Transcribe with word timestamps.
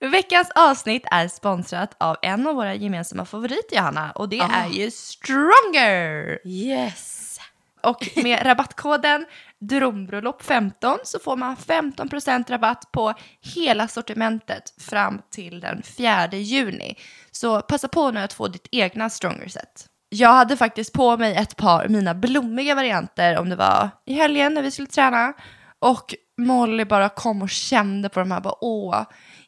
Veckans 0.00 0.50
avsnitt 0.54 1.02
är 1.10 1.28
sponsrat 1.28 1.94
av 1.98 2.16
en 2.22 2.46
av 2.46 2.54
våra 2.54 2.74
gemensamma 2.74 3.24
favoriter 3.24 3.76
Johanna 3.76 4.10
och 4.10 4.28
det 4.28 4.40
Ah. 4.40 4.48
är 4.64 4.68
ju 4.68 4.90
Stronger! 4.90 6.38
Yes! 6.48 7.38
Och 7.82 8.08
med 8.16 8.38
rabattkoden 8.46 9.26
drömbröllop15 9.60 10.96
så 11.04 11.18
får 11.18 11.36
man 11.36 11.56
15% 11.56 12.50
rabatt 12.50 12.92
på 12.92 13.14
hela 13.54 13.88
sortimentet 13.88 14.74
fram 14.82 15.22
till 15.30 15.60
den 15.60 15.82
4 15.82 16.28
juni. 16.32 16.94
Så 17.30 17.60
passa 17.60 17.88
på 17.88 18.10
nu 18.10 18.20
att 18.20 18.32
få 18.32 18.48
ditt 18.48 18.68
egna 18.70 19.10
Stronger-set. 19.10 19.86
Jag 20.08 20.32
hade 20.32 20.56
faktiskt 20.56 20.92
på 20.92 21.16
mig 21.16 21.36
ett 21.36 21.56
par 21.56 21.88
mina 21.88 22.14
blommiga 22.14 22.74
varianter 22.74 23.38
om 23.38 23.48
det 23.48 23.56
var 23.56 23.90
i 24.06 24.14
helgen 24.14 24.54
när 24.54 24.62
vi 24.62 24.70
skulle 24.70 24.88
träna. 24.88 25.32
Och 25.78 26.14
Molly 26.38 26.84
bara 26.84 27.08
kom 27.08 27.42
och 27.42 27.50
kände 27.50 28.08
på 28.08 28.20
de 28.20 28.30
här 28.30 28.40
bara 28.40 28.54
åh, 28.64 29.02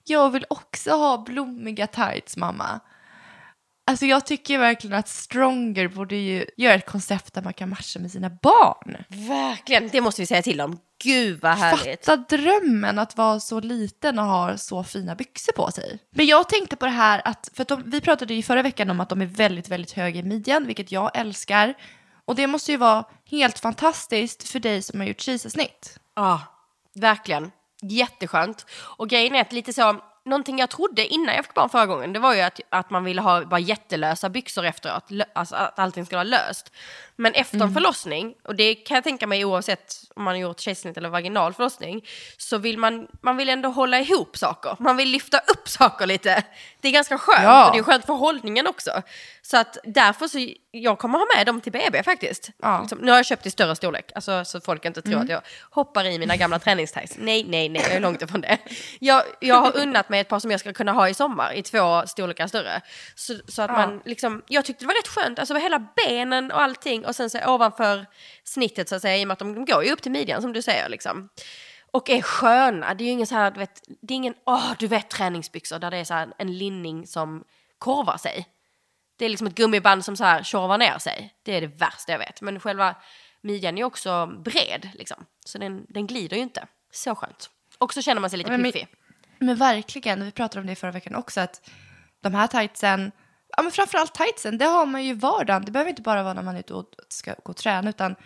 jag 0.04 0.30
vill 0.30 0.44
också 0.50 0.90
ha 0.90 1.18
blommiga 1.18 1.86
tights 1.86 2.36
mamma. 2.36 2.80
Alltså 3.86 4.06
jag 4.06 4.26
tycker 4.26 4.58
verkligen 4.58 4.98
att 4.98 5.08
Stronger 5.08 5.88
borde 5.88 6.16
ju 6.16 6.46
göra 6.56 6.74
ett 6.74 6.86
koncept 6.86 7.34
där 7.34 7.42
man 7.42 7.52
kan 7.52 7.68
matcha 7.68 8.00
med 8.00 8.10
sina 8.10 8.30
barn. 8.30 9.04
Verkligen, 9.08 9.88
det 9.88 10.00
måste 10.00 10.22
vi 10.22 10.26
säga 10.26 10.42
till 10.42 10.60
om. 10.60 10.78
Gud 11.02 11.40
vad 11.40 11.52
härligt. 11.52 12.06
Fatta 12.06 12.36
drömmen 12.36 12.98
att 12.98 13.16
vara 13.16 13.40
så 13.40 13.60
liten 13.60 14.18
och 14.18 14.24
ha 14.24 14.58
så 14.58 14.84
fina 14.84 15.14
byxor 15.14 15.52
på 15.52 15.70
sig. 15.70 15.98
Men 16.10 16.26
jag 16.26 16.48
tänkte 16.48 16.76
på 16.76 16.84
det 16.84 16.92
här 16.92 17.22
att, 17.24 17.50
för 17.54 17.62
att 17.62 17.68
de, 17.68 17.82
vi 17.86 18.00
pratade 18.00 18.34
ju 18.34 18.42
förra 18.42 18.62
veckan 18.62 18.90
om 18.90 19.00
att 19.00 19.08
de 19.08 19.22
är 19.22 19.26
väldigt, 19.26 19.68
väldigt 19.68 19.92
höga 19.92 20.20
i 20.20 20.22
midjan, 20.22 20.66
vilket 20.66 20.92
jag 20.92 21.10
älskar. 21.14 21.74
Och 22.24 22.34
det 22.34 22.46
måste 22.46 22.72
ju 22.72 22.78
vara 22.78 23.04
helt 23.30 23.58
fantastiskt 23.58 24.48
för 24.48 24.60
dig 24.60 24.82
som 24.82 25.00
har 25.00 25.06
gjort 25.06 25.20
kejsarsnitt. 25.20 25.98
Ja, 26.16 26.40
verkligen. 26.94 27.50
Jätteskönt. 27.82 28.66
Och 28.96 29.08
grejen 29.08 29.34
är 29.34 29.40
att 29.40 29.52
lite 29.52 29.72
så, 29.72 29.96
någonting 30.24 30.58
jag 30.58 30.70
trodde 30.70 31.06
innan 31.06 31.34
jag 31.34 31.44
fick 31.44 31.54
barn 31.54 31.68
förra 31.68 31.86
gången, 31.86 32.12
det 32.12 32.18
var 32.18 32.34
ju 32.34 32.40
att, 32.40 32.60
att 32.70 32.90
man 32.90 33.04
ville 33.04 33.20
ha 33.20 33.44
bara 33.44 33.60
jättelösa 33.60 34.28
byxor 34.28 34.64
efteråt, 34.64 35.10
lö- 35.10 35.24
alltså 35.34 35.54
att 35.56 35.78
allting 35.78 36.06
skulle 36.06 36.16
vara 36.16 36.24
löst. 36.24 36.72
Men 37.22 37.34
efter 37.34 37.60
en 37.60 37.72
förlossning, 37.74 38.34
och 38.44 38.54
det 38.56 38.74
kan 38.74 38.94
jag 38.94 39.04
tänka 39.04 39.26
mig 39.26 39.44
oavsett 39.44 39.94
om 40.16 40.24
man 40.24 40.34
har 40.34 40.40
gjort 40.40 40.60
kejsarsnitt 40.60 40.96
eller 40.96 41.08
vaginal 41.08 41.54
förlossning, 41.54 42.04
så 42.36 42.58
vill 42.58 42.78
man, 42.78 43.06
man 43.22 43.36
vill 43.36 43.48
ändå 43.48 43.68
hålla 43.68 44.00
ihop 44.00 44.36
saker. 44.38 44.76
Man 44.78 44.96
vill 44.96 45.08
lyfta 45.08 45.38
upp 45.38 45.68
saker 45.68 46.06
lite. 46.06 46.42
Det 46.80 46.88
är 46.88 46.92
ganska 46.92 47.18
skönt, 47.18 47.42
Ja. 47.44 47.66
och 47.66 47.72
det 47.72 47.78
är 47.78 47.82
skönt 47.82 48.06
för 48.06 48.12
hållningen 48.14 48.66
också. 48.66 49.02
Så 49.42 49.56
att 49.56 49.78
därför 49.84 50.28
så, 50.28 50.38
jag 50.70 50.98
kommer 50.98 51.18
ha 51.18 51.26
med 51.36 51.46
dem 51.46 51.60
till 51.60 51.72
BB 51.72 52.02
faktiskt. 52.02 52.50
Ja. 52.62 52.86
Nu 53.00 53.10
har 53.10 53.18
jag 53.18 53.26
köpt 53.26 53.46
i 53.46 53.50
större 53.50 53.76
storlek, 53.76 54.12
alltså, 54.14 54.44
så 54.44 54.60
folk 54.60 54.84
inte 54.84 55.02
tror 55.02 55.20
att 55.20 55.28
jag 55.28 55.40
hoppar 55.70 56.04
i 56.04 56.18
mina 56.18 56.36
gamla 56.36 56.58
träningstights. 56.58 57.14
Nej, 57.18 57.44
nej, 57.48 57.68
nej, 57.68 57.82
jag 57.82 57.92
är 57.92 58.00
långt 58.00 58.22
ifrån 58.22 58.40
det. 58.40 58.58
Jag, 59.00 59.22
jag 59.40 59.54
har 59.60 59.76
unnat 59.78 60.08
mig 60.08 60.20
ett 60.20 60.28
par 60.28 60.38
som 60.40 60.50
jag 60.50 60.60
ska 60.60 60.72
kunna 60.72 60.92
ha 60.92 61.08
i 61.08 61.14
sommar, 61.14 61.52
i 61.52 61.62
två 61.62 62.02
storlekar 62.06 62.46
större. 62.46 62.80
Så, 63.14 63.34
så 63.48 63.62
att 63.62 63.70
Ja. 63.70 63.76
man 63.76 64.02
liksom, 64.04 64.42
jag 64.48 64.64
tyckte 64.64 64.84
det 64.84 64.86
var 64.88 64.94
rätt 64.94 65.08
skönt, 65.08 65.38
alltså 65.38 65.54
hela 65.54 65.86
benen 65.96 66.52
och 66.52 66.62
allting 66.62 67.06
och 67.12 67.16
sen 67.16 67.30
så 67.30 67.54
ovanför 67.54 68.06
snittet 68.44 68.88
så 68.88 68.94
att 68.94 69.02
säga, 69.02 69.16
i 69.18 69.24
och 69.24 69.28
med 69.28 69.32
att 69.32 69.38
de 69.38 69.64
går 69.64 69.84
ju 69.84 69.92
upp 69.92 70.02
till 70.02 70.12
midjan 70.12 70.42
som 70.42 70.52
du 70.52 70.62
säger 70.62 70.88
liksom. 70.88 71.28
Och 71.90 72.10
är 72.10 72.22
sköna, 72.22 72.94
det 72.94 73.04
är 73.04 73.06
ju 73.06 73.12
ingen 73.12 73.26
så 73.26 73.34
här, 73.34 73.50
du 73.50 73.58
vet, 73.60 73.82
det 74.02 74.14
är 74.14 74.16
ingen, 74.16 74.34
åh, 74.46 74.72
du 74.78 74.86
vet 74.86 75.10
träningsbyxor 75.10 75.78
där 75.78 75.90
det 75.90 75.96
är 75.96 76.04
så 76.04 76.14
här 76.14 76.32
en 76.38 76.58
linning 76.58 77.06
som 77.06 77.44
korvar 77.78 78.16
sig. 78.16 78.46
Det 79.18 79.24
är 79.24 79.28
liksom 79.28 79.46
ett 79.46 79.54
gummiband 79.54 80.04
som 80.04 80.16
så 80.16 80.24
här 80.24 80.42
tjorvar 80.42 80.78
ner 80.78 80.98
sig. 80.98 81.34
Det 81.42 81.56
är 81.56 81.60
det 81.60 81.66
värsta 81.66 82.12
jag 82.12 82.18
vet. 82.18 82.40
Men 82.40 82.60
själva 82.60 82.94
midjan 83.40 83.78
är 83.78 83.84
också 83.84 84.26
bred 84.26 84.88
liksom. 84.94 85.26
Så 85.46 85.58
den, 85.58 85.86
den 85.88 86.06
glider 86.06 86.36
ju 86.36 86.42
inte. 86.42 86.66
Så 86.92 87.14
skönt. 87.14 87.50
Och 87.78 87.94
så 87.94 88.02
känner 88.02 88.20
man 88.20 88.30
sig 88.30 88.36
lite 88.38 88.50
Men- 88.50 88.62
men- 88.62 88.72
piffig. 88.72 88.88
Men 89.38 89.56
verkligen, 89.56 90.24
vi 90.24 90.30
pratade 90.32 90.60
om 90.60 90.66
det 90.66 90.74
förra 90.74 90.90
veckan 90.90 91.14
också, 91.14 91.40
att 91.40 91.70
de 92.20 92.34
här 92.34 92.46
tightsen, 92.46 93.12
ja 93.56 93.62
men 93.62 93.72
framförallt 93.72 94.14
tightsen, 94.14 94.58
det 94.58 94.64
har 94.64 94.86
man 94.86 95.04
ju 95.04 95.10
i 95.10 95.14
vardagen. 95.14 95.64
Det 95.64 95.72
behöver 95.72 95.90
inte 95.90 96.02
bara 96.02 96.22
vara 96.22 96.34
när 96.34 96.42
man 96.42 96.56
är 96.56 96.60
ute 96.60 96.74
och 96.74 96.86
ska 97.08 97.34
gå 97.44 97.50
och 97.50 97.56
träna, 97.56 97.90
utan 97.90 98.16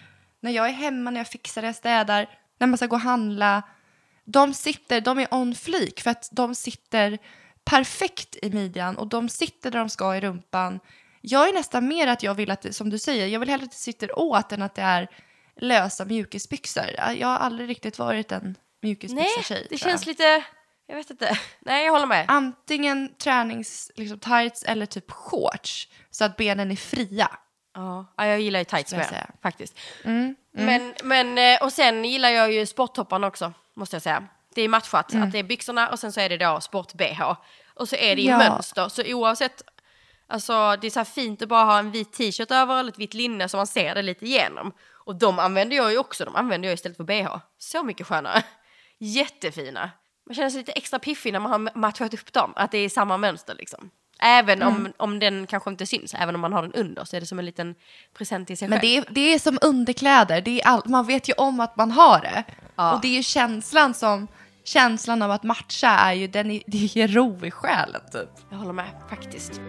när 0.40 0.50
jag 0.50 0.68
är 0.68 0.72
hemma, 0.72 1.10
när 1.10 1.20
jag 1.20 1.28
fixar, 1.28 1.62
när 1.62 1.68
jag 1.68 1.76
städar, 1.76 2.38
när 2.58 2.66
man 2.66 2.76
ska 2.76 2.86
gå 2.86 2.96
och 2.96 3.00
handla. 3.02 3.62
De 4.24 4.54
sitter, 4.54 5.00
de 5.00 5.18
är 5.18 5.34
on 5.34 5.54
fleek 5.54 6.00
för 6.00 6.10
att 6.10 6.28
de 6.32 6.54
sitter 6.54 7.18
perfekt 7.64 8.36
i 8.42 8.50
midjan 8.50 8.96
och 8.96 9.06
de 9.06 9.28
sitter 9.28 9.70
där 9.70 9.78
de 9.78 9.88
ska 9.88 10.16
i 10.16 10.20
rumpan. 10.20 10.80
Jag 11.20 11.48
är 11.48 11.52
nästan 11.52 11.88
mer 11.88 12.06
att 12.06 12.22
jag 12.22 12.34
vill 12.34 12.50
att, 12.50 12.74
som 12.74 12.90
du 12.90 12.98
säger, 12.98 13.26
jag 13.26 13.40
vill 13.40 13.48
hellre 13.48 13.64
att 13.64 13.70
det 13.70 13.76
sitter 13.76 14.18
åt 14.18 14.52
än 14.52 14.62
att 14.62 14.74
det 14.74 14.82
är 14.82 15.08
lösa 15.60 16.04
mjukisbyxor. 16.04 16.84
Jag 17.16 17.28
har 17.28 17.36
aldrig 17.36 17.68
riktigt 17.68 17.98
varit 17.98 18.32
en 18.32 18.42
Nej, 18.42 18.54
mjukisbyxor-tjej. 18.82 19.66
det 19.70 19.78
känns 19.78 20.06
lite, 20.06 20.44
jag 20.86 20.96
vet 20.96 21.10
inte. 21.10 21.38
Nej, 21.60 21.84
jag 21.84 21.92
håller 21.92 22.06
med. 22.06 22.24
antingen 22.28 23.14
tränings 23.18 23.90
liksom, 23.94 24.18
tights 24.18 24.62
eller 24.62 24.86
typ 24.86 25.10
shorts 25.10 25.88
så 26.10 26.24
att 26.24 26.36
benen 26.36 26.70
är 26.70 26.76
fria. 26.76 27.30
Ja, 27.74 28.06
ja, 28.16 28.26
jag 28.26 28.40
gillar 28.40 28.58
ju 28.60 28.64
tights 28.64 28.92
med, 28.92 29.06
säga. 29.06 29.30
faktiskt. 29.42 29.78
Men, 30.52 30.94
men, 31.04 31.38
eh, 31.38 31.62
och 31.62 31.72
sen 31.72 32.04
gillar 32.04 32.28
jag 32.28 32.52
ju 32.52 32.66
sporttopparna 32.66 33.26
också, 33.26 33.52
måste 33.74 33.96
jag 33.96 34.02
säga. 34.02 34.24
Det 34.54 34.62
är 34.62 34.68
matchat, 34.68 35.14
att 35.14 35.32
det 35.32 35.38
är 35.38 35.42
byxorna 35.42 35.88
och 35.88 35.98
sen 35.98 36.12
så 36.12 36.20
är 36.20 36.28
det 36.28 36.36
då 36.36 36.60
sport-bh. 36.60 37.36
Och 37.74 37.88
så 37.88 37.96
är 37.96 38.16
det 38.16 38.22
i 38.22 38.26
Ja. 38.26 38.38
mönster, 38.38 38.88
så 38.88 39.02
oavsett, 39.06 39.62
alltså 40.26 40.76
det 40.80 40.86
är 40.86 40.90
så 40.90 41.00
här 41.00 41.04
fint 41.04 41.42
att 41.42 41.48
bara 41.48 41.64
ha 41.64 41.78
en 41.78 41.90
vit 41.90 42.12
t-shirt 42.12 42.50
över 42.50 42.80
eller 42.80 42.92
ett 42.92 42.98
vitt 42.98 43.14
linne 43.14 43.48
så 43.48 43.56
man 43.56 43.66
ser 43.66 43.94
det 43.94 44.02
lite 44.02 44.24
igenom. 44.26 44.72
Och 45.06 45.16
de 45.16 45.38
använder 45.38 45.76
jag 45.76 45.92
ju 45.92 45.98
också, 45.98 46.24
de 46.24 46.36
använder 46.36 46.68
jag 46.68 46.74
istället 46.74 46.96
för 46.96 47.04
bh. 47.04 47.36
Så 47.58 47.82
mycket 47.82 48.06
skönare. 48.06 48.42
Jättefina. 48.98 49.90
Man 50.26 50.34
känner 50.34 50.50
sig 50.50 50.58
lite 50.58 50.72
extra 50.72 50.98
piffig 50.98 51.32
när 51.32 51.40
man 51.40 51.52
har 51.52 51.78
matchat 51.78 52.14
upp 52.14 52.32
dem, 52.32 52.52
att 52.56 52.70
det 52.70 52.78
är 52.78 52.88
samma 52.88 53.16
mönster 53.16 53.54
liksom. 53.54 53.90
Även 54.18 54.62
om, 54.62 54.92
om 54.96 55.18
den 55.18 55.46
kanske 55.46 55.70
inte 55.70 55.86
syns, 55.86 56.14
även 56.14 56.34
om 56.34 56.40
man 56.40 56.52
har 56.52 56.62
den 56.62 56.72
under 56.72 57.04
så 57.04 57.16
är 57.16 57.20
det 57.20 57.26
som 57.26 57.38
en 57.38 57.44
liten 57.44 57.74
present 58.18 58.50
i 58.50 58.56
sig 58.56 58.68
Men 58.68 58.80
själv. 58.80 59.04
det 59.04 59.10
är, 59.10 59.14
det 59.14 59.34
är 59.34 59.38
som 59.38 59.58
underkläder, 59.62 60.40
det 60.40 60.60
är 60.60 60.66
all, 60.66 60.82
man 60.84 61.06
vet 61.06 61.28
ju 61.28 61.32
om 61.32 61.60
att 61.60 61.76
man 61.76 61.90
har 61.90 62.20
det. 62.20 62.44
Ja. 62.76 62.94
Och 62.94 63.00
det 63.00 63.08
är 63.08 63.16
ju 63.16 63.22
känslan 63.22 63.94
som, 63.94 64.28
känslan 64.64 65.22
av 65.22 65.30
att 65.30 65.42
matcha 65.42 65.88
är 65.88 66.12
ju, 66.12 66.26
den 66.26 66.50
är, 66.50 66.62
det 66.66 66.78
ger 66.78 67.08
ro 67.08 67.46
i 67.46 67.50
själen 67.50 68.00
typ. 68.12 68.28
Jag 68.50 68.56
håller 68.56 68.72
med, 68.72 68.90
faktiskt. 69.10 69.60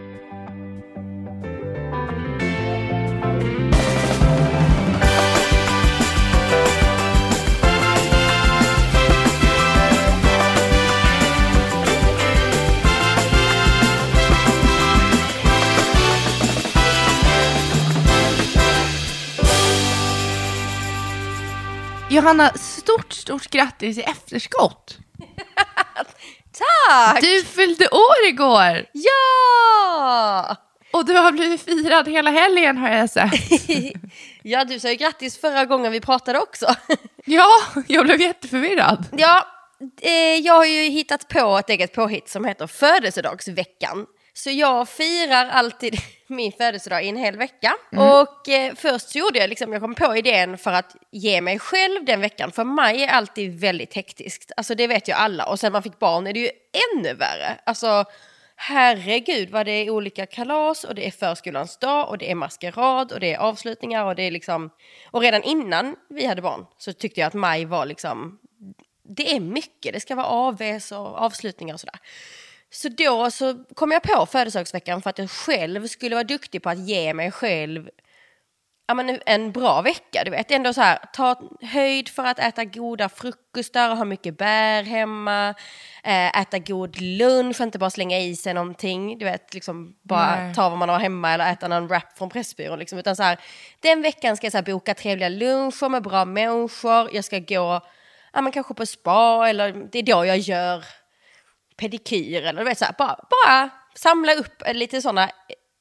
Johanna, 22.18 22.50
stort, 22.54 23.14
stort 23.14 23.50
grattis 23.50 23.98
i 23.98 24.02
efterskott! 24.02 24.98
Tack! 26.52 27.22
Du 27.22 27.44
fyllde 27.44 27.88
år 27.90 28.28
igår! 28.28 28.86
Ja! 28.92 30.56
Och 30.92 31.06
du 31.06 31.14
har 31.14 31.32
blivit 31.32 31.62
firad 31.62 32.08
hela 32.08 32.32
helgen 32.32 32.78
har 32.78 32.90
jag 32.90 33.10
sett. 33.10 33.32
Ja, 34.44 34.66
du 34.66 34.80
sa 34.80 34.90
ju 34.90 34.96
grattis 34.96 35.42
förra 35.42 35.66
gången 35.66 35.92
vi 35.92 36.00
pratade 36.00 36.40
också. 36.40 36.76
Ja, 37.26 37.48
jag 37.88 38.06
blev 38.06 38.22
jätteförvirrad. 38.22 39.06
Ja, 39.18 39.48
eh, 40.02 40.36
jag 40.46 40.54
har 40.54 40.66
ju 40.66 40.82
hittat 40.90 41.28
på 41.28 41.58
ett 41.58 41.70
eget 41.70 41.94
påhitt 41.94 42.30
som 42.30 42.46
heter 42.46 42.68
födelsedagsveckan. 42.68 44.06
Så 44.38 44.50
jag 44.50 44.90
firar 44.90 45.46
alltid 45.50 45.96
min 46.28 46.52
födelsedag 46.52 47.04
i 47.04 47.10
en 47.10 47.18
hel 47.18 47.38
vecka. 47.38 47.76
Och 47.92 48.50
eh, 48.50 48.76
först 48.76 49.10
så 49.10 49.18
gjorde 49.18 49.40
jag 49.40 49.50
liksom, 49.50 49.74
jag 49.74 49.82
kom 49.82 49.96
på 49.96 50.16
idén 50.16 50.58
för 50.58 50.72
att 50.72 50.96
ge 51.12 51.42
mig 51.42 51.60
själv 51.60 52.06
den 52.06 52.22
veckan. 52.22 52.52
För 52.52 52.64
maj 52.64 53.04
är 53.04 53.08
alltid 53.08 53.60
väldigt 53.60 53.94
hektiskt. 53.94 54.52
Alltså 54.58 54.76
det 54.76 54.88
vet 54.88 55.10
ju 55.10 55.14
alla. 55.14 55.46
Och 55.46 55.60
sen 55.60 55.72
man 55.72 55.84
fick 55.84 56.00
barn 56.00 56.28
är 56.28 56.34
det 56.34 56.40
ju 56.40 56.50
ännu 56.94 57.14
värre. 57.14 57.60
Alltså 57.64 58.06
herregud 58.56 59.50
vad 59.50 59.66
det 59.66 59.72
är 59.72 59.90
olika 59.90 60.26
kalas 60.26 60.84
och 60.84 60.96
det 60.96 61.08
är 61.08 61.12
förskolans 61.12 61.78
dag 61.78 62.10
och 62.10 62.18
det 62.18 62.32
är 62.32 62.36
maskerad 62.36 63.12
och 63.12 63.20
det 63.20 63.34
är 63.34 63.38
avslutningar 63.38 64.06
och 64.06 64.16
det 64.16 64.24
är 64.24 64.32
liksom... 64.32 64.70
Och 65.12 65.22
redan 65.22 65.44
innan 65.44 65.96
vi 66.10 66.26
hade 66.26 66.42
barn 66.42 66.66
så 66.78 66.94
tyckte 66.94 67.20
jag 67.20 67.28
att 67.28 67.34
maj 67.34 67.66
var 67.66 67.86
liksom 67.86 68.40
det 69.10 69.36
är 69.36 69.40
mycket. 69.40 69.94
Det 69.94 70.00
ska 70.00 70.16
vara 70.16 70.28
AVs 70.28 70.92
och 70.92 71.18
avslutningar 71.18 71.74
och 71.74 71.80
sådär. 71.80 72.00
Så 72.72 72.90
då 72.90 73.32
så 73.32 73.64
kom 73.76 73.92
jag 73.92 74.04
på 74.04 74.26
födelsedagsveckan 74.26 75.02
för 75.02 75.10
att 75.10 75.20
jag 75.20 75.30
själv 75.30 75.88
skulle 75.88 76.16
vara 76.16 76.24
duktig 76.24 76.64
på 76.64 76.70
att 76.70 76.88
ge 76.88 77.14
mig 77.14 77.32
själv 77.32 77.90
ja, 78.88 78.94
men 78.94 79.20
en 79.26 79.52
bra 79.52 79.82
vecka. 79.82 80.24
Du 80.26 80.32
vet, 80.32 80.52
ändå 80.52 80.74
så 80.74 80.82
här, 80.82 81.00
ta 81.14 81.42
höjd 81.62 82.10
för 82.10 82.26
att 82.26 82.40
äta 82.40 82.66
goda 82.66 83.10
frukostar 83.10 83.92
och 83.92 83.98
ha 83.98 84.06
mycket 84.06 84.38
bär 84.38 84.84
hemma. 84.84 85.50
Eh, 86.04 86.42
äta 86.42 86.60
god 86.60 87.02
lunch, 87.02 87.62
inte 87.62 87.80
bara 87.80 87.90
slänga 87.90 88.20
i 88.20 88.36
sig 88.36 88.54
någonting. 88.54 89.18
Du 89.18 89.26
vet, 89.26 89.54
liksom 89.54 89.96
bara 90.04 90.36
Nej. 90.36 90.56
ta 90.56 90.70
vad 90.70 90.78
man 90.78 90.90
har 90.90 91.00
hemma 91.00 91.32
eller 91.32 91.52
äta 91.52 91.68
någon 91.68 91.88
wrap 91.88 92.18
från 92.18 92.30
Pressbyrån. 92.30 92.80
Liksom. 92.80 93.00
Utan 93.00 93.16
så 93.16 93.24
här, 93.24 93.40
den 93.80 94.02
veckan 94.02 94.38
ska 94.38 94.46
jag 94.46 94.52
så 94.52 94.58
här, 94.58 94.66
boka 94.66 94.94
trevliga 94.94 95.30
luncher 95.30 95.90
med 95.90 96.04
bra 96.04 96.26
människor. 96.26 97.10
Jag 97.16 97.26
ska 97.26 97.40
gå, 97.40 97.82
ja 98.34 98.42
men 98.42 98.52
kanske 98.52 98.74
på 98.74 98.86
spa 98.86 99.50
eller 99.50 99.74
det 99.92 100.00
är 100.00 100.04
då 100.04 100.26
jag 100.26 100.38
gör 100.38 100.84
pedikyr 101.78 102.46
eller 102.46 102.60
du 102.60 102.70
vet 102.70 102.78
så 102.78 102.86
här, 102.86 102.96
bara, 102.98 103.20
bara 103.30 103.70
samla 103.96 104.34
upp 104.34 104.64
lite 104.74 105.02
sådana, 105.02 105.30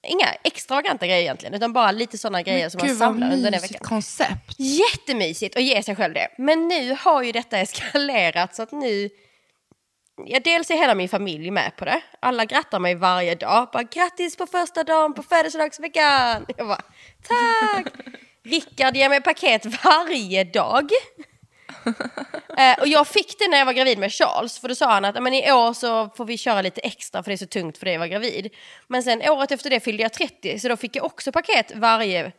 inga 0.08 0.26
extravaganta 0.44 1.06
grejer 1.06 1.22
egentligen, 1.22 1.54
utan 1.54 1.72
bara 1.72 1.93
lite 1.93 2.19
sådana 2.19 2.43
grejer 2.43 2.69
som 2.69 2.78
man 2.78 2.88
Gud 2.88 2.96
vad 2.96 3.08
samlar 3.08 3.32
under 3.32 3.50
den 3.50 3.60
veckan. 3.60 3.81
koncept. 3.82 4.54
Jättemysigt 4.58 5.56
att 5.56 5.62
ge 5.62 5.82
sig 5.82 5.96
själv 5.96 6.14
det. 6.14 6.28
Men 6.38 6.69
nu 6.69 6.96
har 7.00 7.22
ju 7.22 7.32
detta 7.32 7.58
eskalerat 7.58 8.54
så 8.54 8.62
att 8.62 8.72
nu... 8.72 9.10
Ja, 10.26 10.40
dels 10.44 10.70
är 10.70 10.75
hela 10.75 10.94
min 10.94 11.08
familj 11.08 11.50
med 11.50 11.76
på 11.76 11.84
det. 11.84 12.00
Alla 12.20 12.44
grattar 12.44 12.78
mig 12.78 12.94
varje 12.94 13.34
dag. 13.34 13.69
Bara 13.72 13.82
grattis 13.82 14.37
på 14.37 14.46
första 14.46 14.84
dagen 14.84 15.14
på 15.14 15.22
födelsedagsveckan! 15.22 16.46
Jag 16.56 16.66
bara 16.66 16.82
tack! 17.28 17.87
Rickard 18.44 18.96
ger 18.96 19.08
mig 19.08 19.20
paket 19.22 19.84
varje 19.84 20.44
dag. 20.44 20.90
eh, 22.58 22.78
och 22.80 22.88
jag 22.88 23.06
fick 23.06 23.38
det 23.38 23.48
när 23.48 23.58
jag 23.58 23.66
var 23.66 23.72
gravid 23.72 23.98
med 23.98 24.12
Charles. 24.12 24.58
För 24.58 24.68
då 24.68 24.74
sa 24.74 24.92
han 24.92 25.04
att 25.04 25.22
men 25.22 25.34
i 25.34 25.52
år 25.52 25.72
så 25.72 26.08
får 26.16 26.24
vi 26.24 26.38
köra 26.38 26.62
lite 26.62 26.80
extra 26.80 27.22
för 27.22 27.30
det 27.30 27.34
är 27.34 27.36
så 27.36 27.46
tungt 27.46 27.78
för 27.78 27.84
dig 27.84 27.94
att 27.94 28.00
vara 28.00 28.08
gravid. 28.08 28.54
Men 28.88 29.02
sen 29.02 29.22
året 29.30 29.52
efter 29.52 29.70
det 29.70 29.80
fyllde 29.80 30.02
jag 30.02 30.12
30 30.12 30.58
så 30.58 30.68
då 30.68 30.76
fick 30.76 30.96
jag 30.96 31.04
också 31.04 31.32
paket 31.32 31.72
varje 31.74 32.32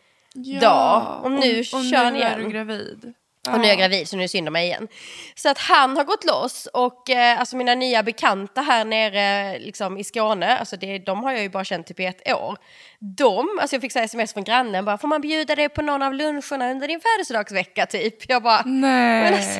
dag. 0.61 1.21
Och 1.23 1.31
nu 1.31 1.59
och 1.59 1.65
kör 1.65 2.03
han 2.03 2.13
nu 2.13 2.19
är 2.19 2.37
igen. 2.37 2.43
du 2.43 2.49
gravid. 2.49 3.13
Och 3.53 3.59
nu 3.59 3.65
är 3.65 3.69
jag 3.69 3.77
gravid 3.77 4.07
så 4.07 4.15
nu 4.15 4.21
är 4.21 4.23
det 4.23 4.29
synd 4.29 4.47
om 4.47 4.53
mig 4.53 4.65
igen. 4.65 4.87
Så 5.35 5.49
att 5.49 5.57
han 5.57 5.97
har 5.97 6.03
gått 6.03 6.25
loss 6.25 6.67
och 6.73 7.09
eh, 7.09 7.39
alltså 7.39 7.55
mina 7.55 7.75
nya 7.75 8.03
bekanta 8.03 8.61
här 8.61 8.85
nere 8.85 9.59
liksom, 9.59 9.97
i 9.97 10.03
Skåne, 10.03 10.57
alltså 10.57 10.77
det, 10.77 10.99
de 10.99 11.23
har 11.23 11.31
jag 11.31 11.41
ju 11.41 11.49
bara 11.49 11.63
känt 11.63 11.87
typ 11.87 11.99
i 11.99 12.05
ett 12.05 12.33
år. 12.33 12.57
De, 12.99 13.59
alltså 13.61 13.75
jag 13.75 13.81
fick 13.81 13.91
så 13.91 13.99
sms 13.99 14.33
från 14.33 14.43
grannen 14.43 14.85
bara, 14.85 14.97
får 14.97 15.07
man 15.07 15.21
bjuda 15.21 15.55
dig 15.55 15.69
på 15.69 15.81
någon 15.81 16.01
av 16.01 16.13
luncherna 16.13 16.71
under 16.71 16.87
din 16.87 16.99
födelsedagsvecka 16.99 17.85
typ? 17.85 18.29
Jag 18.29 18.43
bara, 18.43 18.61
Nej. 18.65 19.33
Alltså, 19.33 19.59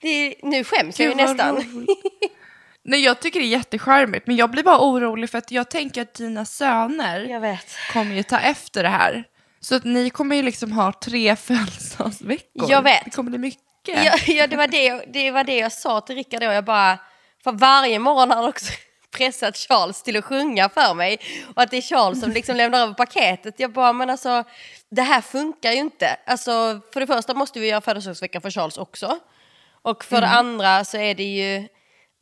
det, 0.00 0.34
nu 0.42 0.64
skäms 0.64 1.00
jag 1.00 1.06
ju 1.06 1.14
Gud, 1.14 1.16
nästan. 1.16 1.86
Nej, 2.86 3.04
jag 3.04 3.20
tycker 3.20 3.40
det 3.40 3.46
är 3.46 3.48
jättecharmigt, 3.48 4.26
men 4.26 4.36
jag 4.36 4.50
blir 4.50 4.62
bara 4.62 4.80
orolig 4.80 5.30
för 5.30 5.38
att 5.38 5.50
jag 5.50 5.70
tänker 5.70 6.02
att 6.02 6.14
dina 6.14 6.44
söner 6.44 7.58
kommer 7.92 8.14
ju 8.14 8.22
ta 8.22 8.38
efter 8.38 8.82
det 8.82 8.88
här. 8.88 9.24
Så 9.64 9.74
att 9.74 9.84
ni 9.84 10.10
kommer 10.10 10.36
ju 10.36 10.42
liksom 10.42 10.72
ha 10.72 10.92
tre 10.92 11.36
födelsedagsveckor. 11.48 12.70
Jag 12.70 12.82
vet. 12.82 13.04
Det 13.04 13.10
kommer 13.10 13.30
bli 13.30 13.38
mycket. 13.38 14.04
Ja, 14.04 14.18
ja 14.26 14.46
det, 14.46 14.56
var 14.56 14.66
det, 14.66 15.04
det 15.12 15.30
var 15.30 15.44
det 15.44 15.56
jag 15.56 15.72
sa 15.72 16.00
till 16.00 16.16
Rickard 16.16 16.40
då. 16.40 16.46
Jag 16.46 16.64
bara, 16.64 16.98
för 17.44 17.52
varje 17.52 17.98
morgon 17.98 18.30
har 18.30 18.36
han 18.36 18.48
också 18.48 18.72
pressat 19.16 19.56
Charles 19.56 20.02
till 20.02 20.16
att 20.16 20.24
sjunga 20.24 20.68
för 20.68 20.94
mig. 20.94 21.18
Och 21.54 21.62
att 21.62 21.70
det 21.70 21.76
är 21.76 21.82
Charles 21.82 22.20
som 22.20 22.30
liksom 22.30 22.56
lämnar 22.56 22.82
över 22.82 22.94
paketet. 22.94 23.54
Jag 23.60 23.72
bara, 23.72 23.92
men 23.92 24.10
alltså 24.10 24.44
det 24.90 25.02
här 25.02 25.20
funkar 25.20 25.72
ju 25.72 25.78
inte. 25.78 26.16
Alltså 26.26 26.80
för 26.92 27.00
det 27.00 27.06
första 27.06 27.34
måste 27.34 27.60
vi 27.60 27.68
göra 27.68 27.80
födelsedagsvecka 27.80 28.40
för 28.40 28.50
Charles 28.50 28.78
också. 28.78 29.18
Och 29.82 30.04
för 30.04 30.20
det 30.20 30.28
andra 30.28 30.84
så 30.84 30.96
är 30.96 31.14
det 31.14 31.24
ju, 31.24 31.68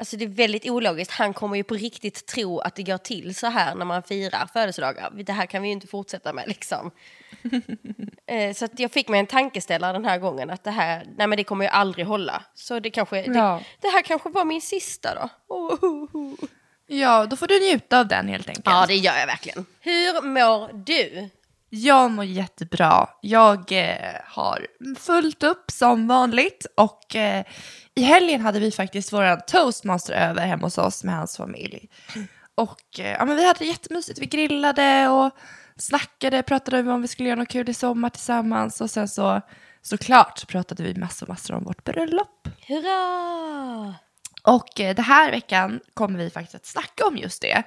alltså 0.02 0.16
det 0.16 0.24
är 0.24 0.28
väldigt 0.28 0.66
ologiskt. 0.70 1.10
Han 1.10 1.34
kommer 1.34 1.56
ju 1.56 1.64
på 1.64 1.74
riktigt 1.74 2.26
tro 2.26 2.58
att 2.58 2.74
det 2.76 2.82
går 2.82 2.98
till 2.98 3.34
så 3.34 3.46
här 3.46 3.74
när 3.74 3.84
man 3.84 4.02
firar 4.02 4.46
födelsedagar. 4.52 5.10
Det 5.24 5.32
här 5.32 5.46
kan 5.46 5.62
vi 5.62 5.68
ju 5.68 5.72
inte 5.72 5.86
fortsätta 5.86 6.32
med 6.32 6.48
liksom. 6.48 6.90
Eh, 8.26 8.54
Så 8.54 8.64
att 8.64 8.78
jag 8.80 8.92
fick 8.92 9.08
mig 9.08 9.20
en 9.20 9.26
tankeställare 9.26 9.92
den 9.92 10.04
här 10.04 10.18
gången 10.18 10.50
att 10.50 10.64
det 10.64 10.70
här, 10.70 11.04
nej 11.16 11.26
men 11.26 11.36
det 11.36 11.44
kommer 11.44 11.64
ju 11.64 11.68
aldrig 11.70 12.06
hålla. 12.06 12.42
Så 12.54 12.80
det 12.80 12.90
kanske, 12.90 13.16
Ja. 13.24 13.32
det, 13.32 13.64
det 13.80 13.88
här 13.88 14.02
kanske 14.02 14.28
var 14.30 14.44
min 14.44 14.60
sista 14.60 15.14
då. 15.14 15.54
Oh, 15.54 15.84
oh, 15.84 16.16
oh. 16.16 16.34
Ja, 16.86 17.26
då 17.26 17.36
får 17.36 17.46
du 17.46 17.60
njuta 17.60 18.00
av 18.00 18.06
den 18.08 18.28
helt 18.28 18.48
enkelt. 18.48 18.66
Ja 18.66 18.84
det 18.88 18.94
gör 18.96 19.16
jag 19.18 19.26
verkligen. 19.26 19.66
Hur 19.80 20.22
mår 20.22 20.70
du? 20.84 21.28
Jag 21.74 22.10
mår 22.10 22.24
jättebra. 22.24 23.08
Jag 23.20 23.72
eh, 23.72 24.14
har 24.24 24.66
fullt 24.98 25.42
upp 25.42 25.70
som 25.70 26.06
vanligt 26.08 26.66
och 26.76 27.16
eh, 27.16 27.44
i 27.94 28.02
helgen 28.02 28.40
hade 28.40 28.60
vi 28.60 28.70
faktiskt 28.70 29.12
våran 29.12 29.40
toastmaster 29.46 30.12
över 30.14 30.46
hemma 30.46 30.66
hos 30.66 30.78
oss 30.78 31.04
med 31.04 31.14
hans 31.14 31.36
familj. 31.36 31.88
Och 32.54 33.00
eh, 33.00 33.16
ja, 33.18 33.24
men 33.24 33.36
vi 33.36 33.46
hade 33.46 33.58
det 33.58 33.64
jättemysigt. 33.64 34.18
Vi 34.18 34.26
grillade 34.26 35.08
och 35.08 35.30
snackade, 35.76 36.42
pratade 36.42 36.92
om 36.92 37.02
vi 37.02 37.08
skulle 37.08 37.28
göra 37.28 37.40
något 37.40 37.48
kul 37.48 37.68
i 37.68 37.74
sommar 37.74 38.10
tillsammans 38.10 38.80
och 38.80 38.90
sen 38.90 39.08
så 39.08 39.40
såklart 39.82 40.48
pratade 40.48 40.82
vi 40.82 40.94
massor, 40.94 41.26
massor 41.26 41.54
om 41.54 41.64
vårt 41.64 41.84
bröllop. 41.84 42.48
Hurra! 42.66 43.94
Och 44.42 44.80
eh, 44.80 44.94
det 44.94 45.02
här 45.02 45.30
veckan 45.30 45.80
kommer 45.94 46.18
vi 46.18 46.30
faktiskt 46.30 46.54
att 46.54 46.66
snacka 46.66 47.06
om 47.06 47.16
just 47.16 47.42
det. 47.42 47.62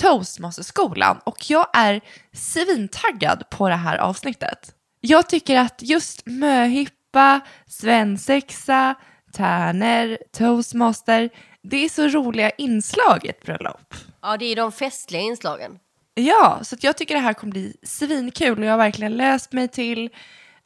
Toastmasterskolan. 0.00 1.20
Och 1.24 1.50
jag 1.50 1.66
är 1.72 2.00
svintaggad 2.32 3.50
på 3.50 3.68
det 3.68 3.74
här 3.74 3.96
avsnittet. 3.98 4.74
Jag 5.00 5.28
tycker 5.28 5.56
att 5.56 5.82
just 5.82 6.26
möhippa, 6.26 7.40
svensexa, 7.66 8.94
tärner, 9.32 10.18
toastmaster, 10.32 11.30
det 11.62 11.84
är 11.84 11.88
så 11.88 12.08
roliga 12.08 12.50
inslag 12.50 13.24
i 13.24 13.28
ett 13.28 13.42
bröllop. 13.42 13.94
Ja 14.22 14.36
det 14.36 14.44
är 14.44 14.56
de 14.56 14.72
festliga 14.72 15.22
inslagen. 15.22 15.78
Ja, 16.14 16.58
så 16.62 16.76
jag 16.80 16.96
tycker 16.96 17.14
det 17.14 17.20
här 17.20 17.32
kommer 17.32 17.52
bli 17.52 17.76
svinkul 17.82 18.58
och 18.58 18.64
jag 18.64 18.70
har 18.70 18.78
verkligen 18.78 19.16
läst 19.16 19.52
mig 19.52 19.68
till 19.68 20.10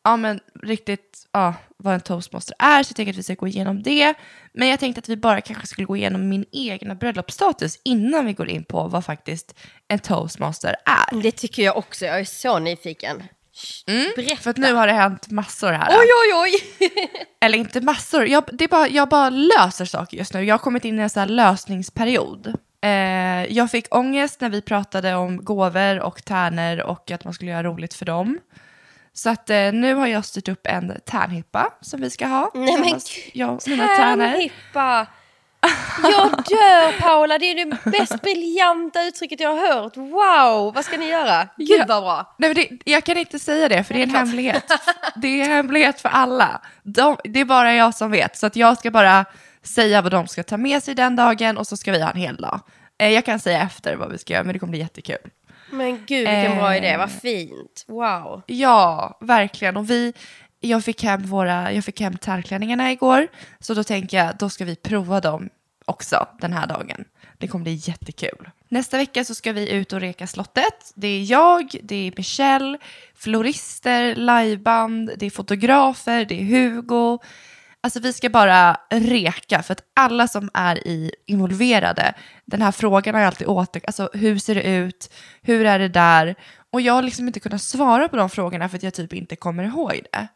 ja, 0.05 0.17
men 0.17 0.41
riktigt 0.62 1.27
ja, 1.33 1.55
vad 1.77 1.95
en 1.95 2.01
toastmaster 2.01 2.56
är, 2.59 2.83
så 2.83 2.91
jag 2.91 2.97
tänker 2.97 3.12
att 3.12 3.19
vi 3.19 3.23
ska 3.23 3.35
gå 3.35 3.49
igenom 3.49 3.83
det. 3.83 4.15
Men 4.53 4.69
jag 4.69 4.81
tänkte 4.81 4.99
att 4.99 5.09
vi 5.09 5.17
bara 5.17 5.41
kanske 5.41 5.67
skulle 5.67 5.87
gå 5.87 5.97
igenom 5.97 6.29
min 6.29 6.45
egna 6.53 6.95
bröllopsstatus 6.95 7.79
innan 7.85 8.27
vi 8.27 8.33
går 8.33 8.49
in 8.49 8.65
på 8.65 8.89
vad 8.89 9.05
faktiskt 9.05 9.55
en 9.89 9.99
toastmaster 9.99 10.77
är. 10.85 11.23
Det 11.23 11.31
tycker 11.33 11.62
jag 11.62 11.77
också, 11.77 12.05
jag 12.05 12.21
är 12.21 12.25
så 12.25 12.59
nyfiken. 12.59 13.23
Berätta. 14.17 14.37
För 14.37 14.51
att 14.51 14.56
nu 14.56 14.73
har 14.73 14.87
det 14.87 14.93
hänt 14.93 15.31
massor 15.31 15.73
här. 15.73 15.89
Oj 15.91 16.09
oj 16.23 16.43
oj! 16.43 16.89
Eller 17.41 17.59
inte 17.59 17.81
massor, 17.81 18.27
jag, 18.27 18.45
det 18.53 18.65
är 18.65 18.69
bara, 18.69 18.89
jag 18.89 19.09
bara 19.09 19.31
löser 19.31 19.85
saker 19.85 20.17
just 20.17 20.35
nu. 20.35 20.45
Jag 20.45 20.55
har 20.55 20.59
kommit 20.59 20.85
in 20.85 20.99
i 20.99 21.03
en 21.03 21.11
sån 21.11 21.21
här 21.21 21.29
lösningsperiod. 21.29 22.55
Eh, 22.81 23.53
jag 23.53 23.71
fick 23.71 23.95
ångest 23.95 24.41
när 24.41 24.51
vi 24.51 24.62
pratade 24.62 25.15
om 25.15 25.45
gåvor 25.45 26.01
och 26.01 26.25
tärnor 26.25 26.81
och 26.81 27.11
att 27.11 27.25
man 27.25 27.35
skulle 27.35 27.51
göra 27.51 27.62
roligt 27.62 27.95
för 27.95 28.05
dem. 28.05 28.39
Så 29.15 29.31
att 29.31 29.51
eh, 29.51 29.73
nu 29.73 29.95
har 29.95 30.07
jag 30.07 30.25
styrt 30.25 30.49
upp 30.49 30.67
en 30.67 31.01
tärnhippa 31.07 31.71
som 31.81 32.01
vi 32.01 32.11
ska 32.11 32.27
ha. 32.27 32.51
Nej, 32.55 32.79
men 32.79 33.01
jag. 33.33 33.61
Tärnhippa! 33.61 35.07
Jag 36.03 36.31
dör 36.31 37.01
Paula, 37.01 37.39
det 37.39 37.51
är 37.51 37.55
det 37.65 37.99
mest 37.99 38.23
briljanta 38.23 39.03
uttrycket 39.03 39.41
jag 39.41 39.57
har 39.57 39.75
hört. 39.75 39.97
Wow, 39.97 40.75
vad 40.75 40.85
ska 40.85 40.97
ni 40.97 41.09
göra? 41.09 41.49
Gud 41.57 41.69
Ja. 41.81 41.85
vad 41.89 42.03
bra. 42.03 42.35
Nej, 42.39 42.55
det, 42.55 42.69
jag 42.85 43.05
kan 43.05 43.17
inte 43.17 43.39
säga 43.39 43.69
det, 43.69 43.85
för 43.85 43.95
det 43.95 44.01
är 44.01 44.03
en 44.03 44.11
klart. 44.11 44.27
hemlighet. 44.27 44.65
Det 45.17 45.29
är 45.41 45.45
en 45.45 45.51
hemlighet 45.51 46.01
för 46.01 46.09
alla. 46.09 46.61
De, 46.83 47.17
det 47.25 47.41
är 47.41 47.45
bara 47.45 47.75
jag 47.75 47.95
som 47.95 48.11
vet, 48.11 48.37
så 48.37 48.47
att 48.47 48.57
jag 48.57 48.79
ska 48.79 48.91
bara 48.91 49.25
säga 49.63 50.03
vad 50.03 50.13
de 50.13 50.27
ska 50.27 50.43
ta 50.43 50.57
med 50.57 50.83
sig 50.83 50.95
den 50.95 51.17
dagen 51.17 51.59
och 51.59 51.67
så 51.67 51.77
ska 51.77 51.93
vi 51.93 52.03
ha 52.03 52.11
en 52.11 52.17
hel 52.21 52.37
dag. 52.37 52.61
Eh, 52.99 53.09
jag 53.11 53.25
kan 53.25 53.41
säga 53.41 53.61
efter 53.63 53.97
vad 53.97 54.13
vi 54.13 54.19
ska 54.19 54.33
göra, 54.33 54.45
men 54.45 54.53
det 54.53 54.59
kommer 54.59 54.71
bli 54.71 54.81
jättekul. 54.81 55.19
Men 55.75 55.91
gud 56.07 56.29
vilken 56.29 56.57
bra 56.57 56.73
Eh. 56.73 56.77
idé, 56.79 56.97
vad 56.97 57.13
fint. 57.13 57.85
Wow. 57.89 58.43
Ja, 58.47 59.19
verkligen. 59.21 59.77
Och 59.77 59.91
vi, 59.91 60.13
jag 60.61 60.85
fick 60.85 61.03
hem, 61.03 61.23
våra, 61.23 61.73
jag 61.73 61.85
fick 61.85 62.01
hem 62.01 62.17
tärklänningarna 62.17 62.93
igår, 62.93 63.29
så 63.61 63.75
då 63.75 63.85
tänker 63.85 64.17
jag 64.17 64.37
då 64.37 64.49
ska 64.51 64.65
vi 64.65 64.77
prova 64.77 65.21
dem 65.21 65.49
också 65.85 66.27
den 66.41 66.53
här 66.53 66.67
dagen. 66.67 67.05
Det 67.39 67.49
kommer 67.49 67.63
bli 67.63 67.75
jättekul. 67.75 68.51
Nästa 68.69 68.97
vecka 68.97 69.25
så 69.25 69.35
ska 69.35 69.53
vi 69.53 69.71
ut 69.71 69.93
och 69.93 70.01
reka 70.01 70.27
slottet. 70.27 70.93
Det 70.95 71.09
är 71.09 71.23
jag, 71.31 71.77
det 71.83 71.97
är 72.09 72.13
Michelle, 72.17 72.79
florister, 73.15 74.15
liveband, 74.15 75.11
det 75.19 75.27
är 75.27 75.31
fotografer, 75.31 76.25
det 76.25 76.35
är 76.41 76.45
Hugo. 76.45 77.19
Alltså 77.84 78.00
vi 78.00 78.12
ska 78.12 78.29
bara 78.29 78.76
reka 78.91 79.62
för 79.62 79.72
att 79.72 79.82
alla 79.94 80.29
som 80.29 80.50
är 80.55 80.88
i 80.88 81.12
involverade, 81.26 82.14
den 82.44 82.62
här 82.62 82.72
frågan 82.72 83.14
har 83.14 83.20
jag 83.22 83.26
alltid 83.26 83.46
åter, 83.46 83.82
alltså 83.86 84.10
hur 84.12 84.38
ser 84.38 84.55
det 84.55 84.62
ut, 84.62 85.12
hur 85.43 85.67
är 85.67 85.79
det 85.79 85.88
där? 85.88 86.34
Och 86.72 86.81
jag 86.81 86.94
har 86.94 87.03
liksom 87.03 87.26
inte 87.26 87.41
kunnat 87.41 87.62
svara 87.62 88.08
på 88.08 88.17
de 88.17 88.31
frågorna 88.31 88.69
för 88.69 88.76
att 88.76 88.82
jag 88.82 88.94
typ 88.94 89.12
inte 89.12 89.36
kommer 89.36 89.64
ihåg 89.64 90.00
det. 90.12 90.29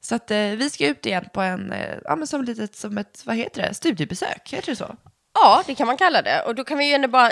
Så 0.00 0.14
att 0.14 0.30
eh, 0.30 0.36
vi 0.38 0.70
ska 0.70 0.86
ut 0.86 1.06
igen 1.06 1.28
på 1.34 1.40
en, 1.40 1.72
eh, 1.72 1.94
ja 2.04 2.16
men 2.16 2.26
som, 2.26 2.44
litet, 2.44 2.76
som 2.76 2.98
ett, 2.98 3.22
vad 3.24 3.36
heter 3.36 3.62
det, 3.62 3.74
studiebesök, 3.74 4.52
heter 4.52 4.70
det 4.72 4.76
så? 4.76 4.96
Ja, 5.34 5.62
det 5.66 5.74
kan 5.74 5.86
man 5.86 5.96
kalla 5.96 6.22
det. 6.22 6.42
Och 6.46 6.54
då 6.54 6.64
kan 6.64 6.78
vi 6.78 6.88
ju 6.88 6.94
ändå 6.94 7.08
bara... 7.08 7.30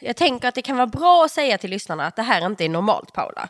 Jag 0.00 0.16
tänker 0.16 0.48
att 0.48 0.54
det 0.54 0.62
kan 0.62 0.76
vara 0.76 0.86
bra 0.86 1.24
att 1.24 1.30
säga 1.30 1.58
till 1.58 1.70
lyssnarna 1.70 2.06
att 2.06 2.16
det 2.16 2.22
här 2.22 2.46
inte 2.46 2.64
är 2.64 2.68
normalt, 2.68 3.12
Paula. 3.12 3.48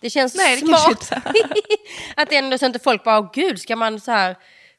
Det 0.00 0.10
känns 0.10 0.34
Nej, 0.34 0.60
det 0.60 0.66
smart. 0.66 1.12
att 2.16 2.30
det 2.30 2.36
ändå 2.36 2.58
så 2.58 2.66
inte 2.66 2.78
folk 2.78 3.04
bara, 3.04 3.18
"Åh, 3.18 3.30
gud, 3.34 3.60
ska 3.60 3.76
man 3.76 4.00
så 4.00 4.10
här... 4.10 4.36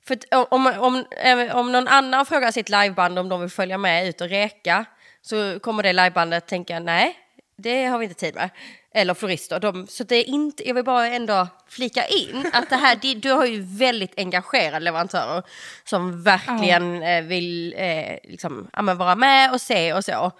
För 0.07 0.17
om, 0.31 0.67
om, 0.67 1.05
om 1.53 1.71
någon 1.71 1.87
annan 1.87 2.25
frågar 2.25 2.51
sitt 2.51 2.69
liveband 2.69 3.19
om 3.19 3.29
de 3.29 3.41
vill 3.41 3.49
följa 3.49 3.77
med 3.77 4.07
ut 4.07 4.21
och 4.21 4.29
reka 4.29 4.85
så 5.21 5.59
kommer 5.59 5.83
det 5.83 5.93
livebandet 5.93 6.47
tänka, 6.47 6.79
nej, 6.79 7.17
det 7.57 7.85
har 7.85 7.97
vi 7.97 8.05
inte 8.05 8.19
tid 8.19 8.35
med. 8.35 8.49
Eller 8.93 9.13
florister. 9.13 9.59
De, 9.59 9.87
så 9.87 10.03
det 10.03 10.15
är 10.15 10.23
inte, 10.23 10.67
jag 10.67 10.75
vill 10.75 10.83
bara 10.83 11.07
ändå 11.07 11.47
flika 11.69 12.07
in 12.07 12.49
att 12.53 12.69
det 12.69 12.75
här, 12.75 12.95
det, 13.01 13.13
du 13.13 13.31
har 13.31 13.45
ju 13.45 13.61
väldigt 13.61 14.13
engagerade 14.17 14.79
leverantörer 14.79 15.43
som 15.83 16.23
verkligen 16.23 17.03
eh, 17.03 17.23
vill 17.23 17.73
eh, 17.77 18.17
liksom, 18.23 18.67
ja, 18.73 18.81
vara 18.81 19.15
med 19.15 19.53
och 19.53 19.61
se 19.61 19.93
och 19.93 20.05
så. 20.05 20.31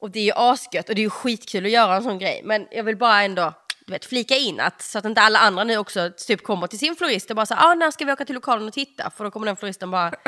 Och 0.00 0.10
det 0.10 0.18
är 0.18 0.24
ju 0.24 0.32
asgött 0.34 0.88
och 0.88 0.94
det 0.94 1.00
är 1.00 1.04
ju 1.04 1.10
skitkul 1.10 1.64
att 1.64 1.70
göra 1.70 1.96
en 1.96 2.02
sån 2.02 2.18
grej. 2.18 2.40
Men 2.44 2.66
jag 2.70 2.84
vill 2.84 2.96
bara 2.96 3.22
ändå 3.22 3.52
du 3.86 3.92
vet, 3.92 4.04
flika 4.04 4.36
in 4.36 4.60
att 4.60 4.82
så 4.82 4.98
att 4.98 5.04
inte 5.04 5.20
alla 5.20 5.38
andra 5.38 5.64
nu 5.64 5.76
också 5.76 6.10
typ 6.26 6.42
kommer 6.44 6.66
till 6.66 6.78
sin 6.78 6.96
florist 6.96 7.30
och 7.30 7.36
bara 7.36 7.46
så 7.46 7.54
ah, 7.54 7.74
när 7.74 7.90
ska 7.90 8.04
vi 8.04 8.12
åka 8.12 8.24
till 8.24 8.34
lokalen 8.34 8.68
och 8.68 8.74
titta? 8.74 9.10
För 9.10 9.24
då 9.24 9.30
kommer 9.30 9.46
den 9.46 9.56
floristen 9.56 9.90
bara 9.90 10.14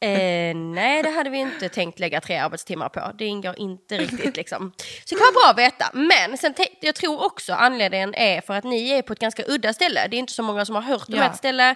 Eh, 0.00 0.54
nej, 0.56 1.02
det 1.02 1.10
hade 1.10 1.30
vi 1.30 1.38
inte 1.38 1.68
tänkt 1.68 1.98
lägga 1.98 2.20
tre 2.20 2.36
arbetstimmar 2.36 2.88
på. 2.88 3.12
Det 3.18 3.24
ingår 3.24 3.58
inte 3.58 3.98
riktigt 3.98 4.36
liksom. 4.36 4.72
Så 5.04 5.14
det 5.14 5.20
kan 5.20 5.24
vara 5.34 5.42
bra 5.42 5.50
att 5.50 5.58
veta. 5.72 5.90
Men 5.92 6.38
sen 6.38 6.54
jag 6.80 6.94
tror 6.94 7.24
också 7.24 7.52
anledningen 7.52 8.14
är 8.14 8.40
för 8.40 8.54
att 8.54 8.64
ni 8.64 8.90
är 8.90 9.02
på 9.02 9.12
ett 9.12 9.18
ganska 9.18 9.42
udda 9.46 9.72
ställe. 9.72 10.08
Det 10.10 10.16
är 10.16 10.18
inte 10.18 10.32
så 10.32 10.42
många 10.42 10.64
som 10.64 10.74
har 10.74 10.82
hört 10.82 11.08
om 11.08 11.14
Ja. 11.14 11.24
ett 11.24 11.36
ställe. 11.36 11.74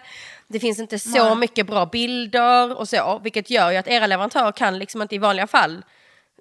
Det 0.49 0.61
finns 0.61 0.79
inte 0.79 0.99
så 0.99 1.35
mycket 1.35 1.67
bra 1.67 1.87
bilder 1.87 2.79
och 2.79 2.89
så. 2.89 3.21
Vilket 3.25 3.51
gör 3.51 3.71
ju 3.71 3.77
att 3.77 3.89
era 3.89 4.07
leverantörer 4.07 4.53
kan 4.53 4.79
liksom 4.79 5.03
inte 5.03 5.15
i 5.15 5.19
vanliga 5.19 5.47
fall 5.47 5.85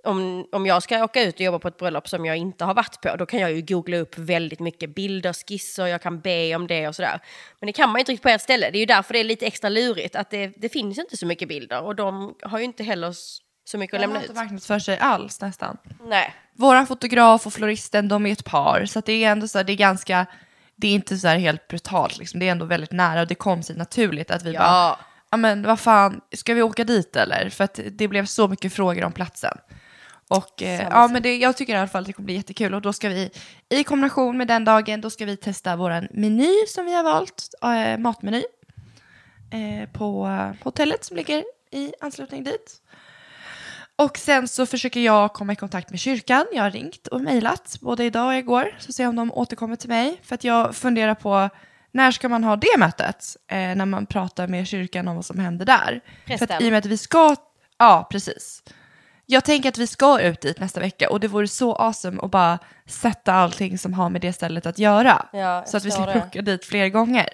om, 0.04 0.48
om 0.51 0.66
jag 0.66 0.84
ska 0.84 1.04
åka 1.04 1.24
ut 1.24 1.36
och 1.36 1.42
jobba 1.42 1.60
på 1.60 1.68
ett 1.68 1.77
bröllop 1.77 2.08
som 2.10 2.25
jag 2.25 2.38
inte 2.38 2.66
har 2.66 2.74
varit 2.74 3.01
på, 3.01 3.16
då 3.16 3.25
kan 3.25 3.39
jag 3.39 3.51
ju 3.51 3.62
googla 3.62 3.98
upp 3.98 4.18
väldigt 4.18 4.60
mycket 4.60 4.96
bilder, 4.96 5.34
skisser, 5.34 5.88
jag 5.88 6.01
kan 6.01 6.20
be 6.20 6.56
om 6.56 6.68
det 6.68 6.88
och 6.88 6.96
sådär. 6.96 7.20
Men 7.60 7.68
det 7.68 7.74
kan 7.74 7.89
man 7.89 7.96
ju 7.96 8.00
inte 8.00 8.12
riktigt 8.12 8.24
på 8.24 8.30
ert 8.30 8.42
ställe. 8.42 8.70
Det 8.72 8.77
är 8.77 8.80
ju 8.80 8.86
därför 8.86 9.13
det 9.13 9.20
är 9.20 9.24
lite 9.24 9.46
extra 9.46 9.70
lurigt, 9.70 10.16
att 10.16 10.30
det, 10.30 10.48
det 10.48 10.70
finns 10.70 10.98
inte 10.98 11.18
så 11.18 11.25
mycket 11.25 11.48
bilder 11.48 11.82
och 11.82 11.96
de 11.96 12.36
har 12.42 12.60
ju 12.60 12.66
inte 12.66 12.84
heller 12.84 13.13
så 13.66 13.77
mycket 13.77 13.94
att 13.94 14.01
De 14.01 14.01
lämna 14.01 14.16
har 14.16 14.24
ut. 14.24 14.30
inte 14.30 14.42
marknadsför 14.42 14.80
sig 14.80 14.98
alls 15.00 15.42
nästan. 15.42 15.77
Nej. 16.04 16.34
Våran 16.54 16.88
fotograf 16.88 17.46
och 17.46 17.54
floristen, 17.54 18.08
de 18.08 18.25
är 18.25 18.32
ett 18.32 18.46
par. 18.46 18.86
Så 18.86 19.00
att 19.00 19.06
det 19.06 19.24
är 19.24 19.32
ändå 19.32 19.48
så 19.48 19.58
här, 19.58 19.66
det 19.66 19.74
är 19.74 19.77
ganska, 19.77 20.25
det 20.75 20.88
är 20.88 20.92
inte 20.94 21.18
så 21.18 21.27
här 21.27 21.38
helt 21.38 21.68
brutalt 21.68 22.18
liksom. 22.18 22.39
Det 22.39 22.48
är 22.48 22.51
ändå 22.51 22.66
väldigt 22.66 22.92
nära 22.92 23.22
och 23.22 23.27
det 23.27 23.36
kom 23.36 23.63
sig 23.63 23.75
naturligt 23.75 24.32
att 24.32 24.44
vi 24.44 24.54
bara, 24.54 24.63
Ja. 24.63 25.00
ja 25.32 25.38
men 25.38 25.63
vad 25.63 25.80
fan, 25.80 26.22
ska 26.36 26.54
vi 26.54 26.62
åka 26.62 26.84
dit 26.84 27.16
eller? 27.16 27.50
För 27.50 27.63
att 27.63 27.80
det 27.92 28.08
blev 28.08 28.25
så 28.25 28.48
mycket 28.48 28.74
frågor 28.74 29.04
om 29.04 29.12
platsen. 29.12 29.58
Och 30.28 30.64
eh, 30.64 30.88
ja, 30.92 31.08
men 31.08 31.22
det, 31.22 31.38
jag 31.38 31.58
tycker 31.58 31.74
i 31.74 31.78
alla 31.78 31.88
fall 31.88 32.02
att 32.02 32.08
det 32.08 32.14
kommer 32.14 32.26
bli 32.26 32.36
jättekul 32.36 32.74
och 32.74 32.82
då 32.82 32.94
ska 32.94 33.10
vi 33.10 33.30
i 33.70 33.84
kombination 33.84 34.38
med 34.38 34.48
den 34.48 34.66
dagen, 34.66 35.02
då 35.02 35.10
ska 35.10 35.26
vi 35.26 35.38
testa 35.38 35.76
våran 35.76 36.08
meny 36.12 36.66
som 36.68 36.86
vi 36.86 36.94
har 36.94 37.04
valt, 37.04 37.50
eh, 37.64 37.98
matmeny, 37.98 38.44
eh, 39.52 39.90
på 39.90 40.28
hotellet 40.64 41.06
som 41.06 41.18
ligger 41.18 41.44
i 41.72 41.94
anslutning 42.02 42.44
dit. 42.44 42.82
Och 43.96 44.18
sen 44.18 44.48
så 44.48 44.66
försöker 44.66 45.00
jag 45.00 45.34
komma 45.34 45.54
i 45.54 45.56
kontakt 45.56 45.90
med 45.90 46.00
kyrkan. 46.00 46.46
Jag 46.54 46.64
har 46.64 46.72
ringt 46.72 47.08
och 47.08 47.22
mejlat 47.22 47.78
både 47.82 48.04
idag 48.04 48.28
och 48.28 48.36
igår. 48.36 48.76
Så 48.80 48.94
se 48.94 49.08
om 49.08 49.16
de 49.16 49.32
återkommer 49.34 49.76
till 49.76 49.90
mig. 49.90 50.20
För 50.24 50.36
att 50.36 50.44
jag 50.44 50.76
funderar 50.76 51.16
på 51.16 51.50
när 51.92 52.12
ska 52.12 52.30
man 52.30 52.44
ha 52.44 52.56
det 52.56 52.78
mötet? 52.78 53.38
Eh, 53.48 53.58
när 53.58 53.86
man 53.86 54.06
pratar 54.06 54.48
med 54.48 54.68
kyrkan 54.68 55.08
om 55.08 55.16
vad 55.16 55.26
som 55.26 55.40
händer 55.40 55.66
där. 55.66 56.02
För 56.26 56.34
att 56.34 56.40
Prästen. 56.40 56.62
i 56.62 56.68
och 56.68 56.72
med 56.72 56.78
att 56.78 56.86
vi 56.86 56.98
ska, 56.98 57.36
ja 57.78 58.08
precis. 58.12 58.64
Jag 59.30 59.46
tänker 59.46 59.70
att 59.70 59.78
vi 59.78 59.88
ska 59.88 60.22
ut 60.22 60.42
dit 60.42 60.60
nästa 60.60 60.80
vecka 60.80 61.10
och 61.10 61.20
det 61.20 61.28
vore 61.28 61.48
så 61.48 61.76
awesome 61.76 62.22
att 62.24 62.32
bara 62.32 62.60
sätta 62.86 63.34
allting 63.34 63.78
som 63.78 63.94
har 63.94 64.10
med 64.10 64.22
det 64.22 64.34
stället 64.34 64.66
att 64.66 64.80
göra. 64.80 65.26
Ja, 65.34 65.64
så 65.66 65.78
att 65.78 65.86
vi 65.86 65.92
slipper 65.92 66.14
det. 66.14 66.20
åka 66.28 66.42
dit 66.42 66.66
fler 66.66 66.90
gånger. 66.90 67.30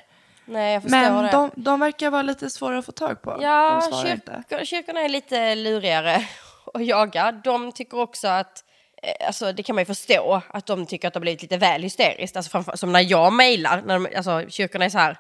Nej, 0.46 0.74
jag 0.74 0.90
Men 0.92 1.24
det. 1.24 1.32
de, 1.32 1.52
de 1.56 1.80
verkar 1.80 2.10
vara 2.10 2.22
lite 2.22 2.50
svåra 2.50 2.78
att 2.78 2.86
få 2.86 2.92
tag 2.92 3.22
på. 3.22 3.38
Ja, 3.42 3.82
kyrk- 4.06 4.66
kyrkorna 4.66 5.02
är 5.02 5.10
lite 5.10 5.56
lurigare 5.56 6.16
att 6.74 6.86
jaga. 6.86 7.32
De 7.32 7.72
tycker 7.72 8.00
också 8.00 8.28
att, 8.28 8.64
eh, 9.04 9.28
alltså 9.28 9.52
det 9.54 9.64
kan 9.64 9.76
man 9.76 9.82
ju 9.82 9.86
förstå, 9.86 10.42
att 10.50 10.66
de 10.66 10.86
tycker 10.86 11.08
att 11.08 11.14
det 11.14 11.18
har 11.18 11.22
blivit 11.22 11.42
lite 11.42 11.58
väl 11.58 11.84
hysteriskt. 11.84 12.38
Alltså 12.38 12.50
framför, 12.50 12.76
som 12.76 12.92
när 12.92 13.12
jag 13.12 13.34
mejlar, 13.34 13.82
när 13.86 13.94
de, 14.00 14.08
alltså 14.16 14.44
kyrkorna 14.50 14.86
är 14.86 14.90
så 14.90 14.98
här, 14.98 15.18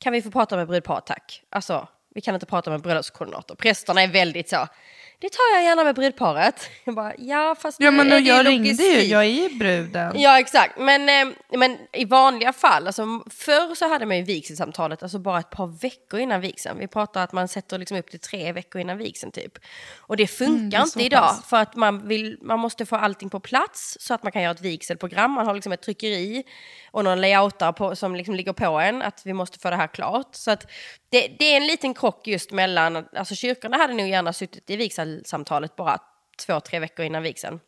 kan 0.00 0.12
vi 0.12 0.22
få 0.22 0.30
prata 0.30 0.56
med 0.56 0.66
brudparet 0.66 1.06
tack? 1.06 1.42
Alltså, 1.50 1.88
vi 2.14 2.20
kan 2.20 2.34
inte 2.34 2.46
prata 2.46 2.70
med 2.70 2.80
bröllopskoordinator. 2.82 3.54
Prästerna 3.54 4.02
är 4.02 4.08
väldigt 4.08 4.48
så, 4.48 4.66
det 5.20 5.28
tar 5.28 5.54
jag 5.54 5.64
gärna 5.64 5.84
med 5.84 5.94
brudparet. 5.94 6.70
Jag 6.84 6.94
bara, 6.94 7.12
ja 7.18 7.56
fast 7.60 7.80
Ja 7.80 7.90
nu 7.90 7.96
men 7.96 8.12
är 8.12 8.16
och 8.16 8.22
det 8.22 8.28
jag 8.28 8.46
ringde 8.46 8.68
ju, 8.68 8.74
logistik. 8.74 9.10
jag 9.12 9.20
är 9.24 9.48
ju 9.48 9.58
bruden. 9.58 10.20
Ja 10.20 10.38
exakt, 10.40 10.78
men, 10.78 11.08
eh, 11.08 11.34
men 11.58 11.78
i 11.92 12.04
vanliga 12.04 12.52
fall, 12.52 12.86
alltså, 12.86 13.02
förr 13.30 13.74
så 13.74 13.88
hade 13.88 14.06
man 14.06 14.16
ju 14.16 14.22
vigselsamtalet 14.22 15.02
alltså 15.02 15.18
bara 15.18 15.38
ett 15.38 15.50
par 15.50 15.66
veckor 15.66 16.20
innan 16.20 16.40
vigseln. 16.40 16.78
Vi 16.78 16.86
pratar 16.86 17.24
att 17.24 17.32
man 17.32 17.48
sätter 17.48 17.78
liksom 17.78 17.96
upp 17.98 18.10
till 18.10 18.20
tre 18.20 18.52
veckor 18.52 18.80
innan 18.80 18.98
vigseln 18.98 19.32
typ. 19.32 19.58
Och 19.98 20.16
det 20.16 20.26
funkar 20.26 20.50
Mm, 20.56 20.70
det 20.70 20.76
är 20.76 20.82
inte 20.82 21.02
idag 21.02 21.20
pass. 21.28 21.48
för 21.48 21.56
att 21.56 21.76
man, 21.76 22.08
vill, 22.08 22.38
man 22.42 22.58
måste 22.58 22.86
få 22.86 22.96
allting 22.96 23.30
på 23.30 23.40
plats 23.40 23.96
så 24.00 24.14
att 24.14 24.22
man 24.22 24.32
kan 24.32 24.42
göra 24.42 24.52
ett 24.52 24.60
vigselprogram. 24.60 25.30
Man 25.30 25.46
har 25.46 25.54
liksom 25.54 25.72
ett 25.72 25.82
tryckeri 25.82 26.42
och 26.92 27.04
någon 27.04 27.20
layoutar 27.20 27.72
på, 27.72 27.96
som 27.96 28.14
liksom 28.16 28.34
ligger 28.34 28.52
på 28.52 28.64
en 28.80 29.02
att 29.02 29.22
vi 29.24 29.32
måste 29.32 29.58
få 29.58 29.70
det 29.70 29.76
här 29.76 29.86
klart. 29.86 30.28
Så 30.32 30.50
att 30.50 30.66
det, 31.10 31.28
det 31.38 31.44
är 31.52 31.56
en 31.56 31.66
liten 31.66 31.94
krock 31.94 32.26
just 32.26 32.50
mellan, 32.52 33.04
alltså 33.16 33.34
kyrkorna 33.34 33.76
hade 33.76 33.94
nog 33.94 34.08
gärna 34.08 34.32
suttit 34.32 34.70
i 34.70 34.76
samtalet 35.24 35.76
bara 35.76 35.98
två, 36.46 36.60
tre 36.60 36.78
veckor 36.78 37.04
innan 37.04 37.22
vigseln. 37.22 37.60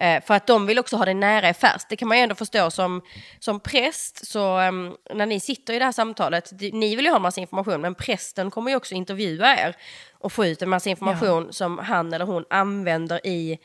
Eh, 0.00 0.22
för 0.22 0.34
att 0.34 0.46
de 0.46 0.66
vill 0.66 0.78
också 0.78 0.96
ha 0.96 1.04
det 1.04 1.14
nära 1.14 1.48
är 1.48 1.52
färskt. 1.52 1.88
Det 1.88 1.96
kan 1.96 2.08
man 2.08 2.16
ju 2.16 2.22
ändå 2.22 2.34
förstå 2.34 2.70
som, 2.70 3.02
som 3.38 3.60
präst. 3.60 4.26
Så 4.26 4.58
ehm, 4.58 4.96
när 5.14 5.26
ni 5.26 5.40
sitter 5.40 5.74
i 5.74 5.78
det 5.78 5.84
här 5.84 5.92
samtalet, 5.92 6.52
ni 6.60 6.96
vill 6.96 7.04
ju 7.04 7.10
ha 7.10 7.16
en 7.16 7.22
massa 7.22 7.40
information, 7.40 7.80
men 7.80 7.94
prästen 7.94 8.50
kommer 8.50 8.70
ju 8.70 8.76
också 8.76 8.94
intervjua 8.94 9.56
er 9.56 9.76
och 10.18 10.32
få 10.32 10.46
ut 10.46 10.62
en 10.62 10.68
massa 10.68 10.90
information 10.90 11.52
som 11.52 11.78
han 11.78 12.12
eller 12.12 12.24
hon 12.24 12.44
använder 12.50 13.26
i, 13.26 13.58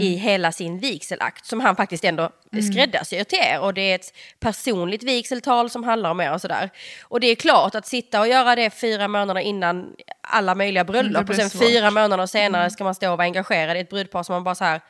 i 0.00 0.14
hela 0.14 0.52
sin 0.52 0.78
vigselakt. 0.78 1.46
Som 1.46 1.60
han 1.60 1.76
faktiskt 1.76 2.04
ändå 2.04 2.30
skräddarsyr 2.72 3.24
till 3.24 3.38
er. 3.38 3.60
Och 3.60 3.74
det 3.74 3.80
är 3.80 3.94
ett 3.94 4.14
personligt 4.40 5.02
vigseltal 5.02 5.70
som 5.70 5.84
handlar 5.84 6.10
om 6.10 6.20
er 6.20 6.32
och 6.32 6.40
sådär. 6.40 6.70
Och 7.02 7.20
det 7.20 7.26
är 7.26 7.34
klart 7.34 7.74
att 7.74 7.86
sitta 7.86 8.20
och 8.20 8.28
göra 8.28 8.56
det 8.56 8.70
fyra 8.70 9.08
månader 9.08 9.40
innan 9.40 9.94
alla 10.20 10.54
möjliga 10.54 10.84
bröllop 10.84 11.26
blir 11.26 11.36
och 11.36 11.40
sen 11.40 11.50
svårt. 11.50 11.68
fyra 11.68 11.90
månader 11.90 12.26
senare 12.26 12.70
ska 12.70 12.84
man 12.84 12.94
stå 12.94 13.10
och 13.10 13.18
vara 13.18 13.26
engagerad 13.26 13.76
i 13.76 13.80
ett 13.80 13.90
brudpar 13.90 14.22
som 14.22 14.32
man 14.32 14.44
bara 14.44 14.54
så 14.54 14.64
här 14.64 14.80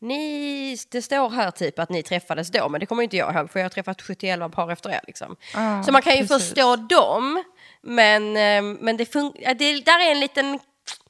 ni, 0.00 0.76
det 0.90 1.02
står 1.02 1.30
här 1.30 1.50
typ 1.50 1.78
att 1.78 1.90
ni 1.90 2.02
träffades 2.02 2.50
då, 2.50 2.68
men 2.68 2.80
det 2.80 2.86
kommer 2.86 3.02
inte 3.02 3.16
jag 3.16 3.34
ihåg 3.34 3.50
för 3.50 3.58
jag 3.60 3.64
har 3.64 3.70
träffat 3.70 4.02
71 4.02 4.52
par 4.52 4.72
efter 4.72 4.90
er. 4.90 5.00
Liksom. 5.06 5.36
Ah, 5.54 5.82
så 5.82 5.92
man 5.92 6.02
kan 6.02 6.12
ju 6.16 6.26
precis. 6.26 6.46
förstå 6.48 6.76
dem, 6.76 7.44
men, 7.82 8.36
eh, 8.36 8.62
men 8.80 8.96
det, 8.96 9.04
fun- 9.14 9.54
det 9.54 9.80
där 9.84 10.06
är 10.06 10.10
en 10.10 10.20
liten 10.20 10.58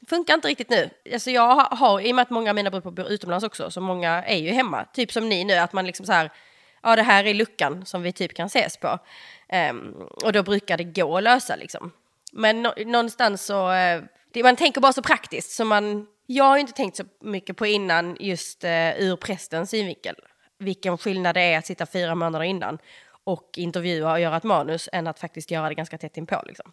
funkar 0.08 0.34
inte 0.34 0.48
riktigt 0.48 0.70
nu. 0.70 0.90
Alltså 1.12 1.30
jag 1.30 1.54
har- 1.54 2.00
i 2.00 2.10
och 2.12 2.16
med 2.16 2.22
att 2.22 2.30
många 2.30 2.50
av 2.50 2.54
mina 2.56 2.70
brudpar 2.70 2.90
bor 2.90 3.06
utomlands 3.08 3.44
också, 3.44 3.70
så 3.70 3.80
många 3.80 4.24
är 4.24 4.36
ju 4.36 4.50
hemma. 4.50 4.84
Typ 4.84 5.12
som 5.12 5.28
ni 5.28 5.44
nu, 5.44 5.54
att 5.54 5.72
man 5.72 5.86
liksom 5.86 6.06
så 6.06 6.12
här, 6.12 6.30
ja 6.82 6.96
det 6.96 7.02
här 7.02 7.24
är 7.26 7.34
luckan 7.34 7.86
som 7.86 8.02
vi 8.02 8.12
typ 8.12 8.34
kan 8.34 8.46
ses 8.46 8.76
på. 8.76 8.98
Ehm, 9.48 9.94
och 10.24 10.32
då 10.32 10.42
brukar 10.42 10.76
det 10.78 10.84
gå 10.84 11.16
att 11.16 11.22
lösa 11.22 11.56
liksom. 11.56 11.92
Men 12.32 12.62
nå- 12.62 12.74
någonstans 12.86 13.44
så, 13.46 13.72
eh, 13.72 14.02
det, 14.32 14.42
man 14.42 14.56
tänker 14.56 14.80
bara 14.80 14.92
så 14.92 15.02
praktiskt, 15.02 15.50
så 15.50 15.64
man, 15.64 16.06
jag 16.34 16.44
har 16.44 16.56
ju 16.56 16.60
inte 16.60 16.72
tänkt 16.72 16.96
så 16.96 17.04
mycket 17.20 17.56
på 17.56 17.66
innan 17.66 18.16
just 18.20 18.64
eh, 18.64 19.00
ur 19.00 19.16
prästens 19.16 19.70
synvinkel. 19.70 20.14
Vilken 20.58 20.98
skillnad 20.98 21.34
det 21.34 21.40
är 21.40 21.58
att 21.58 21.66
sitta 21.66 21.86
fyra 21.86 22.14
månader 22.14 22.44
innan 22.44 22.78
och 23.24 23.50
intervjua 23.56 24.12
och 24.12 24.20
göra 24.20 24.36
ett 24.36 24.42
manus 24.42 24.88
än 24.92 25.06
att 25.06 25.18
faktiskt 25.18 25.50
göra 25.50 25.68
det 25.68 25.74
ganska 25.74 25.98
tätt 25.98 26.16
inpå. 26.16 26.42
Liksom. 26.46 26.72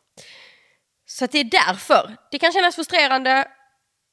Så 1.06 1.26
det 1.26 1.38
är 1.40 1.44
därför. 1.44 2.16
Det 2.32 2.40
kan 2.40 2.52
kännas 2.52 2.76
frustrerande. 2.76 3.48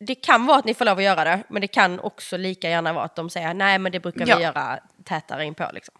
Det 0.00 0.14
kan 0.14 0.46
vara 0.46 0.58
att 0.58 0.64
ni 0.64 0.74
får 0.74 0.84
lov 0.84 0.98
att 0.98 1.04
göra 1.04 1.24
det, 1.24 1.42
men 1.48 1.60
det 1.60 1.68
kan 1.68 2.00
också 2.00 2.36
lika 2.36 2.68
gärna 2.70 2.92
vara 2.92 3.04
att 3.04 3.16
de 3.16 3.30
säger 3.30 3.54
nej 3.54 3.78
men 3.78 3.92
det 3.92 4.00
brukar 4.00 4.26
Ja. 4.26 4.36
vi 4.36 4.42
göra 4.42 4.78
tätare 5.04 5.44
inpå. 5.44 5.70
Liksom. 5.72 5.94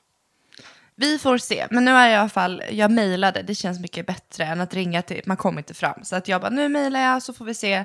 Vi 0.94 1.18
får 1.18 1.38
se, 1.38 1.66
men 1.70 1.84
nu 1.84 1.90
är 1.90 2.06
jag 2.08 2.12
i 2.12 2.16
alla 2.16 2.28
fall, 2.28 2.62
jag 2.70 2.90
mejlade, 2.90 3.42
det 3.42 3.54
känns 3.54 3.80
mycket 3.80 4.06
bättre 4.06 4.44
än 4.44 4.60
att 4.60 4.74
ringa 4.74 5.02
till, 5.02 5.22
man 5.26 5.36
kommer 5.36 5.58
inte 5.58 5.74
fram. 5.74 6.04
Så 6.04 6.16
att 6.16 6.28
jag 6.28 6.40
bara, 6.40 6.50
nu 6.50 6.68
mejlar 6.68 7.00
jag 7.00 7.22
så 7.22 7.32
får 7.32 7.44
vi 7.44 7.54
se 7.54 7.84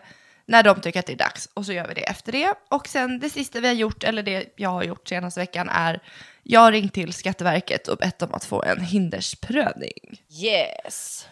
när 0.49 0.63
de 0.63 0.81
tycker 0.81 0.99
att 0.99 1.05
det 1.05 1.13
är 1.13 1.17
dags 1.17 1.49
och 1.53 1.65
så 1.65 1.73
gör 1.73 1.87
vi 1.87 1.93
det 1.93 2.01
efter 2.01 2.31
det. 2.31 2.53
Och 2.69 2.87
sen 2.87 3.19
det 3.19 3.29
sista 3.29 3.59
vi 3.59 3.67
har 3.67 3.75
gjort, 3.75 4.03
eller 4.03 4.23
det 4.23 4.53
jag 4.55 4.69
har 4.69 4.83
gjort 4.83 5.07
senaste 5.07 5.39
veckan 5.39 5.69
är, 5.69 5.99
jag 6.43 6.59
har 6.59 6.71
ringt 6.71 6.93
till 6.93 7.13
Skatteverket 7.13 7.87
och 7.87 7.97
bett 7.97 8.21
om 8.21 8.33
att 8.33 8.45
få 8.45 8.63
en 8.63 8.81
hindersprövning. 8.81 10.21
Yes. 10.43 11.27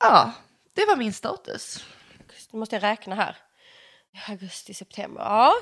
Ja, 0.00 0.32
det 0.74 0.86
var 0.86 0.96
min 0.96 1.12
status. 1.12 1.84
Nu 2.50 2.58
måste 2.58 2.76
jag 2.76 2.82
räkna 2.82 3.14
här. 3.14 3.36
Augusti, 4.28 4.74
september. 4.74 5.22
Ja. 5.22 5.52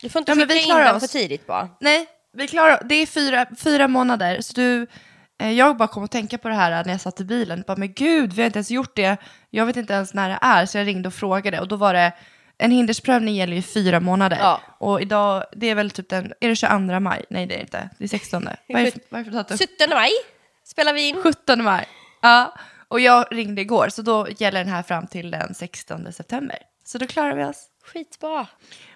Du 0.00 0.08
får 0.08 0.18
inte 0.18 0.32
Ja, 0.32 0.36
skicka 0.36 0.54
in 0.54 0.68
den 0.76 1.00
för 1.00 1.06
tidigt 1.06 1.46
bara. 1.46 1.68
Nej, 1.80 2.06
vi 2.32 2.48
klarar, 2.48 2.82
det 2.84 2.94
är 2.94 3.06
fyra, 3.06 3.46
fyra 3.58 3.88
månader. 3.88 4.40
Så 4.40 4.52
du, 4.52 4.86
jag 5.38 5.76
bara 5.76 5.88
kom 5.88 6.04
att 6.04 6.10
tänka 6.10 6.38
på 6.38 6.48
det 6.48 6.54
här 6.54 6.84
när 6.84 6.92
jag 6.92 7.00
satt 7.00 7.20
i 7.20 7.24
bilen. 7.24 7.64
Bara, 7.66 7.76
men 7.76 7.92
gud, 7.92 8.32
vi 8.32 8.42
har 8.42 8.46
inte 8.46 8.58
ens 8.58 8.70
gjort 8.70 8.96
det. 8.96 9.16
Jag 9.50 9.66
vet 9.66 9.76
inte 9.76 9.92
ens 9.92 10.14
när 10.14 10.28
det 10.28 10.38
är. 10.42 10.66
Så 10.66 10.78
jag 10.78 10.86
ringde 10.86 11.08
och 11.08 11.14
frågade 11.14 11.60
och 11.60 11.68
då 11.68 11.76
var 11.76 11.94
det, 11.94 12.12
en 12.58 12.70
hindersprövning 12.70 13.34
gäller 13.34 13.56
ju 13.56 13.62
fyra 13.62 14.00
månader. 14.00 14.38
Ja. 14.40 14.60
Och 14.78 15.02
idag, 15.02 15.44
det 15.56 15.70
är 15.70 15.74
väl 15.74 15.90
typ 15.90 16.08
den, 16.08 16.32
är 16.40 16.48
det 16.48 16.56
22 16.56 17.00
maj? 17.00 17.24
Nej 17.30 17.46
det 17.46 17.54
är 17.54 17.58
det 17.58 17.62
inte, 17.62 17.88
det 17.98 18.04
är 18.04 18.08
16. 18.08 18.44
Vad 18.68 18.80
är 18.80 18.84
det 18.84 18.90
för- 18.90 19.00
vad 19.08 19.20
är 19.20 19.24
det 19.24 19.30
för 19.30 19.36
datum? 19.38 19.58
17 19.58 19.90
maj 19.90 20.10
spelar 20.64 20.92
vi 20.92 21.08
in. 21.08 21.22
17 21.22 21.64
maj. 21.64 21.88
Ja, 22.22 22.54
och 22.88 23.00
jag 23.00 23.26
ringde 23.30 23.60
igår 23.62 23.88
så 23.88 24.02
då 24.02 24.26
gäller 24.38 24.64
den 24.64 24.72
här 24.72 24.82
fram 24.82 25.06
till 25.06 25.30
den 25.30 25.54
16 25.54 26.12
september. 26.12 26.58
Så 26.84 26.98
då 26.98 27.06
klarar 27.06 27.34
vi 27.36 27.44
oss. 27.44 27.66
Skitbra. 27.84 28.46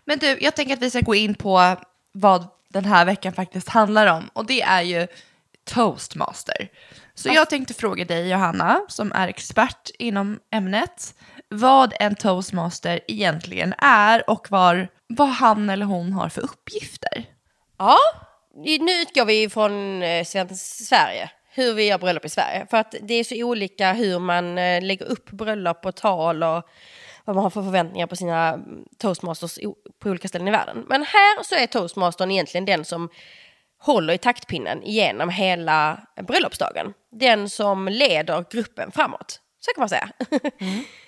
Men 0.04 0.18
du, 0.18 0.38
jag 0.40 0.56
tänker 0.56 0.74
att 0.74 0.82
vi 0.82 0.90
ska 0.90 1.00
gå 1.00 1.14
in 1.14 1.34
på 1.34 1.76
vad 2.12 2.46
den 2.68 2.84
här 2.84 3.04
veckan 3.04 3.32
faktiskt 3.32 3.68
handlar 3.68 4.06
om. 4.06 4.30
Och 4.32 4.46
det 4.46 4.62
är 4.62 4.82
ju 4.82 5.06
toastmaster. 5.74 6.68
Så 7.14 7.28
jag 7.28 7.50
tänkte 7.50 7.74
fråga 7.74 8.04
dig 8.04 8.30
Johanna, 8.30 8.80
som 8.88 9.12
är 9.12 9.28
expert 9.28 9.90
inom 9.98 10.38
ämnet, 10.52 11.14
vad 11.48 11.94
en 12.00 12.16
toastmaster 12.16 13.00
egentligen 13.08 13.74
är 13.78 14.30
och 14.30 14.50
var, 14.50 14.88
vad 15.06 15.28
han 15.28 15.70
eller 15.70 15.86
hon 15.86 16.12
har 16.12 16.28
för 16.28 16.42
uppgifter. 16.42 17.24
Ja, 17.78 17.96
nu 18.80 18.92
utgår 19.02 19.24
vi 19.24 19.48
från 19.48 20.02
eh, 20.02 20.24
Sverige. 20.24 21.30
Hur 21.52 21.74
vi 21.74 21.86
gör 21.86 21.98
bröllop 21.98 22.24
i 22.24 22.28
Sverige. 22.28 22.66
För 22.70 22.76
att 22.76 22.94
det 23.02 23.14
är 23.14 23.24
så 23.24 23.44
olika 23.44 23.92
hur 23.92 24.18
man 24.18 24.58
eh, 24.58 24.82
lägger 24.82 25.06
upp 25.06 25.30
bröllop 25.30 25.86
och 25.86 25.96
tal 25.96 26.42
och 26.42 26.68
vad 27.24 27.36
man 27.36 27.42
har 27.42 27.50
för 27.50 27.62
förväntningar 27.62 28.06
på 28.06 28.16
sina 28.16 28.48
mm, 28.48 28.84
toastmasters 28.98 29.58
på 29.98 30.08
olika 30.08 30.28
ställen 30.28 30.48
i 30.48 30.50
världen. 30.50 30.84
Men 30.88 31.02
här 31.02 31.42
så 31.42 31.54
är 31.54 31.66
toastmastern 31.66 32.30
egentligen 32.30 32.64
den 32.64 32.84
som 32.84 33.08
håller 33.80 34.14
i 34.14 34.18
taktpinnen 34.18 34.82
genom 34.84 35.28
hela 35.28 36.00
bröllopsdagen. 36.22 36.94
Den 37.10 37.48
som 37.48 37.88
leder 37.88 38.44
gruppen 38.50 38.92
framåt, 38.92 39.40
så 39.60 39.72
kan 39.74 39.82
man 39.82 39.88
säga. 39.88 40.08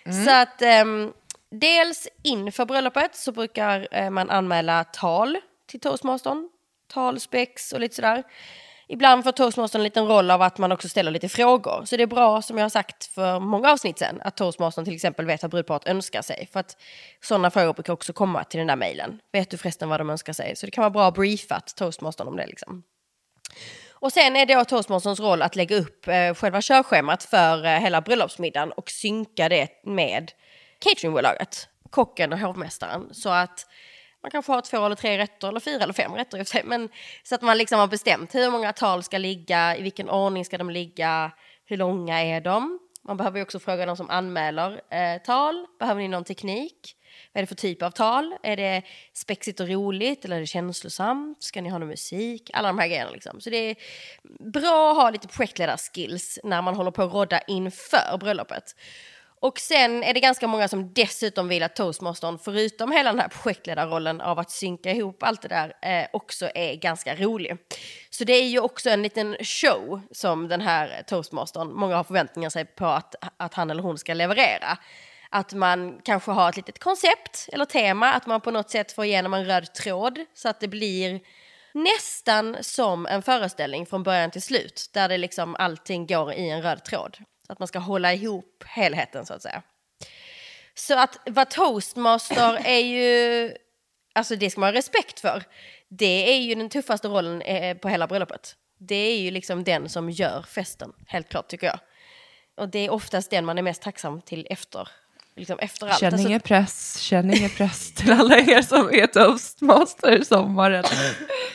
så 0.24 0.30
att 0.30 0.62
ehm, 0.62 1.12
dels 1.50 2.08
inför 2.22 2.64
bröllopet 2.64 3.16
så 3.16 3.32
brukar 3.32 3.88
eh, 3.90 4.10
man 4.10 4.30
anmäla 4.30 4.84
tal 4.84 5.38
till 5.66 5.80
toastmastern, 5.80 6.48
talspex 6.92 7.72
och 7.72 7.80
lite 7.80 7.94
sådär. 7.94 8.22
Ibland 8.92 9.24
får 9.24 9.32
toastmastern 9.32 9.80
en 9.80 9.84
liten 9.84 10.06
roll 10.06 10.30
av 10.30 10.42
att 10.42 10.58
man 10.58 10.72
också 10.72 10.88
ställer 10.88 11.10
lite 11.10 11.28
frågor. 11.28 11.82
Så 11.84 11.96
det 11.96 12.02
är 12.02 12.06
bra, 12.06 12.42
som 12.42 12.58
jag 12.58 12.64
har 12.64 12.70
sagt 12.70 13.04
för 13.04 13.40
många 13.40 13.72
avsnitt 13.72 13.98
sen, 13.98 14.20
att 14.20 14.36
toastmastern 14.36 14.84
till 14.84 14.94
exempel 14.94 15.26
vet 15.26 15.42
vad 15.42 15.50
brudparet 15.50 15.86
önskar 15.86 16.22
sig. 16.22 16.48
För 16.52 16.60
att 16.60 16.76
sådana 17.20 17.50
frågor 17.50 17.72
brukar 17.72 17.92
också 17.92 18.12
komma 18.12 18.44
till 18.44 18.58
den 18.58 18.66
där 18.66 18.76
mejlen. 18.76 19.20
Vet 19.32 19.50
du 19.50 19.56
förresten 19.56 19.88
vad 19.88 20.00
de 20.00 20.10
önskar 20.10 20.32
sig? 20.32 20.56
Så 20.56 20.66
det 20.66 20.72
kan 20.72 20.82
vara 20.82 20.90
bra 20.90 21.10
briefat 21.10 21.76
toastmastern 21.76 22.28
om 22.28 22.36
det 22.36 22.46
liksom. 22.46 22.82
Och 23.90 24.12
sen 24.12 24.36
är 24.36 24.46
det 24.46 24.54
då 24.54 24.64
toastmasterns 24.64 25.20
roll 25.20 25.42
att 25.42 25.56
lägga 25.56 25.76
upp 25.76 26.08
eh, 26.08 26.34
själva 26.34 26.60
körschemat 26.62 27.22
för 27.22 27.64
eh, 27.64 27.70
hela 27.70 28.00
bröllopsmiddagen 28.00 28.72
och 28.72 28.90
synka 28.90 29.48
det 29.48 29.68
med 29.84 30.32
cateringbolaget, 30.78 31.68
kocken 31.90 32.32
och 32.32 32.38
hovmästaren. 32.38 33.14
Så 33.14 33.28
att 33.28 33.66
man 34.22 34.30
kanske 34.30 34.52
har 34.52 34.60
två 34.60 34.86
eller 34.86 34.96
tre 34.96 35.18
rätter 35.18 35.48
eller 35.48 35.60
fyra 35.60 35.82
eller 35.82 35.92
fem 35.92 36.12
rätter 36.12 36.38
i 36.38 36.42
och 36.42 36.46
för 36.46 36.52
sig. 36.52 36.62
Men 36.64 36.88
så 37.22 37.34
att 37.34 37.42
man 37.42 37.58
liksom 37.58 37.78
har 37.78 37.86
bestämt 37.86 38.34
hur 38.34 38.50
många 38.50 38.72
tal 38.72 39.02
ska 39.02 39.18
ligga, 39.18 39.76
i 39.76 39.82
vilken 39.82 40.10
ordning 40.10 40.44
ska 40.44 40.58
de 40.58 40.70
ligga, 40.70 41.32
hur 41.64 41.76
långa 41.76 42.22
är 42.22 42.40
de? 42.40 42.78
Man 43.04 43.16
behöver 43.16 43.38
ju 43.38 43.42
också 43.42 43.58
fråga 43.58 43.86
de 43.86 43.96
som 43.96 44.10
anmäler 44.10 44.80
eh, 44.90 45.22
tal. 45.22 45.66
Behöver 45.78 46.00
ni 46.00 46.08
någon 46.08 46.24
teknik? 46.24 46.96
Vad 47.32 47.40
är 47.40 47.42
det 47.42 47.46
för 47.46 47.54
typ 47.54 47.82
av 47.82 47.90
tal? 47.90 48.36
Är 48.42 48.56
det 48.56 48.82
spexigt 49.12 49.60
och 49.60 49.68
roligt 49.68 50.24
eller 50.24 50.36
är 50.36 50.40
det 50.40 50.46
känslosamt? 50.46 51.42
Ska 51.42 51.62
ni 51.62 51.68
ha 51.68 51.78
någon 51.78 51.88
musik? 51.88 52.50
Alla 52.54 52.68
de 52.68 52.78
här 52.78 52.88
grejerna 52.88 53.10
liksom. 53.10 53.40
Så 53.40 53.50
det 53.50 53.56
är 53.56 53.76
bra 54.52 54.90
att 54.90 54.96
ha 54.96 55.10
lite 55.10 55.28
projektledarskills 55.28 56.38
när 56.44 56.62
man 56.62 56.74
håller 56.74 56.90
på 56.90 57.02
att 57.02 57.12
rodda 57.12 57.40
inför 57.40 58.18
bröllopet. 58.18 58.76
Och 59.42 59.58
sen 59.58 60.04
är 60.04 60.14
det 60.14 60.20
ganska 60.20 60.46
många 60.46 60.68
som 60.68 60.92
dessutom 60.92 61.48
vill 61.48 61.62
att 61.62 61.76
toastmastern, 61.76 62.38
förutom 62.38 62.92
hela 62.92 63.10
den 63.10 63.20
här 63.20 63.28
projektledarrollen 63.28 64.20
av 64.20 64.38
att 64.38 64.50
synka 64.50 64.90
ihop 64.90 65.22
allt 65.22 65.42
det 65.42 65.48
där, 65.48 65.76
eh, 65.82 66.06
också 66.12 66.50
är 66.54 66.74
ganska 66.74 67.16
rolig. 67.16 67.56
Så 68.10 68.24
det 68.24 68.32
är 68.32 68.44
ju 68.44 68.60
också 68.60 68.90
en 68.90 69.02
liten 69.02 69.36
show 69.40 70.00
som 70.10 70.48
den 70.48 70.60
här 70.60 71.02
toastmastern, 71.06 71.72
många 71.72 71.96
har 71.96 72.04
förväntningar 72.04 72.50
sig 72.50 72.64
på 72.64 72.86
att, 72.86 73.14
att 73.36 73.54
han 73.54 73.70
eller 73.70 73.82
hon 73.82 73.98
ska 73.98 74.14
leverera. 74.14 74.78
Att 75.30 75.52
man 75.52 76.00
kanske 76.04 76.30
har 76.30 76.48
ett 76.48 76.56
litet 76.56 76.78
koncept 76.78 77.48
eller 77.52 77.64
tema, 77.64 78.12
att 78.12 78.26
man 78.26 78.40
på 78.40 78.50
något 78.50 78.70
sätt 78.70 78.92
får 78.92 79.04
igenom 79.04 79.34
en 79.34 79.44
röd 79.44 79.74
tråd 79.74 80.18
så 80.34 80.48
att 80.48 80.60
det 80.60 80.68
blir 80.68 81.20
nästan 81.74 82.56
som 82.60 83.06
en 83.06 83.22
föreställning 83.22 83.86
från 83.86 84.02
början 84.02 84.30
till 84.30 84.42
slut, 84.42 84.90
där 84.92 85.08
det 85.08 85.18
liksom 85.18 85.56
allting 85.58 86.06
går 86.06 86.32
i 86.32 86.50
en 86.50 86.62
röd 86.62 86.84
tråd. 86.84 87.16
Så 87.46 87.52
att 87.52 87.58
man 87.58 87.68
ska 87.68 87.78
hålla 87.78 88.14
ihop 88.14 88.64
helheten 88.66 89.26
så 89.26 89.34
att 89.34 89.42
säga. 89.42 89.62
Så 90.74 90.98
att 90.98 91.18
vara 91.26 91.46
toastmaster 91.46 92.60
är 92.64 92.78
ju, 92.78 93.52
alltså 94.12 94.36
det 94.36 94.50
ska 94.50 94.60
man 94.60 94.66
ha 94.66 94.78
respekt 94.78 95.20
för. 95.20 95.42
Det 95.88 96.32
är 96.34 96.38
ju 96.38 96.54
den 96.54 96.68
tuffaste 96.68 97.08
rollen 97.08 97.42
eh, 97.42 97.76
på 97.76 97.88
hela 97.88 98.06
bröllopet. 98.06 98.56
Det 98.78 98.94
är 98.94 99.18
ju 99.20 99.30
liksom 99.30 99.64
den 99.64 99.88
som 99.88 100.10
gör 100.10 100.42
festen, 100.42 100.92
helt 101.06 101.28
klart 101.28 101.48
tycker 101.48 101.66
jag. 101.66 101.78
Och 102.56 102.68
det 102.68 102.78
är 102.78 102.90
oftast 102.90 103.30
den 103.30 103.44
man 103.44 103.58
är 103.58 103.62
mest 103.62 103.82
tacksam 103.82 104.20
till 104.20 104.46
efter, 104.50 104.88
liksom 105.36 105.58
efter 105.58 105.86
allt. 105.86 105.98
Känn 106.00 106.12
Alltså- 106.12 106.28
ingen 106.28 106.40
press, 106.40 106.98
känn 106.98 107.34
ingen 107.36 107.50
press 107.50 107.92
till 107.94 108.12
alla 108.12 108.36
er 108.38 108.62
som 108.62 108.88
är 108.94 109.06
toastmaster 109.06 110.20
i 110.20 110.24
sommaren. 110.24 110.84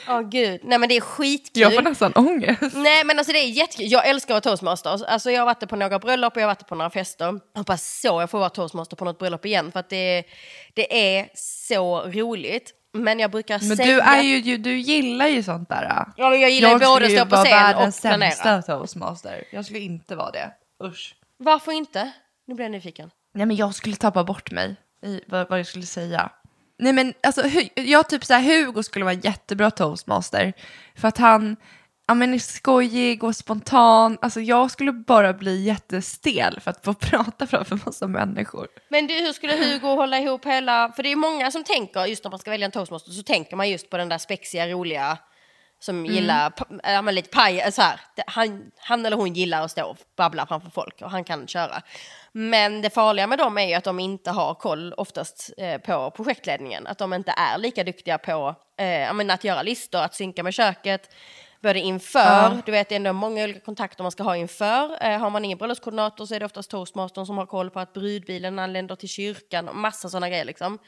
Åh 0.10 0.22
gud, 0.22 0.62
nej 0.63 0.77
men 0.79 0.89
det 0.89 0.96
är 0.98 1.01
skitkul. 1.01 1.62
Jag 1.62 1.74
får 1.75 1.81
nästan 1.81 2.13
ångest. 2.15 2.62
Nej 2.75 3.04
men 3.04 3.17
alltså 3.19 3.34
det 3.34 3.39
är 3.39 3.49
jättekul. 3.49 3.91
Jag 3.91 4.08
älskar 4.08 4.36
att 4.38 4.45
vara 4.45 4.51
toastmaster. 4.56 5.06
Alltså 5.08 5.32
jag 5.32 5.41
har 5.41 5.45
varit 5.45 5.69
på 5.69 5.75
några 5.75 5.99
bröllop 5.99 6.34
och 6.36 6.41
jag 6.41 6.47
har 6.47 6.56
varit 6.56 6.67
på 6.67 6.75
några 6.75 6.89
fester. 6.89 7.25
Jag 7.25 7.60
hoppas 7.60 7.99
så 8.01 8.08
jag 8.21 8.30
får 8.30 8.39
vara 8.39 8.49
toastmaster 8.49 8.95
på 8.95 9.06
något 9.06 9.19
bröllop 9.19 9.45
igen 9.45 9.71
för 9.71 9.80
att 9.80 9.89
det, 9.89 10.23
det 10.73 11.15
är 11.17 11.30
så 11.36 12.01
roligt. 12.01 12.73
Men 12.93 13.19
jag 13.19 13.32
brukar 13.32 13.60
Men 13.67 13.78
säga... 13.78 13.88
du, 13.95 13.99
är 14.01 14.21
ju, 14.21 14.58
du 14.58 14.78
gillar 14.78 15.28
ju 15.28 15.43
sånt 15.43 15.69
där. 15.69 16.06
Ja 16.17 16.30
men 16.30 16.41
jag 16.41 16.49
gillar 16.51 16.69
ju 16.69 16.80
både 16.80 17.06
att 17.06 17.12
stå 17.12 17.25
på 17.25 17.30
vara 17.36 17.43
scen 17.45 17.51
världens 17.58 17.95
och 17.97 18.01
planera. 18.01 18.32
sämsta 18.32 18.62
toastmaster. 18.62 19.43
Jag 19.51 19.65
skulle 19.65 19.80
inte 19.80 20.15
vara 20.15 20.32
det. 20.32 20.51
Usch. 20.84 21.15
Varför 21.38 21.71
inte? 21.71 22.12
Nu 22.47 22.56
blir 22.56 22.65
jag 22.65 22.71
nyfiken. 22.71 23.12
Nej 23.38 23.45
men 23.45 23.56
jag 23.56 23.76
skulle 23.76 23.95
tappa 23.95 24.23
bort 24.23 24.52
mig 24.52 24.76
i 25.04 25.21
vad, 25.28 25.50
vad 25.50 25.60
jag 25.60 25.67
skulle 25.67 25.86
säga. 25.86 26.30
Nej 26.80 26.93
men 26.93 27.13
alltså 27.23 27.41
jag 27.76 28.10
typ 28.10 28.26
såhär 28.26 28.41
Hugo 28.41 28.84
skulle 28.84 29.06
vara 29.06 29.13
jättebra 29.13 29.71
toastmaster. 29.71 30.54
För 30.95 31.08
att 31.08 31.17
han 31.17 31.56
ja, 32.08 32.13
men 32.13 32.34
är 32.34 32.39
skojig 32.39 33.23
och 33.23 33.36
spontan. 33.36 34.17
Alltså 34.21 34.41
jag 34.41 34.71
skulle 34.71 34.91
bara 34.91 35.34
bli 35.34 35.63
jättestel 35.63 36.60
för 36.60 36.71
att 36.71 36.86
få 36.86 36.93
prata 37.00 37.47
framför 37.47 37.80
massa 37.86 38.08
människor. 38.08 38.67
Men 38.89 39.08
du, 39.08 39.13
hur 39.13 39.34
skulle 39.34 39.54
Hugo 39.54 39.88
hålla 39.88 40.19
ihop 40.19 40.45
hela... 40.45 40.91
För 40.95 41.04
det 41.04 41.12
är 41.12 41.15
många 41.15 41.52
som 41.52 41.63
tänker, 41.63 42.06
just 42.06 42.23
när 42.23 42.32
man 42.32 42.39
ska 42.39 42.52
välja 42.52 42.65
en 42.65 42.71
toastmaster, 42.71 43.12
så 43.12 43.23
tänker 43.23 43.56
man 43.56 43.69
just 43.69 43.89
på 43.89 43.97
den 43.97 44.10
där 44.10 44.17
spexiga, 44.17 44.67
roliga 44.67 45.17
som 45.80 46.06
gillar, 46.06 46.50
pa- 46.50 46.65
ja 46.84 47.02
men 47.02 47.15
lite 47.15 47.30
paj, 47.30 47.71
så 47.71 47.82
här. 47.82 48.00
Han, 48.28 48.63
han 48.78 49.06
eller 49.06 49.17
hon 49.17 49.34
gillar 49.34 49.62
att 49.62 49.71
stå 49.71 49.86
och 49.86 49.97
babbla 50.17 50.47
framför 50.47 50.69
folk 50.69 51.02
och 51.02 51.12
han 51.12 51.23
kan 51.23 51.47
köra. 51.47 51.82
Men 52.39 52.82
det 52.82 52.89
farliga 52.89 53.28
med 53.28 53.38
dem 53.39 53.58
är 53.58 53.67
ju 53.67 53.73
att 53.73 53.84
de 53.84 54.00
inte 54.00 54.32
har 54.32 54.54
koll 54.54 54.93
oftast 54.93 55.50
eh, 55.58 55.78
på 55.82 56.12
projektledningen. 56.12 56.88
Att 56.88 56.97
de 56.97 57.13
inte 57.13 57.34
är 57.38 57.58
lika 57.58 57.84
duktiga 57.84 58.17
på 58.17 58.56
eh, 58.78 59.34
att 59.34 59.43
göra 59.43 59.62
listor, 59.62 60.00
att 60.00 60.15
synka 60.15 60.43
med 60.43 60.54
köket. 60.54 61.13
Både 61.62 61.80
inför, 61.80 62.19
Ja. 62.19 62.58
du 62.65 62.71
vet 62.71 62.89
det 62.89 62.95
är 62.95 62.97
ändå 62.97 63.13
många 63.13 63.43
olika 63.43 63.60
kontakter 63.60 64.04
man 64.04 64.12
ska 64.12 64.23
ha 64.23 64.36
inför. 64.36 65.04
Eh, 65.06 65.19
har 65.19 65.30
man 65.30 65.45
ingen 65.45 65.58
bröllopskoordinator 65.58 66.26
så 66.26 66.36
är 66.36 66.39
det 66.39 66.45
oftast 66.45 66.71
toastmastern 66.71 67.26
som 67.26 67.38
har 67.38 67.45
koll 67.45 67.69
på 67.69 67.80
att 67.80 67.93
brudbilen 67.93 68.60
anländer 68.60 68.95
till 68.95 69.10
kyrkan 69.10 69.69
och 69.69 69.76
massa 69.76 70.10
sådana 70.10 70.30
grejer 70.30 70.45
liksom. 70.45 70.80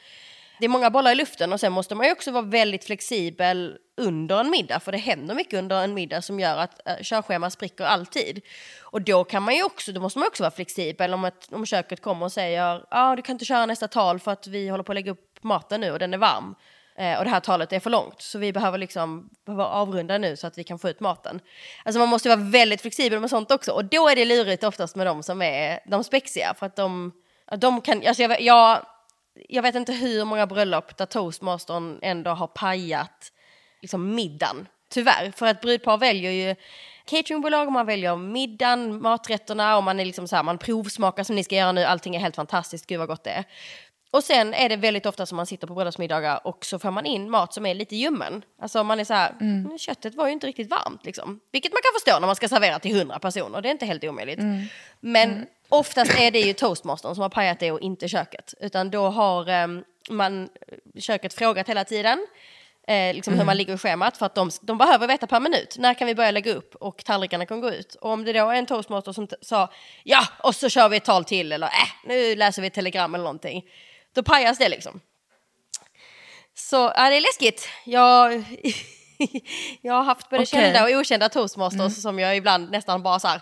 Det 0.60 0.66
är 0.66 0.68
många 0.68 0.90
bollar 0.90 1.12
i 1.12 1.14
luften 1.14 1.52
och 1.52 1.60
sen 1.60 1.72
måste 1.72 1.94
man 1.94 2.06
ju 2.06 2.12
också 2.12 2.30
vara 2.30 2.42
väldigt 2.42 2.84
flexibel 2.84 3.78
under 3.96 4.40
en 4.40 4.50
middag 4.50 4.80
för 4.80 4.92
det 4.92 4.98
händer 4.98 5.34
mycket 5.34 5.58
under 5.58 5.84
en 5.84 5.94
middag 5.94 6.22
som 6.22 6.40
gör 6.40 6.56
att 6.56 6.88
eh, 6.88 6.96
körschema 7.02 7.50
spricker 7.50 7.84
alltid. 7.84 8.40
Och 8.82 9.02
då 9.02 9.24
kan 9.24 9.42
man 9.42 9.54
ju 9.54 9.62
också, 9.62 9.92
då 9.92 10.00
måste 10.00 10.18
man 10.18 10.28
också 10.28 10.42
vara 10.42 10.50
flexibel 10.50 11.14
om, 11.14 11.24
ett, 11.24 11.48
om 11.52 11.66
köket 11.66 12.02
kommer 12.02 12.26
och 12.26 12.32
säger 12.32 12.58
ja 12.58 12.86
ah, 12.90 13.16
du 13.16 13.22
kan 13.22 13.34
inte 13.34 13.44
köra 13.44 13.66
nästa 13.66 13.88
tal 13.88 14.18
för 14.18 14.30
att 14.30 14.46
vi 14.46 14.68
håller 14.68 14.84
på 14.84 14.92
att 14.92 14.96
lägga 14.96 15.12
upp 15.12 15.38
maten 15.42 15.80
nu 15.80 15.90
och 15.90 15.98
den 15.98 16.14
är 16.14 16.18
varm. 16.18 16.54
Eh, 16.96 17.18
och 17.18 17.24
det 17.24 17.30
här 17.30 17.40
talet 17.40 17.72
är 17.72 17.80
för 17.80 17.90
långt 17.90 18.22
så 18.22 18.38
vi 18.38 18.52
behöver 18.52 18.78
liksom 18.78 19.30
behöver 19.46 19.64
avrunda 19.64 20.18
nu 20.18 20.36
så 20.36 20.46
att 20.46 20.58
vi 20.58 20.64
kan 20.64 20.78
få 20.78 20.88
ut 20.88 21.00
maten. 21.00 21.40
Alltså 21.84 21.98
man 21.98 22.08
måste 22.08 22.28
vara 22.28 22.40
väldigt 22.40 22.80
flexibel 22.80 23.20
med 23.20 23.30
sånt 23.30 23.50
också 23.50 23.72
och 23.72 23.84
då 23.84 24.08
är 24.08 24.16
det 24.16 24.24
lurigt 24.24 24.64
oftast 24.64 24.96
med 24.96 25.06
de 25.06 25.22
som 25.22 25.42
är 25.42 25.80
de 25.86 26.04
spexiga 26.04 26.54
för 26.58 26.66
att 26.66 26.76
de, 26.76 27.12
de 27.58 27.80
kan, 27.80 28.06
alltså 28.06 28.22
jag, 28.22 28.40
jag, 28.40 28.86
jag 29.48 29.62
vet 29.62 29.74
inte 29.74 29.92
hur 29.92 30.24
många 30.24 30.46
bröllop 30.46 30.96
där 30.96 31.06
toastmastern 31.06 31.98
ändå 32.02 32.30
har 32.30 32.46
pajat 32.46 33.32
liksom 33.82 34.14
middagen. 34.14 34.68
Tyvärr, 34.88 35.32
för 35.36 35.46
att 35.46 35.60
brudpar 35.60 35.98
väljer 35.98 36.30
ju 36.30 36.56
cateringbolag 37.04 37.66
och 37.66 37.72
man 37.72 37.86
väljer 37.86 38.16
middagen, 38.16 39.02
maträtterna 39.02 39.76
och 39.76 39.82
man 39.82 40.00
är 40.00 40.04
liksom 40.04 40.28
så 40.28 40.36
här, 40.36 40.42
man 40.42 40.58
provsmakar 40.58 41.24
som 41.24 41.36
ni 41.36 41.44
ska 41.44 41.56
göra 41.56 41.72
nu, 41.72 41.84
allting 41.84 42.16
är 42.16 42.20
helt 42.20 42.36
fantastiskt, 42.36 42.86
gud 42.86 42.98
vad 42.98 43.08
gott 43.08 43.24
det 43.24 43.30
är. 43.30 43.44
Och 44.12 44.24
sen 44.24 44.54
är 44.54 44.68
det 44.68 44.76
väldigt 44.76 45.06
ofta 45.06 45.26
som 45.26 45.36
man 45.36 45.46
sitter 45.46 45.66
på 45.66 45.74
bröllopsmiddagar 45.74 46.46
och 46.46 46.64
så 46.64 46.78
får 46.78 46.90
man 46.90 47.06
in 47.06 47.30
mat 47.30 47.54
som 47.54 47.66
är 47.66 47.74
lite 47.74 47.96
ljummen. 47.96 48.44
Alltså 48.62 48.84
man 48.84 49.00
är 49.00 49.04
så 49.04 49.14
här, 49.14 49.34
"Mm, 49.40 49.78
köttet 49.78 50.14
var 50.14 50.26
ju 50.26 50.32
inte 50.32 50.46
riktigt 50.46 50.70
varmt 50.70 51.04
liksom. 51.04 51.40
Vilket 51.52 51.72
man 51.72 51.80
kan 51.82 51.92
förstå 52.00 52.20
när 52.20 52.26
man 52.26 52.36
ska 52.36 52.48
servera 52.48 52.78
till 52.78 52.96
hundra 52.96 53.18
personer, 53.18 53.60
det 53.60 53.68
är 53.68 53.70
inte 53.70 53.86
helt 53.86 54.04
omöjligt. 54.04 54.38
Men 55.00 55.46
oftast 55.68 56.18
är 56.18 56.30
det 56.30 56.40
ju 56.40 56.52
toastmastern 56.52 57.14
som 57.14 57.22
har 57.22 57.28
pajat 57.28 57.60
det 57.60 57.72
och 57.72 57.80
inte 57.80 58.08
köket. 58.08 58.54
Utan 58.60 58.90
då 58.90 59.08
har 59.08 59.48
ehm, 59.48 59.84
man 60.10 60.48
köket 60.98 61.34
frågat 61.34 61.68
hela 61.68 61.84
tiden. 61.84 62.26
Eh, 62.88 63.14
liksom 63.14 63.34
hur 63.38 63.44
man 63.44 63.56
ligger 63.56 63.74
i 63.74 63.78
schemat 63.78 64.16
för 64.16 64.26
att 64.26 64.34
de, 64.34 64.50
de 64.62 64.78
behöver 64.78 65.06
veta 65.06 65.26
per 65.26 65.40
minut. 65.40 65.76
När 65.78 65.94
kan 65.94 66.06
vi 66.06 66.14
börja 66.14 66.30
lägga 66.30 66.54
upp 66.54 66.74
och 66.74 67.04
tallrikarna 67.04 67.46
kan 67.46 67.60
gå 67.60 67.70
ut. 67.70 67.94
Och 67.94 68.10
om 68.10 68.24
det 68.24 68.32
då 68.32 68.48
är 68.50 68.54
en 68.54 68.66
toastmaster 68.66 69.12
som 69.12 69.28
sa 69.40 69.70
ja 70.04 70.20
och 70.42 70.54
så 70.54 70.68
kör 70.68 70.88
vi 70.88 70.96
ett 70.96 71.04
tal 71.04 71.24
till 71.24 71.52
eller 71.52 71.66
äh, 71.66 71.72
nu 72.06 72.36
läser 72.36 72.62
vi 72.62 72.68
ett 72.68 72.74
telegram 72.74 73.14
eller 73.14 73.24
någonting. 73.24 73.64
Då 74.14 74.22
pajas 74.22 74.58
det 74.58 74.68
liksom. 74.68 75.00
Så 76.54 76.76
ja, 76.96 77.10
det 77.10 77.16
är 77.16 77.20
läskigt. 77.20 77.68
Jag, 77.84 78.32
jag 79.80 79.94
har 79.94 80.02
haft 80.02 80.30
både 80.30 80.42
Okej. 80.42 80.46
kända 80.46 80.84
och 80.84 80.90
okända 81.00 81.28
toastmasters 81.28 82.02
som 82.02 82.18
jag 82.18 82.36
ibland 82.36 82.70
nästan 82.70 83.02
bara 83.02 83.18
så 83.18 83.28
här 83.28 83.40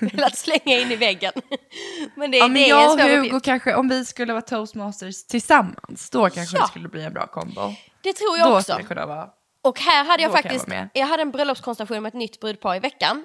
velat 0.00 0.36
slänga 0.36 0.78
in 0.78 0.92
i 0.92 0.96
väggen. 0.96 1.32
Men 2.16 2.30
det, 2.30 2.36
Ja, 2.36 2.44
men 2.48 2.54
det 2.54 2.64
är 2.64 2.68
jag 2.68 2.92
och 2.92 3.00
Hugo 3.00 3.18
uppgift. 3.26 3.44
kanske, 3.44 3.74
om 3.74 3.88
vi 3.88 4.04
skulle 4.04 4.32
vara 4.32 4.42
toastmasters 4.42 5.24
tillsammans, 5.26 6.10
då 6.10 6.30
kanske 6.30 6.56
Ja. 6.56 6.62
det 6.62 6.68
skulle 6.68 6.88
bli 6.88 7.04
en 7.04 7.12
bra 7.12 7.26
kombo. 7.26 7.74
Det 8.02 8.12
tror 8.12 8.38
jag 8.38 8.48
Då 8.48 8.56
också. 8.58 8.78
vara. 8.94 9.28
Och 9.62 9.80
här 9.80 10.04
hade 10.04 10.22
jag 10.22 10.30
jag 10.32 10.42
faktiskt, 10.42 10.64
jag, 10.68 10.88
med. 10.94 11.06
hade 11.08 11.22
en 11.22 11.30
bröllopskonstellation 11.30 12.02
med 12.02 12.08
ett 12.10 12.14
nytt 12.14 12.40
brudpar 12.40 12.76
i 12.76 12.78
veckan. 12.78 13.24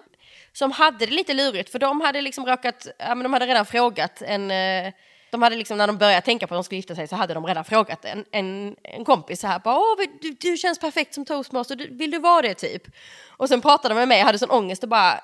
som 0.54 0.72
hade 0.72 1.06
det 1.06 1.12
lite 1.12 1.34
lurigt 1.34 1.70
för 1.72 1.80
de 1.80 2.02
hade 2.02 2.22
liksom 2.22 2.46
råkat, 2.46 2.88
ja 3.00 3.16
men 3.16 3.24
de 3.24 3.34
hade 3.34 3.46
redan 3.46 3.66
frågat 3.66 4.22
en, 4.22 4.52
eh, 4.52 4.94
de 5.32 5.42
hade 5.42 5.56
liksom 5.56 5.78
när 5.78 5.88
de 5.88 5.98
började 5.98 6.22
tänka 6.22 6.48
på 6.48 6.54
att 6.54 6.58
de 6.58 6.64
skulle 6.64 6.78
gifta 6.78 6.96
sig 6.96 7.08
så 7.08 7.16
hade 7.16 7.34
de 7.34 7.46
redan 7.46 7.66
frågat 7.66 8.06
en, 8.06 8.26
en, 8.32 8.76
en 8.84 9.06
kompis 9.06 9.40
så 9.42 9.48
här 9.48 9.60
bara 9.60 9.78
Åh, 9.78 9.96
du, 10.22 10.32
du 10.40 10.58
känns 10.58 10.80
perfekt 10.80 11.14
som 11.14 11.26
toastmaster, 11.26 11.76
du, 11.76 11.88
vill 11.98 12.12
du 12.12 12.20
vara 12.20 12.42
det 12.42 12.54
typ? 12.54 12.84
Och 13.38 13.48
sen 13.50 13.62
pratade 13.62 13.94
de 13.94 13.98
med 14.00 14.08
mig, 14.08 14.18
jag 14.20 14.26
hade 14.26 14.40
sån 14.40 14.52
ångest 14.52 14.84
och 14.84 14.90
bara 14.90 15.20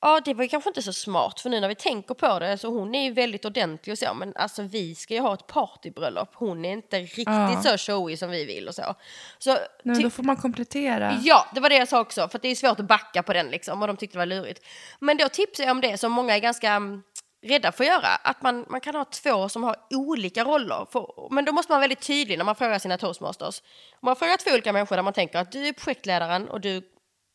Ja, 0.00 0.20
det 0.24 0.34
var 0.34 0.42
ju 0.42 0.48
kanske 0.48 0.70
inte 0.70 0.82
så 0.82 0.92
smart 0.92 1.40
för 1.40 1.50
nu 1.50 1.60
när 1.60 1.68
vi 1.68 1.74
tänker 1.74 2.14
på 2.14 2.38
det 2.38 2.58
så 2.58 2.68
hon 2.68 2.94
är 2.94 3.04
ju 3.04 3.12
väldigt 3.12 3.44
ordentlig 3.44 3.92
och 3.92 3.98
så 3.98 4.14
men 4.14 4.32
alltså 4.36 4.62
vi 4.62 4.94
ska 4.94 5.14
ju 5.14 5.20
ha 5.20 5.34
ett 5.34 5.46
partybröllop. 5.46 6.28
Hon 6.34 6.64
är 6.64 6.72
inte 6.72 6.98
riktigt 6.98 7.26
Ja. 7.26 7.62
så 7.62 7.78
showy 7.78 8.16
som 8.16 8.30
vi 8.30 8.44
vill 8.44 8.68
och 8.68 8.74
så. 8.74 8.94
Så 9.38 9.56
ty- 9.84 10.02
då 10.02 10.10
får 10.10 10.22
man 10.22 10.36
komplettera. 10.36 11.18
Ja, 11.22 11.46
det 11.54 11.60
var 11.60 11.68
det 11.68 11.76
jag 11.76 11.88
sa 11.88 12.00
också, 12.00 12.28
för 12.28 12.38
det 12.38 12.48
är 12.48 12.54
svårt 12.54 12.80
att 12.80 12.86
backa 12.86 13.22
på 13.22 13.32
den 13.32 13.46
liksom 13.50 13.82
och 13.82 13.88
de 13.88 13.96
tyckte 13.96 14.14
det 14.14 14.18
var 14.18 14.26
lurigt. 14.26 14.66
Men 15.00 15.16
då 15.16 15.28
tipsar 15.28 15.64
jag 15.64 15.70
om 15.70 15.80
det 15.80 15.98
som 15.98 16.12
många 16.12 16.34
är 16.34 16.40
ganska 16.40 16.70
mm, 16.70 17.02
rädda 17.46 17.72
för 17.72 17.84
att 17.84 17.88
göra, 17.88 18.08
att 18.08 18.42
man, 18.42 18.64
man 18.68 18.80
kan 18.80 18.94
ha 18.94 19.04
två 19.04 19.48
som 19.48 19.62
har 19.62 19.76
olika 19.90 20.44
roller. 20.44 20.86
För, 20.92 21.34
men 21.34 21.44
då 21.44 21.52
måste 21.52 21.72
man 21.72 21.76
vara 21.76 21.88
väldigt 21.88 22.06
tydlig 22.06 22.38
när 22.38 22.44
man 22.44 22.56
frågar 22.56 22.78
sina 22.78 22.98
toastmasters. 22.98 23.62
Om 23.92 24.06
man 24.06 24.16
frågar 24.16 24.36
två 24.36 24.50
olika 24.50 24.72
människor 24.72 24.96
där 24.96 25.02
man 25.02 25.12
tänker 25.12 25.38
att 25.38 25.52
du 25.52 25.66
är 25.66 25.72
projektledaren 25.72 26.48
och 26.48 26.60
du 26.60 26.82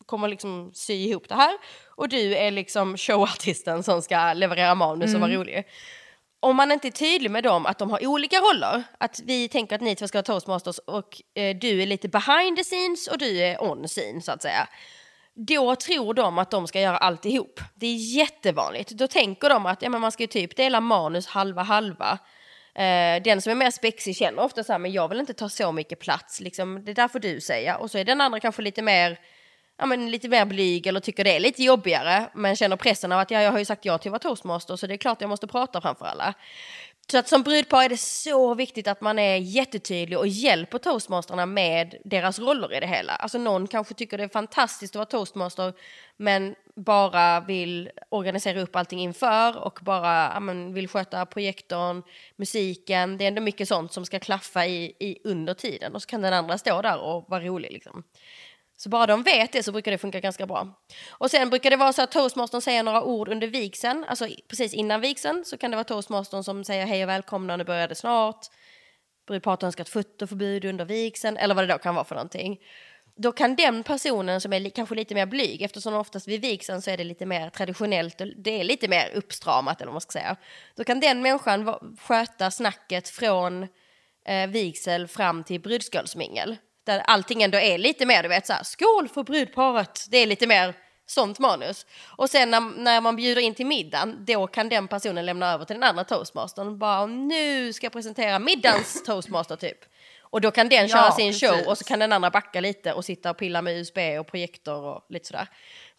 kommer 0.06 0.28
liksom 0.28 0.70
sy 0.74 0.94
ihop 0.94 1.28
det 1.28 1.34
här 1.34 1.52
och 1.96 2.08
du 2.08 2.36
är 2.36 2.50
liksom 2.50 2.96
showartisten 2.96 3.82
som 3.82 4.02
ska 4.02 4.32
leverera 4.32 4.74
manus 4.74 5.14
och 5.14 5.20
vara 5.20 5.32
rolig 5.32 5.66
om 6.44 6.56
man 6.56 6.72
inte 6.72 6.88
är 6.88 6.92
tydlig 6.92 7.30
med 7.30 7.44
dem 7.44 7.66
att 7.66 7.78
de 7.78 7.90
har 7.90 8.06
olika 8.06 8.36
roller, 8.36 8.82
att 8.98 9.20
vi 9.24 9.48
tänker 9.48 9.76
att 9.76 9.82
ni 9.82 9.96
två 9.96 10.08
ska 10.08 10.18
vara 10.18 10.22
toastmasters 10.22 10.78
och 10.78 11.22
eh, 11.34 11.56
du 11.56 11.82
är 11.82 11.86
lite 11.86 12.08
behind 12.08 12.56
the 12.56 12.64
scenes 12.64 13.08
och 13.08 13.18
du 13.18 13.38
är 13.38 13.62
on 13.62 13.88
scene 13.88 14.20
så 14.20 14.32
att 14.32 14.42
säga. 14.42 14.68
Då 15.34 15.76
tror 15.76 16.14
de 16.14 16.38
att 16.38 16.50
de 16.50 16.66
ska 16.66 16.80
göra 16.80 16.96
alltihop. 16.96 17.60
Det 17.74 17.86
är 17.86 18.16
jättevanligt. 18.16 18.90
Då 18.90 19.06
tänker 19.06 19.48
de 19.48 19.66
att 19.66 19.82
ja, 19.82 19.90
men 19.90 20.00
man 20.00 20.12
ska 20.12 20.22
ju 20.22 20.26
typ 20.26 20.56
dela 20.56 20.80
manus 20.80 21.26
halva 21.26 21.62
halva. 21.62 22.18
Eh, 22.74 23.22
den 23.22 23.42
som 23.42 23.50
är 23.50 23.54
mer 23.54 23.70
spexig 23.70 24.16
känner 24.16 24.42
ofta 24.42 24.64
så 24.64 24.72
här, 24.72 24.78
men 24.78 24.92
jag 24.92 25.08
vill 25.08 25.20
inte 25.20 25.34
ta 25.34 25.48
så 25.48 25.72
mycket 25.72 26.00
plats, 26.00 26.40
liksom, 26.40 26.84
det 26.84 26.94
där 26.94 27.08
får 27.08 27.18
du 27.18 27.40
säga. 27.40 27.76
Och 27.76 27.90
så 27.90 27.98
är 27.98 28.04
den 28.04 28.20
andra 28.20 28.40
kanske 28.40 28.62
lite 28.62 28.82
mer 28.82 29.18
ja, 29.78 29.86
men 29.86 30.10
lite 30.10 30.28
mer 30.28 30.44
blyg 30.44 30.86
eller 30.86 31.00
tycker 31.00 31.24
det 31.24 31.36
är 31.36 31.40
lite 31.40 31.62
jobbigare 31.62 32.30
men 32.34 32.56
känner 32.56 32.76
pressen 32.76 33.12
av 33.12 33.20
att 33.20 33.30
ja, 33.30 33.42
jag 33.42 33.52
har 33.52 33.58
ju 33.58 33.64
sagt 33.64 33.84
ja 33.84 33.98
till 33.98 34.08
att 34.08 34.24
vara 34.24 34.34
toastmaster 34.34 34.76
så 34.76 34.86
det 34.86 34.94
är 34.94 34.98
klart 34.98 35.20
jag 35.20 35.30
måste 35.30 35.46
prata 35.46 35.80
framför 35.80 36.06
alla. 36.06 36.34
Så 37.10 37.18
att 37.18 37.28
som 37.28 37.42
brudpar 37.42 37.84
är 37.84 37.88
det 37.88 37.96
så 37.96 38.54
viktigt 38.54 38.88
att 38.88 39.00
man 39.00 39.18
är 39.18 39.36
jättetydlig 39.36 40.18
och 40.18 40.26
hjälper 40.26 40.78
toastmasterna 40.78 41.46
med 41.46 41.94
deras 42.04 42.38
roller 42.38 42.76
i 42.76 42.80
det 42.80 42.86
hela. 42.86 43.12
Alltså 43.12 43.38
någon 43.38 43.66
kanske 43.66 43.94
tycker 43.94 44.18
det 44.18 44.24
är 44.24 44.28
fantastiskt 44.28 44.92
att 44.92 44.98
vara 44.98 45.06
toastmaster 45.06 45.72
men 46.16 46.54
bara 46.74 47.40
vill 47.40 47.90
organisera 48.08 48.60
upp 48.60 48.76
allting 48.76 49.00
inför 49.00 49.58
och 49.58 49.78
bara 49.82 50.30
ja, 50.34 50.40
men, 50.40 50.74
vill 50.74 50.88
sköta 50.88 51.26
projektorn, 51.26 52.02
musiken. 52.36 53.18
Det 53.18 53.24
är 53.24 53.28
ändå 53.28 53.42
mycket 53.42 53.68
sånt 53.68 53.92
som 53.92 54.06
ska 54.06 54.20
klaffa 54.20 54.66
i, 54.66 54.96
i 54.98 55.18
under 55.24 55.54
tiden 55.54 55.94
och 55.94 56.02
så 56.02 56.08
kan 56.08 56.22
den 56.22 56.32
andra 56.32 56.58
stå 56.58 56.82
där 56.82 56.98
och 56.98 57.24
vara 57.28 57.44
rolig 57.44 57.72
liksom. 57.72 58.02
Så 58.76 58.88
bara 58.88 59.06
de 59.06 59.22
vet 59.22 59.52
det 59.52 59.62
så 59.62 59.72
brukar 59.72 59.90
det 59.90 59.98
funka 59.98 60.20
ganska 60.20 60.46
bra. 60.46 60.68
Och 61.10 61.30
sen 61.30 61.50
brukar 61.50 61.70
det 61.70 61.76
vara 61.76 61.92
så 61.92 62.02
att 62.02 62.12
toastmastern 62.12 62.60
säger 62.60 62.82
några 62.82 63.02
ord 63.02 63.28
under 63.28 63.46
vigseln, 63.46 64.04
alltså 64.08 64.28
precis 64.48 64.74
innan 64.74 65.00
vigseln 65.00 65.44
så 65.44 65.58
kan 65.58 65.70
det 65.70 65.76
vara 65.76 65.84
toastmastern 65.84 66.44
som 66.44 66.64
säger 66.64 66.86
hej 66.86 67.02
och 67.02 67.08
välkomna, 67.08 67.56
nu 67.56 67.64
börjar 67.64 67.88
det 67.88 67.94
snart. 67.94 68.46
Brudparet 69.26 69.62
önskar 69.62 69.84
ett 69.84 69.88
fotoförbud 69.90 70.64
under 70.64 70.84
vigseln, 70.84 71.36
eller 71.36 71.54
vad 71.54 71.64
det 71.68 71.72
då 71.72 71.78
kan 71.78 71.94
vara 71.94 72.04
för 72.04 72.14
någonting. 72.14 72.60
Då 73.16 73.32
kan 73.32 73.56
den 73.56 73.82
personen 73.82 74.40
som 74.40 74.52
är 74.52 74.60
li- 74.60 74.70
kanske 74.70 74.94
lite 74.94 75.14
mer 75.14 75.26
blyg, 75.26 75.62
eftersom 75.62 75.94
oftast 75.94 76.28
vid 76.28 76.40
vigseln 76.40 76.82
så 76.82 76.90
är 76.90 76.96
det 76.96 77.04
lite 77.04 77.26
mer 77.26 77.50
traditionellt, 77.50 78.20
och 78.20 78.26
det 78.36 78.60
är 78.60 78.64
lite 78.64 78.88
mer 78.88 79.10
uppstramat 79.14 79.80
eller 79.80 79.86
vad 79.86 79.94
man 79.94 80.00
ska 80.00 80.12
säga. 80.12 80.36
Då 80.76 80.84
kan 80.84 81.00
den 81.00 81.22
människan 81.22 81.74
sköta 82.00 82.50
snacket 82.50 83.08
från 83.08 83.62
eh, 84.26 84.46
vigsel 84.48 85.08
fram 85.08 85.44
till 85.44 85.60
brudskålsmingel. 85.60 86.56
Där 86.84 86.98
allting 86.98 87.42
ändå 87.42 87.58
är 87.58 87.78
lite 87.78 88.06
mer, 88.06 88.22
du 88.22 88.28
vet 88.28 88.46
så 88.46 88.52
här, 88.52 88.62
skål 88.64 89.08
för 89.08 89.22
brudparet. 89.22 90.06
Det 90.10 90.18
är 90.18 90.26
lite 90.26 90.46
mer 90.46 90.74
sånt 91.06 91.38
manus. 91.38 91.86
Och 92.06 92.30
sen 92.30 92.50
när, 92.50 92.60
när 92.60 93.00
man 93.00 93.16
bjuder 93.16 93.42
in 93.42 93.54
till 93.54 93.66
middagen, 93.66 94.24
då 94.24 94.46
kan 94.46 94.68
den 94.68 94.88
personen 94.88 95.26
lämna 95.26 95.52
över 95.52 95.64
till 95.64 95.76
den 95.76 95.82
andra 95.82 96.04
toastmastern. 96.04 96.78
Bara 96.78 97.06
nu 97.06 97.72
ska 97.72 97.84
jag 97.84 97.92
presentera 97.92 98.38
middagens 98.38 99.02
toastmaster 99.04 99.56
typ. 99.56 99.78
Och 100.20 100.40
då 100.40 100.50
kan 100.50 100.68
den 100.68 100.86
Ja, 100.86 100.88
köra 100.88 101.12
sin 101.12 101.32
precis. 101.32 101.50
show 101.50 101.68
och 101.68 101.78
så 101.78 101.84
kan 101.84 101.98
den 101.98 102.12
andra 102.12 102.30
backa 102.30 102.60
lite 102.60 102.92
och 102.92 103.04
sitta 103.04 103.30
och 103.30 103.36
pilla 103.36 103.62
med 103.62 103.76
USB 103.76 103.98
och 104.20 104.26
projektor 104.26 104.82
och 104.82 105.06
lite 105.08 105.26
sådär. 105.26 105.48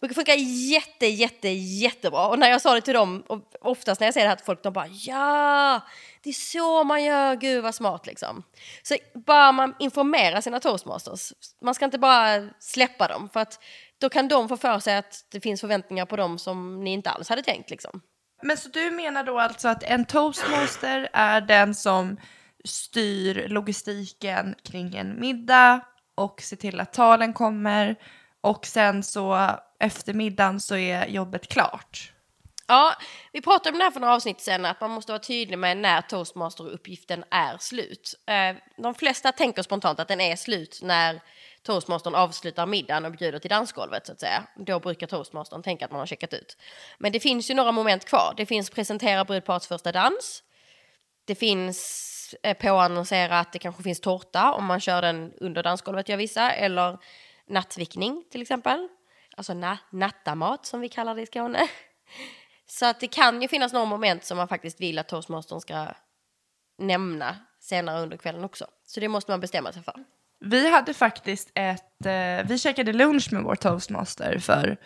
brukar 0.00 0.14
funka 0.14 0.34
jätte, 0.34 1.06
jätte, 1.06 1.48
jättebra. 1.48 2.26
Och 2.28 2.38
när 2.38 2.50
jag 2.50 2.62
sa 2.62 2.74
det 2.74 2.80
till 2.80 2.94
dem, 2.94 3.24
och 3.26 3.40
oftast 3.60 4.00
när 4.00 4.06
jag 4.06 4.14
säger 4.14 4.24
det 4.24 4.28
här 4.28 4.36
till 4.36 4.46
folk, 4.46 4.62
de 4.62 4.72
bara 4.72 4.86
ja, 4.86 5.80
det 6.26 6.30
är 6.30 6.32
så 6.32 6.84
man 6.84 7.04
gör, 7.04 7.36
gud 7.36 7.62
vad 7.62 7.74
smart 7.74 8.06
liksom. 8.06 8.42
Så 8.82 8.96
bara 9.14 9.52
man 9.52 9.74
informerar 9.78 10.40
sina 10.40 10.60
toastmasters, 10.60 11.32
man 11.62 11.74
ska 11.74 11.84
inte 11.84 11.98
bara 11.98 12.48
släppa 12.60 13.08
dem 13.08 13.28
för 13.32 13.40
att 13.40 13.60
då 13.98 14.08
kan 14.08 14.28
de 14.28 14.48
få 14.48 14.56
för 14.56 14.78
sig 14.78 14.96
att 14.96 15.24
det 15.30 15.40
finns 15.40 15.60
förväntningar 15.60 16.06
på 16.06 16.16
dem 16.16 16.38
som 16.38 16.84
ni 16.84 16.92
inte 16.92 17.10
alls 17.10 17.28
hade 17.28 17.42
tänkt 17.42 17.70
liksom. 17.70 18.00
Men 18.42 18.56
så 18.56 18.68
du 18.68 18.90
menar 18.90 19.24
då 19.24 19.38
alltså 19.40 19.68
att 19.68 19.82
en 19.82 20.04
toastmaster 20.04 21.08
är 21.12 21.40
den 21.40 21.74
som 21.74 22.16
styr 22.64 23.48
logistiken 23.48 24.54
kring 24.64 24.96
en 24.96 25.20
middag 25.20 25.80
och 26.14 26.42
ser 26.42 26.56
till 26.56 26.80
att 26.80 26.92
talen 26.92 27.32
kommer 27.32 27.96
och 28.40 28.66
sen 28.66 29.02
så 29.02 29.50
efter 29.80 30.14
middagen 30.14 30.60
så 30.60 30.76
är 30.76 31.06
jobbet 31.06 31.48
klart. 31.48 32.12
Ja, 32.68 32.94
vi 33.32 33.40
pratade 33.40 33.72
om 33.72 33.78
det 33.78 33.84
här 33.84 33.90
för 33.90 34.00
några 34.00 34.14
avsnitt 34.14 34.40
sen, 34.40 34.64
att 34.64 34.80
man 34.80 34.90
måste 34.90 35.12
vara 35.12 35.22
tydlig 35.22 35.58
med 35.58 35.76
när 35.76 36.00
toastmaster-uppgiften 36.00 37.24
är 37.30 37.58
slut. 37.58 38.14
Eh, 38.26 38.56
de 38.76 38.94
flesta 38.94 39.32
tänker 39.32 39.62
spontant 39.62 40.00
att 40.00 40.08
den 40.08 40.20
är 40.20 40.36
slut 40.36 40.80
när 40.82 41.20
toastmastern 41.62 42.14
avslutar 42.14 42.66
middagen 42.66 43.04
och 43.04 43.12
bjuder 43.12 43.38
till 43.38 43.50
dansgolvet 43.50 44.06
så 44.06 44.12
att 44.12 44.20
säga. 44.20 44.46
Då 44.56 44.80
brukar 44.80 45.06
toastmastern 45.06 45.62
tänka 45.62 45.84
att 45.84 45.90
man 45.90 46.00
har 46.00 46.06
checkat 46.06 46.32
ut. 46.32 46.56
Men 46.98 47.12
det 47.12 47.20
finns 47.20 47.50
ju 47.50 47.54
några 47.54 47.72
moment 47.72 48.04
kvar. 48.04 48.34
Det 48.36 48.46
finns 48.46 48.70
presentera 48.70 49.24
brudparets 49.24 49.66
första 49.66 49.92
dans. 49.92 50.42
Det 51.24 51.34
finns 51.34 52.34
eh, 52.42 52.56
påannonsera 52.56 53.38
att 53.38 53.52
det 53.52 53.58
kanske 53.58 53.82
finns 53.82 54.00
tårta 54.00 54.52
om 54.52 54.64
man 54.64 54.80
kör 54.80 55.02
den 55.02 55.32
under 55.40 55.62
dansgolvet 55.62 56.08
gör 56.08 56.16
vissa. 56.16 56.52
Eller 56.52 56.98
nattvickning 57.48 58.24
till 58.30 58.42
exempel. 58.42 58.88
Alltså 59.36 59.54
na 59.54 59.78
nattamat 59.90 60.66
som 60.66 60.80
vi 60.80 60.88
kallar 60.88 61.14
det 61.14 61.22
i 61.22 61.26
Skåne. 61.26 61.68
Så 62.66 62.86
att 62.86 63.00
det 63.00 63.08
kan 63.08 63.42
ju 63.42 63.48
finnas 63.48 63.72
några 63.72 63.86
moment 63.86 64.24
som 64.24 64.36
man 64.36 64.48
faktiskt 64.48 64.80
vill 64.80 64.98
att 64.98 65.08
toastmastern 65.08 65.60
ska 65.60 65.86
nämna 66.78 67.36
senare 67.60 68.02
under 68.02 68.16
kvällen 68.16 68.44
också. 68.44 68.66
Så 68.86 69.00
det 69.00 69.08
måste 69.08 69.30
man 69.30 69.40
bestämma 69.40 69.72
sig 69.72 69.82
för. 69.82 69.94
Vi 70.40 70.70
hade 70.70 70.94
faktiskt 70.94 71.50
ett, 71.54 72.06
eh, 72.06 72.46
vi 72.48 72.58
käkade 72.58 72.92
lunch 72.92 73.32
med 73.32 73.42
vår 73.42 73.54
toastmaster 73.54 74.38
för, 74.38 74.76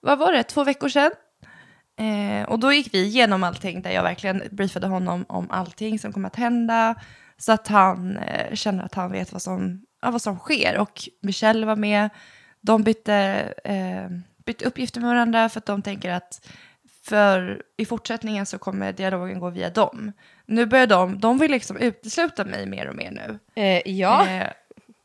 vad 0.00 0.18
var 0.18 0.32
det, 0.32 0.42
två 0.42 0.64
veckor 0.64 0.88
sedan? 0.88 1.10
Eh, 1.98 2.48
och 2.48 2.58
då 2.58 2.72
gick 2.72 2.94
vi 2.94 3.04
igenom 3.04 3.44
allting 3.44 3.82
där 3.82 3.90
jag 3.90 4.02
verkligen 4.02 4.42
briefade 4.50 4.86
honom 4.86 5.24
om 5.28 5.50
allting 5.50 5.98
som 5.98 6.12
kommer 6.12 6.26
att 6.26 6.36
hända. 6.36 6.94
Så 7.38 7.52
att 7.52 7.68
han 7.68 8.16
eh, 8.16 8.54
känner 8.54 8.84
att 8.84 8.94
han 8.94 9.12
vet 9.12 9.32
vad 9.32 9.42
som, 9.42 9.86
ja, 10.02 10.10
vad 10.10 10.22
som 10.22 10.38
sker. 10.38 10.78
Och 10.78 11.08
Michelle 11.22 11.66
var 11.66 11.76
med. 11.76 12.10
De 12.60 12.82
bytte, 12.82 13.14
eh, 13.64 14.10
bytte 14.44 14.64
uppgifter 14.64 15.00
med 15.00 15.10
varandra 15.10 15.48
för 15.48 15.58
att 15.58 15.66
de 15.66 15.82
tänker 15.82 16.10
att 16.10 16.48
för 17.08 17.62
i 17.76 17.84
fortsättningen 17.84 18.46
så 18.46 18.58
kommer 18.58 18.92
dialogen 18.92 19.40
gå 19.40 19.50
via 19.50 19.70
dem. 19.70 20.12
Nu 20.46 20.66
börjar 20.66 20.86
de, 20.86 21.20
de 21.20 21.38
vill 21.38 21.50
liksom 21.50 21.76
utesluta 21.76 22.44
mig 22.44 22.66
mer 22.66 22.88
och 22.88 22.96
mer 22.96 23.10
nu. 23.10 23.38
Eh, 23.62 23.82
ja. 23.92 24.28
Eh, 24.28 24.46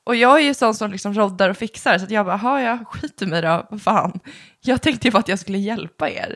och 0.03 0.15
jag 0.15 0.39
är 0.39 0.43
ju 0.43 0.53
sån 0.53 0.75
som 0.75 0.91
liksom 0.91 1.13
roddar 1.13 1.49
och 1.49 1.57
fixar, 1.57 1.97
så 1.97 2.03
att 2.03 2.11
jag 2.11 2.25
bara, 2.25 2.39
"Jaha, 2.43 2.61
jag 2.61 2.87
skiter 2.87 3.25
mig 3.25 3.41
då, 3.41 3.67
vad 3.71 3.81
fan. 3.81 4.19
Jag 4.61 4.81
tänkte 4.81 5.07
ju 5.07 5.11
bara 5.11 5.19
att 5.19 5.27
jag 5.27 5.39
skulle 5.39 5.57
hjälpa 5.57 6.09
er. 6.09 6.35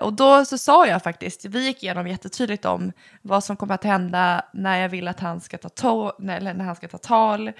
Och 0.00 0.12
då 0.12 0.44
så 0.44 0.58
sa 0.58 0.86
jag 0.86 1.02
faktiskt, 1.02 1.44
vi 1.44 1.66
gick 1.66 1.82
igenom 1.82 2.06
jättetydligt 2.06 2.64
om 2.64 2.92
vad 3.22 3.44
som 3.44 3.56
kommer 3.56 3.74
att 3.74 3.84
hända 3.84 4.44
när 4.52 4.78
jag 4.78 4.88
vill 4.88 5.08
att 5.08 5.20
han 5.20 5.40
ska 5.40 5.58
ta, 5.58 5.68
to- 5.68 6.30
eller 6.36 6.54
när 6.54 6.64
han 6.64 6.76
ska 6.76 6.88
ta 6.88 6.98
tal. 6.98 7.52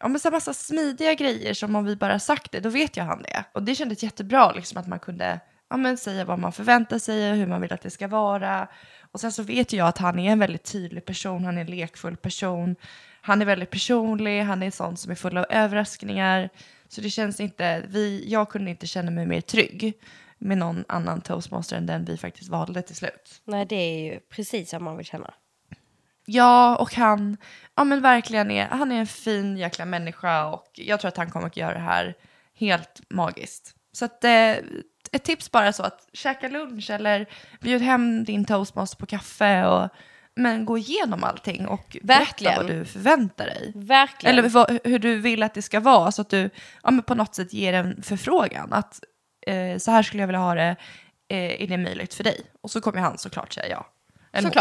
Ja, 0.00 0.08
men 0.08 0.20
så 0.20 0.30
massa 0.30 0.54
smidiga 0.54 1.14
grejer 1.14 1.54
som 1.54 1.76
om 1.76 1.84
vi 1.84 1.96
bara 1.96 2.18
sagt 2.18 2.52
det, 2.52 2.60
då 2.60 2.68
vet 2.68 2.96
jag 2.96 3.04
han 3.04 3.22
det. 3.22 3.44
Och 3.52 3.62
det 3.62 3.74
kändes 3.74 4.02
jättebra 4.02 4.52
liksom, 4.52 4.78
att 4.78 4.86
man 4.88 4.98
kunde 4.98 5.40
ja, 5.72 5.76
men 5.76 5.96
säga 5.96 6.24
vad 6.24 6.38
man 6.38 6.52
förväntar 6.52 6.98
sig 6.98 7.30
och 7.30 7.36
hur 7.36 7.46
man 7.46 7.60
vill 7.60 7.72
att 7.72 7.80
det 7.80 7.90
ska 7.90 8.08
vara. 8.08 8.68
Och 9.12 9.20
sen 9.20 9.32
så 9.32 9.42
vet 9.42 9.72
jag 9.72 9.88
att 9.88 9.98
han 9.98 10.18
är 10.18 10.32
en 10.32 10.38
väldigt 10.38 10.64
tydlig 10.64 11.04
person, 11.04 11.44
han 11.44 11.56
är 11.56 11.60
en 11.60 11.66
lekfull 11.66 12.16
person. 12.16 12.76
Han 13.20 13.42
är 13.42 13.46
väldigt 13.46 13.70
personlig, 13.70 14.42
han 14.42 14.62
är 14.62 14.70
sån 14.70 14.96
som 14.96 15.10
är 15.10 15.14
full 15.14 15.38
av 15.38 15.46
överraskningar. 15.50 16.50
Så 16.88 17.00
det 17.00 17.10
känns 17.10 17.40
inte, 17.40 17.82
vi, 17.88 18.24
jag 18.28 18.48
kunde 18.48 18.70
inte 18.70 18.86
känna 18.86 19.10
mig 19.10 19.26
mer 19.26 19.40
trygg 19.40 19.92
med 20.38 20.58
någon 20.58 20.84
annan 20.88 21.20
toastmaster 21.20 21.76
än 21.76 21.86
den 21.86 22.04
vi 22.04 22.16
faktiskt 22.16 22.50
valde 22.50 22.82
till 22.82 22.96
slut. 22.96 23.42
Nej, 23.44 23.66
det 23.66 23.76
är 23.76 24.12
ju 24.12 24.20
precis 24.20 24.72
vad 24.72 24.82
man 24.82 24.96
vill 24.96 25.06
känna. 25.06 25.34
Ja, 26.24 26.76
och 26.76 26.94
han, 26.94 27.36
ja 27.74 27.84
men 27.84 28.00
verkligen 28.00 28.50
är, 28.50 28.66
han 28.66 28.92
är 28.92 28.96
en 28.96 29.06
fin 29.06 29.56
jäkla 29.56 29.84
människa 29.84 30.46
och 30.46 30.70
jag 30.74 31.00
tror 31.00 31.08
att 31.08 31.16
han 31.16 31.30
kommer 31.30 31.46
att 31.46 31.56
göra 31.56 31.74
det 31.74 31.80
här 31.80 32.14
helt 32.54 33.00
magiskt. 33.10 33.74
Så 33.92 34.04
att 34.04 34.24
eh, 34.24 34.54
ett 35.12 35.24
tips 35.24 35.50
bara 35.50 35.72
så 35.72 35.82
att 35.82 36.08
käka 36.12 36.48
lunch 36.48 36.90
eller 36.90 37.26
bjud 37.60 37.82
hem 37.82 38.24
din 38.24 38.44
toastmaster 38.44 38.96
på 38.96 39.06
kaffe 39.06 39.66
och 39.66 39.88
men 40.34 40.64
gå 40.64 40.78
igenom 40.78 41.24
allting 41.24 41.66
och 41.66 41.96
Verkligen. 42.02 42.54
berätta 42.54 42.62
vad 42.62 42.70
du 42.70 42.84
förväntar 42.84 43.46
dig. 43.46 43.72
Verkligen. 43.74 44.38
Eller 44.38 44.48
vad, 44.48 44.78
hur 44.84 44.98
du 44.98 45.18
vill 45.18 45.42
att 45.42 45.54
det 45.54 45.62
ska 45.62 45.80
vara 45.80 46.12
så 46.12 46.22
att 46.22 46.30
du 46.30 46.50
ja, 46.82 46.90
men 46.90 47.02
på 47.02 47.14
något 47.14 47.34
sätt 47.34 47.52
ger 47.52 47.72
en 47.72 48.02
förfrågan. 48.02 48.72
Att 48.72 49.00
eh, 49.46 49.78
så 49.78 49.90
här 49.90 50.02
skulle 50.02 50.22
jag 50.22 50.26
vilja 50.26 50.40
ha 50.40 50.54
det, 50.54 50.76
eh, 51.28 51.62
är 51.62 51.66
det 51.66 51.78
möjligt 51.78 52.14
för 52.14 52.24
dig? 52.24 52.40
Och 52.62 52.70
så 52.70 52.80
kommer 52.80 53.00
han 53.00 53.18
såklart 53.18 53.52
säga 53.52 53.68
ja. 53.68 53.86
Eller 54.32 54.48
hon. 54.48 54.52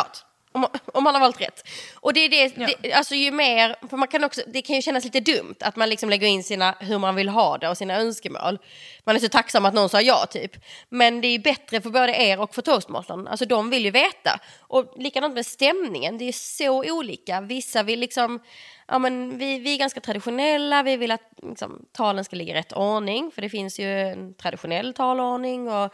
Om, 0.54 0.68
om 0.94 1.04
man 1.04 1.14
har 1.16 1.22
valt 1.22 1.42
rätt. 1.42 1.68
Och 1.96 2.14
det 2.14 2.20
är 2.20 2.30
det, 2.30 2.54
Ja. 2.58 2.70
det, 2.82 2.94
alltså 2.94 3.16
ju 3.16 3.32
mer, 3.32 3.76
för 3.90 3.98
man 3.98 4.08
kan 4.08 4.24
också, 4.24 4.42
det 4.48 4.62
kan 4.62 4.76
ju 4.76 4.82
kännas 4.82 5.04
lite 5.04 5.20
dumt 5.20 5.56
att 5.60 5.76
man 5.76 5.90
liksom 5.90 6.10
lägger 6.10 6.28
in 6.28 6.44
sina, 6.44 6.76
hur 6.80 7.00
man 7.00 7.16
vill 7.16 7.30
ha 7.30 7.58
det 7.58 7.70
och 7.70 7.78
sina 7.78 7.96
önskemål. 7.96 8.60
Man 9.04 9.16
är 9.16 9.20
så 9.20 9.30
tacksam 9.30 9.66
att 9.66 9.74
någon 9.74 9.90
sa 9.90 10.02
ja 10.02 10.26
typ. 10.26 10.52
Men 10.90 11.22
det 11.22 11.28
är 11.28 11.40
bättre 11.40 11.82
för 11.82 11.90
både 11.90 12.16
er 12.16 12.40
och 12.40 12.56
för 12.56 12.62
toastmastern, 12.62 13.28
alltså 13.28 13.46
de 13.46 13.70
vill 13.70 13.86
ju 13.86 13.92
veta. 13.92 14.40
Och 14.60 14.94
likadant 14.98 15.34
med 15.36 15.46
stämningen, 15.46 16.18
det 16.18 16.26
är 16.28 16.32
så 16.32 16.92
olika. 16.94 17.42
Vissa 17.42 17.84
vill 17.84 18.00
liksom, 18.00 18.40
ja 18.88 19.00
men 19.00 19.38
vi, 19.38 19.60
vi 19.60 19.74
är 19.74 19.78
ganska 19.78 20.00
traditionella, 20.02 20.84
vi 20.84 20.98
vill 20.98 21.12
att 21.12 21.32
liksom, 21.44 21.86
talen 21.92 22.26
ska 22.26 22.36
ligga 22.36 22.54
i 22.54 22.58
rätt 22.58 22.74
ordning, 22.74 23.32
för 23.32 23.42
det 23.42 23.50
finns 23.50 23.80
ju 23.80 24.00
en 24.00 24.34
traditionell 24.34 24.94
talordning 24.94 25.70
och 25.70 25.94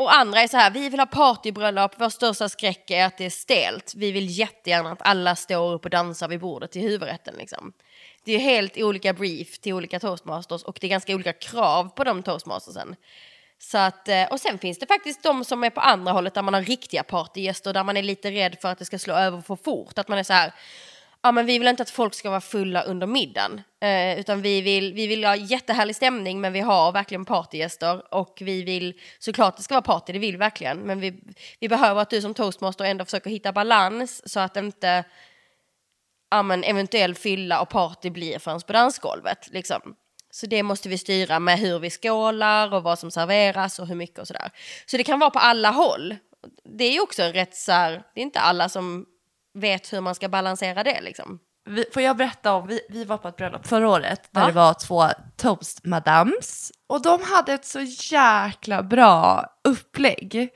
och 0.00 0.14
andra 0.14 0.40
är 0.40 0.48
så 0.48 0.56
här, 0.56 0.70
vi 0.70 0.88
vill 0.88 1.00
ha 1.00 1.06
partybröllop, 1.06 1.92
vår 1.96 2.08
största 2.08 2.48
skräck 2.48 2.90
är 2.90 3.04
att 3.04 3.18
det 3.18 3.26
är 3.26 3.30
stelt. 3.30 3.94
Vi 3.96 4.12
vill 4.12 4.38
jättegärna 4.38 4.92
att 4.92 5.02
alla 5.02 5.36
står 5.36 5.74
upp 5.74 5.84
och 5.84 5.90
dansar 5.90 6.28
vid 6.28 6.40
bordet 6.40 6.70
till 6.70 6.82
huvudrätten. 6.82 7.34
Liksom. 7.38 7.72
Det 8.24 8.32
är 8.32 8.38
helt 8.38 8.76
olika 8.76 9.12
brief 9.12 9.58
till 9.58 9.72
olika 9.72 10.00
toastmasters 10.00 10.62
och 10.62 10.78
det 10.80 10.86
är 10.86 10.88
ganska 10.88 11.14
olika 11.14 11.32
krav 11.32 11.88
på 11.88 12.04
de 12.04 12.22
toastmastersen. 12.22 12.96
Så 13.58 13.78
att, 13.78 14.08
eh, 14.08 14.24
och 14.24 14.40
sen 14.40 14.58
finns 14.58 14.78
det 14.78 14.86
faktiskt 14.86 15.22
de 15.22 15.44
som 15.44 15.64
är 15.64 15.70
på 15.70 15.80
andra 15.80 16.12
hållet 16.12 16.34
där 16.34 16.42
man 16.42 16.54
har 16.54 16.62
riktiga 16.62 17.02
partygäster 17.02 17.72
där 17.72 17.84
man 17.84 17.96
är 17.96 18.02
lite 18.02 18.30
rädd 18.30 18.56
för 18.60 18.68
att 18.68 18.78
det 18.78 18.84
ska 18.84 18.98
slå 18.98 19.14
över 19.14 19.40
för 19.40 19.56
fort. 19.56 19.98
Att 19.98 20.08
man 20.08 20.18
är 20.18 20.22
så 20.22 20.32
här, 20.32 20.52
ja 21.22 21.32
men 21.32 21.46
vi 21.46 21.58
vill 21.58 21.68
inte 21.68 21.82
att 21.82 21.90
folk 21.90 22.14
ska 22.14 22.30
vara 22.30 22.40
fulla 22.40 22.82
under 22.82 23.06
middagen. 23.06 23.62
Eh, 23.80 24.20
utan 24.20 24.42
vi 24.42 24.60
vill, 24.60 24.94
vi 24.94 25.06
vill 25.06 25.24
ha 25.24 25.36
jättehärlig 25.36 25.96
stämning 25.96 26.40
men 26.40 26.52
vi 26.52 26.60
har 26.60 26.92
verkligen 26.92 27.24
partygäster. 27.24 28.14
Och 28.14 28.38
vi 28.40 28.62
vill, 28.62 29.00
såklart 29.18 29.56
det 29.56 29.62
ska 29.62 29.74
vara 29.74 29.82
party, 29.82 30.12
det 30.12 30.18
vill 30.18 30.32
vi 30.32 30.38
verkligen. 30.38 30.78
Men 30.78 31.00
vi, 31.00 31.20
vi 31.60 31.68
behöver 31.68 32.02
att 32.02 32.10
du 32.10 32.20
som 32.20 32.34
toastmaster 32.34 32.84
ändå 32.84 33.04
försöker 33.04 33.30
hitta 33.30 33.52
balans 33.52 34.32
så 34.32 34.40
att 34.40 34.56
inte 34.56 35.04
ja, 36.30 36.42
men 36.42 36.64
eventuell 36.64 37.14
fylla 37.14 37.60
och 37.60 37.68
party 37.68 38.10
blir 38.10 38.38
förrän 38.38 38.60
på 38.60 38.72
dansgolvet. 38.72 39.48
Liksom. 39.50 39.96
Så 40.30 40.46
det 40.46 40.62
måste 40.62 40.88
vi 40.88 40.98
styra 40.98 41.38
med 41.38 41.58
hur 41.58 41.78
vi 41.78 41.90
skålar 41.90 42.74
och 42.74 42.82
vad 42.82 42.98
som 42.98 43.10
serveras 43.10 43.78
och 43.78 43.86
hur 43.86 43.94
mycket 43.94 44.18
och 44.18 44.26
sådär. 44.26 44.50
Så 44.86 44.96
det 44.96 45.04
kan 45.04 45.18
vara 45.18 45.30
på 45.30 45.38
alla 45.38 45.70
håll. 45.70 46.16
Det 46.64 46.84
är 46.84 46.92
ju 46.92 47.00
också 47.00 47.22
en 47.22 47.32
rätt 47.32 47.56
så 47.56 47.72
här, 47.72 48.02
det 48.14 48.20
är 48.20 48.22
inte 48.22 48.40
alla 48.40 48.68
som 48.68 49.06
vet 49.54 49.92
hur 49.92 50.00
man 50.00 50.14
ska 50.14 50.28
balansera 50.28 50.82
det 50.82 51.00
liksom. 51.00 51.38
Vi, 51.68 51.84
får 51.94 52.02
jag 52.02 52.16
berätta 52.16 52.52
om, 52.52 52.66
vi, 52.66 52.80
vi 52.90 53.04
var 53.04 53.16
på 53.16 53.28
ett 53.28 53.36
bröllop 53.36 53.66
förra 53.66 53.88
året 53.88 54.28
där 54.30 54.40
Ja. 54.40 54.46
det 54.46 54.52
var 54.52 54.74
två 54.74 55.04
toastmadams 55.36 56.72
och 56.88 57.02
de 57.02 57.22
hade 57.22 57.52
ett 57.52 57.64
så 57.64 57.80
jäkla 58.14 58.82
bra 58.82 59.46
upplägg. 59.68 60.48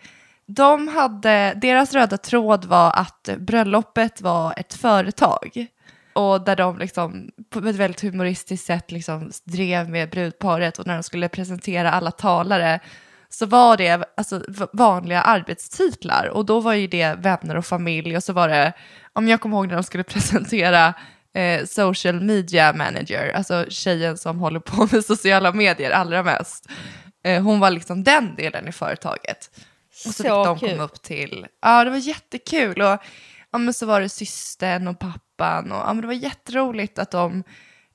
De 0.46 0.88
hade, 0.88 1.52
deras 1.57 1.92
röda 1.92 2.18
tråd 2.18 2.64
var 2.64 2.92
att 2.92 3.28
bröllopet 3.38 4.20
var 4.20 4.54
ett 4.57 4.74
företag 4.74 5.66
och 6.12 6.40
där 6.44 6.57
de 6.57 6.78
liksom 6.78 7.30
på 7.50 7.59
ett 7.59 7.76
väldigt 7.76 8.00
humoristiskt 8.00 8.66
sätt 8.66 8.90
liksom 8.90 9.30
drev 9.44 9.88
med 9.90 10.11
brudparet 10.11 10.78
och 10.78 10.87
när 10.87 10.94
de 10.94 11.02
skulle 11.02 11.28
presentera 11.28 11.92
alla 11.92 12.11
talare 12.11 12.80
så 13.38 13.47
var 13.47 13.77
det 13.77 14.05
alltså, 14.16 14.42
vanliga 14.73 15.20
arbetstitlar 15.23 16.27
och 16.27 16.47
då 16.47 16.61
var 16.61 16.73
ju 16.75 16.87
det 16.87 17.14
vänner 17.14 17.57
och 17.57 17.66
familj 17.66 18.16
och 18.16 18.25
så 18.25 18.33
var 18.33 18.49
det, 18.49 18.73
om 19.12 19.29
jag 19.29 19.40
kommer 19.40 19.57
ihåg 19.57 19.66
när 19.68 19.75
de 19.75 19.83
skulle 19.83 20.05
presentera 20.14 20.94
eh, 21.35 21.64
social 21.64 22.20
media 22.20 22.73
manager, 22.73 23.33
alltså 23.37 23.66
tjejen 23.68 24.18
som 24.18 24.38
håller 24.38 24.61
på 24.61 24.88
med 24.92 25.05
sociala 25.14 25.53
medier 25.53 25.90
allra 25.90 26.23
mest. 26.23 26.68
Eh, 27.25 27.42
hon 27.42 27.61
var 27.61 27.70
liksom 27.70 28.05
den 28.05 28.35
delen 28.37 28.68
i 28.68 28.73
företaget. 28.73 29.51
Och 30.07 30.12
så, 30.14 30.23
Så 30.23 30.23
fick 30.23 30.33
de 30.33 30.59
kul. 30.59 30.70
komma 30.70 30.83
upp 30.83 31.03
till, 31.03 31.47
ja 31.62 31.85
det 31.85 31.90
var 31.90 31.97
jättekul 31.97 32.83
och 32.83 32.99
ja, 33.53 33.59
men 33.59 33.75
så 33.75 33.87
var 33.87 34.01
det 34.01 34.09
systern 34.09 34.88
och 34.88 34.99
pappan 34.99 35.73
och 35.73 35.79
ja, 35.79 35.87
men 35.87 36.01
det 36.01 36.07
var 36.07 36.14
jätteroligt 36.14 36.99
att 36.99 37.11
de 37.11 37.44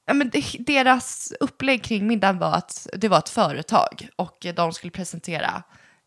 Ja, 0.09 0.13
men 0.13 0.31
deras 0.59 1.33
upplägg 1.39 1.83
kring 1.83 2.07
middagen 2.07 2.39
var 2.39 2.53
att 2.53 2.87
det 2.93 3.07
var 3.07 3.17
ett 3.17 3.29
företag 3.29 4.09
och 4.15 4.45
de 4.55 4.73
skulle 4.73 4.91
presentera 4.91 5.63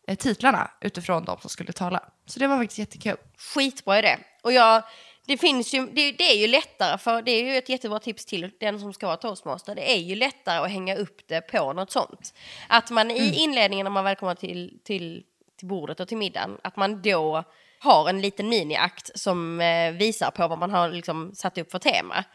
eh, 0.07 0.17
titlarna 0.17 0.71
utifrån 0.81 1.25
de 1.25 1.39
som 1.41 1.49
skulle 1.49 1.73
tala. 1.73 2.03
Så 2.25 2.39
det 2.39 2.47
var 2.47 2.57
faktiskt 2.57 2.79
jättekul. 2.79 3.17
Skitbra 3.37 3.99
idé. 3.99 4.17
Och 4.41 4.53
jag, 4.53 4.83
det 5.25 5.37
finns 5.37 5.73
ju, 5.73 5.85
det, 5.85 6.11
det 6.11 6.23
är 6.23 6.37
ju 6.37 6.47
lättare, 6.47 6.97
för 6.97 7.21
det 7.21 7.31
är 7.31 7.45
ju 7.45 7.57
ett 7.57 7.69
jättebra 7.69 7.99
tips 7.99 8.25
till 8.25 8.51
den 8.59 8.79
som 8.79 8.93
ska 8.93 9.07
vara 9.07 9.17
toastmaster. 9.17 9.75
Det 9.75 9.91
är 9.91 9.99
ju 9.99 10.15
lättare 10.15 10.57
att 10.57 10.71
hänga 10.71 10.95
upp 10.95 11.21
det 11.27 11.41
på 11.41 11.73
något 11.73 11.91
sånt. 11.91 12.33
Att 12.67 12.89
man 12.89 13.11
i 13.11 13.33
inledningen 13.35 13.83
när 13.83 13.91
man 13.91 14.03
väl 14.03 14.15
kommer 14.15 14.35
till, 14.35 14.79
till, 14.83 15.23
till 15.59 15.67
bordet 15.67 15.99
och 15.99 16.07
till 16.07 16.17
middagen, 16.17 16.57
att 16.63 16.75
man 16.75 17.01
då 17.01 17.43
har 17.79 18.09
en 18.09 18.21
liten 18.21 18.49
miniakt 18.49 19.19
som 19.19 19.61
eh, 19.61 19.91
visar 19.91 20.31
på 20.31 20.47
vad 20.47 20.59
man 20.59 20.71
har 20.71 20.89
liksom 20.89 21.35
satt 21.35 21.57
upp 21.57 21.71
för 21.71 21.79
tema. 21.79 22.25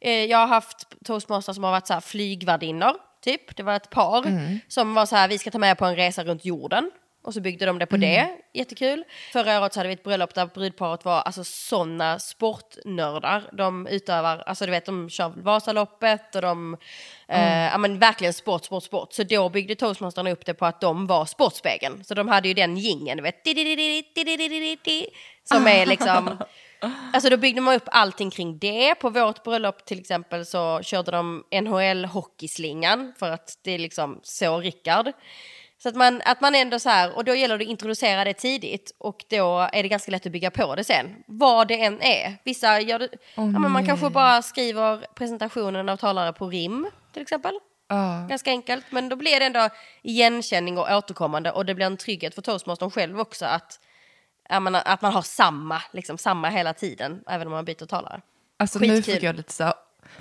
Eh, 0.00 0.24
jag 0.24 0.38
har 0.38 0.46
haft 0.46 1.04
toastmasters 1.04 1.54
som 1.54 1.64
har 1.64 1.70
varit 1.70 1.86
så 1.86 1.94
här 1.94 2.00
flygvärdinnor, 2.00 2.92
typ. 3.24 3.56
Det 3.56 3.62
var 3.62 3.74
ett 3.74 3.90
par 3.90 4.22
som 4.68 4.94
var 4.94 5.06
så 5.06 5.16
här, 5.16 5.28
vi 5.28 5.38
ska 5.38 5.50
ta 5.50 5.58
med 5.58 5.78
på 5.78 5.84
en 5.84 5.96
resa 5.96 6.24
runt 6.24 6.44
jorden. 6.44 6.90
Och 7.26 7.34
så 7.34 7.40
byggde 7.40 7.66
de 7.66 7.78
det 7.78 7.86
på 7.86 7.96
det, 7.96 8.28
jättekul. 8.52 9.04
Förra 9.32 9.60
året 9.60 9.72
så 9.72 9.80
hade 9.80 9.88
vi 9.88 9.94
ett 9.94 10.02
bröllop 10.02 10.34
där 10.34 10.46
brudparet 10.46 11.04
var 11.04 11.20
alltså 11.20 11.44
sådana 11.44 12.18
sportnördar. 12.18 13.50
De 13.52 13.86
utövar, 13.86 14.42
alltså 14.46 14.64
du 14.64 14.70
vet 14.70 14.86
de 14.86 15.10
kör 15.10 15.32
Vasaloppet 15.36 16.34
och 16.34 16.42
de, 16.42 16.76
eh, 17.28 17.64
ja 17.64 17.78
men 17.78 17.98
verkligen 17.98 18.32
sport, 18.32 18.64
sport, 18.64 18.82
sport. 18.84 19.12
Så 19.12 19.22
då 19.22 19.48
byggde 19.48 19.74
toastmasterna 19.74 20.30
upp 20.30 20.46
det 20.46 20.54
på 20.54 20.66
att 20.66 20.80
de 20.80 21.06
var 21.06 21.24
Sportspegeln. 21.24 22.04
Så 22.04 22.14
de 22.14 22.28
hade 22.28 22.48
ju 22.48 22.54
den 22.54 22.76
jingeln, 22.76 23.16
du 23.16 23.22
vet. 23.22 23.44
Som 25.44 25.66
är 25.66 25.86
liksom, 25.92 26.38
Alltså 27.12 27.30
då 27.30 27.36
byggde 27.36 27.60
man 27.60 27.74
upp 27.74 27.88
allting 27.90 28.30
kring 28.30 28.58
det. 28.58 28.94
På 28.94 29.10
vårt 29.10 29.42
bröllop 29.42 29.84
till 29.84 30.00
exempel 30.00 30.46
så 30.46 30.80
körde 30.82 31.10
de 31.10 31.44
NHL-hockeyslingan 31.50 33.12
för 33.18 33.30
att 33.30 33.58
det 33.62 33.70
är 33.70 33.78
liksom 33.78 34.20
så 34.22 34.60
Rickard. 34.60 35.12
Så 35.78 35.88
att 35.88 35.94
man, 35.94 36.22
att 36.24 36.40
man 36.40 36.54
ändå 36.54 36.78
så 36.78 36.88
här, 36.88 37.16
och 37.16 37.24
då 37.24 37.34
gäller 37.34 37.58
det 37.58 37.64
att 37.64 37.70
introducera 37.70 38.24
det 38.24 38.34
tidigt 38.34 38.94
och 38.98 39.24
då 39.28 39.68
är 39.72 39.82
det 39.82 39.88
ganska 39.88 40.12
lätt 40.12 40.26
att 40.26 40.32
bygga 40.32 40.50
på 40.50 40.74
det 40.74 40.84
sen. 40.84 41.06
Vad 41.26 41.68
det 41.68 41.82
än 41.82 42.02
är. 42.02 42.36
Vissa 42.44 42.80
gör 42.80 42.98
det, 42.98 43.08
ja, 43.34 43.44
men 43.46 43.70
man 43.70 43.86
kanske 43.86 44.10
bara 44.10 44.42
skriver 44.42 45.06
presentationen 45.14 45.88
av 45.88 45.96
talare 45.96 46.32
på 46.32 46.48
rim 46.48 46.86
till 47.12 47.22
exempel. 47.22 47.54
Ja. 47.88 48.26
Ganska 48.28 48.50
enkelt, 48.50 48.84
men 48.90 49.08
då 49.08 49.16
blir 49.16 49.40
det 49.40 49.46
ändå 49.46 49.68
igenkänning 50.02 50.78
och 50.78 50.90
återkommande 50.90 51.50
och 51.50 51.66
det 51.66 51.74
blir 51.74 51.86
en 51.86 51.96
trygghet 51.96 52.34
för 52.34 52.42
toastmastern 52.42 52.90
själv 52.90 53.20
också 53.20 53.44
att, 53.44 53.80
ja, 54.48 54.60
men, 54.60 54.74
att 54.74 55.02
man 55.02 55.12
har 55.12 55.22
samma, 55.22 55.82
liksom, 55.92 56.18
samma 56.18 56.48
hela 56.48 56.74
tiden, 56.74 57.22
även 57.28 57.46
om 57.46 57.52
man 57.52 57.64
byter 57.64 57.86
talare. 57.86 58.20
Alltså 58.58 58.78
nu 58.78 59.02
fick 59.02 59.22
jag 59.22 59.36
lite 59.36 59.52
så 59.52 59.74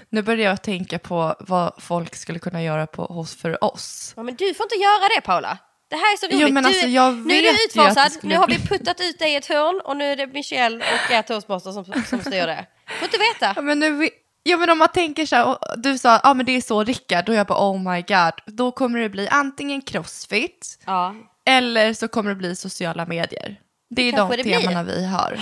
nu 0.09 0.21
börjar 0.21 0.49
jag 0.49 0.61
tänka 0.61 0.99
på 0.99 1.35
vad 1.39 1.73
folk 1.77 2.15
skulle 2.15 2.39
kunna 2.39 2.63
göra 2.63 2.87
på, 2.87 3.05
hos 3.05 3.35
för 3.35 3.63
oss. 3.63 4.13
Ja, 4.15 4.23
men 4.23 4.35
du 4.35 4.53
får 4.53 4.65
inte 4.65 4.75
göra 4.75 5.09
det 5.15 5.21
Paula. 5.21 5.57
Det 5.87 5.95
här 5.95 6.13
är 6.13 6.17
så 6.17 6.25
roligt. 6.25 6.39
Jo, 6.39 6.53
men 6.53 6.63
du, 6.63 6.69
alltså, 6.69 6.87
jag 6.87 7.13
nu 7.13 7.33
är 7.33 7.41
vet 7.41 7.73
du 7.73 7.81
ju 7.81 7.87
att 7.87 7.95
det 7.95 8.01
utfasad, 8.01 8.29
nu 8.29 8.37
har 8.37 8.47
vi 8.47 8.59
puttat 8.59 9.01
ut 9.01 9.19
dig 9.19 9.33
i 9.33 9.35
ett 9.35 9.45
hörn 9.45 9.81
och 9.83 9.97
nu 9.97 10.11
är 10.11 10.15
det 10.15 10.27
Michelle 10.27 10.77
och 10.77 11.11
er 11.11 11.21
toastmaster 11.21 11.71
som, 11.71 11.85
som 11.85 12.19
styr 12.19 12.47
det. 12.47 12.65
Får 12.99 13.05
inte 13.05 13.17
veta. 13.17 13.53
Ja, 13.55 13.61
men, 13.61 13.79
nu, 13.79 14.09
ja, 14.43 14.57
men 14.57 14.69
om 14.69 14.77
man 14.77 14.87
tänker 14.87 15.25
så 15.25 15.35
här, 15.35 15.57
du 15.77 15.97
sa 15.97 16.19
ja 16.23 16.33
men 16.33 16.45
det 16.45 16.51
är 16.51 16.61
så 16.61 16.83
Rickard, 16.83 17.25
då 17.25 17.31
är 17.31 17.37
jag 17.37 17.47
bara 17.47 17.71
oh 17.71 17.93
my 17.93 18.01
god, 18.01 18.55
då 18.55 18.71
kommer 18.71 18.99
det 18.99 19.09
bli 19.09 19.27
antingen 19.27 19.81
crossfit 19.81 20.79
Ja. 20.85 21.15
eller 21.45 21.93
så 21.93 22.07
kommer 22.07 22.29
det 22.29 22.35
bli 22.35 22.55
sociala 22.55 23.05
medier. 23.05 23.59
Det 23.89 24.01
är 24.01 24.11
kanske 24.11 24.37
de 24.37 24.43
det 24.43 24.49
blir. 24.49 24.59
temana 24.59 24.83
vi 24.83 25.05
har. 25.05 25.39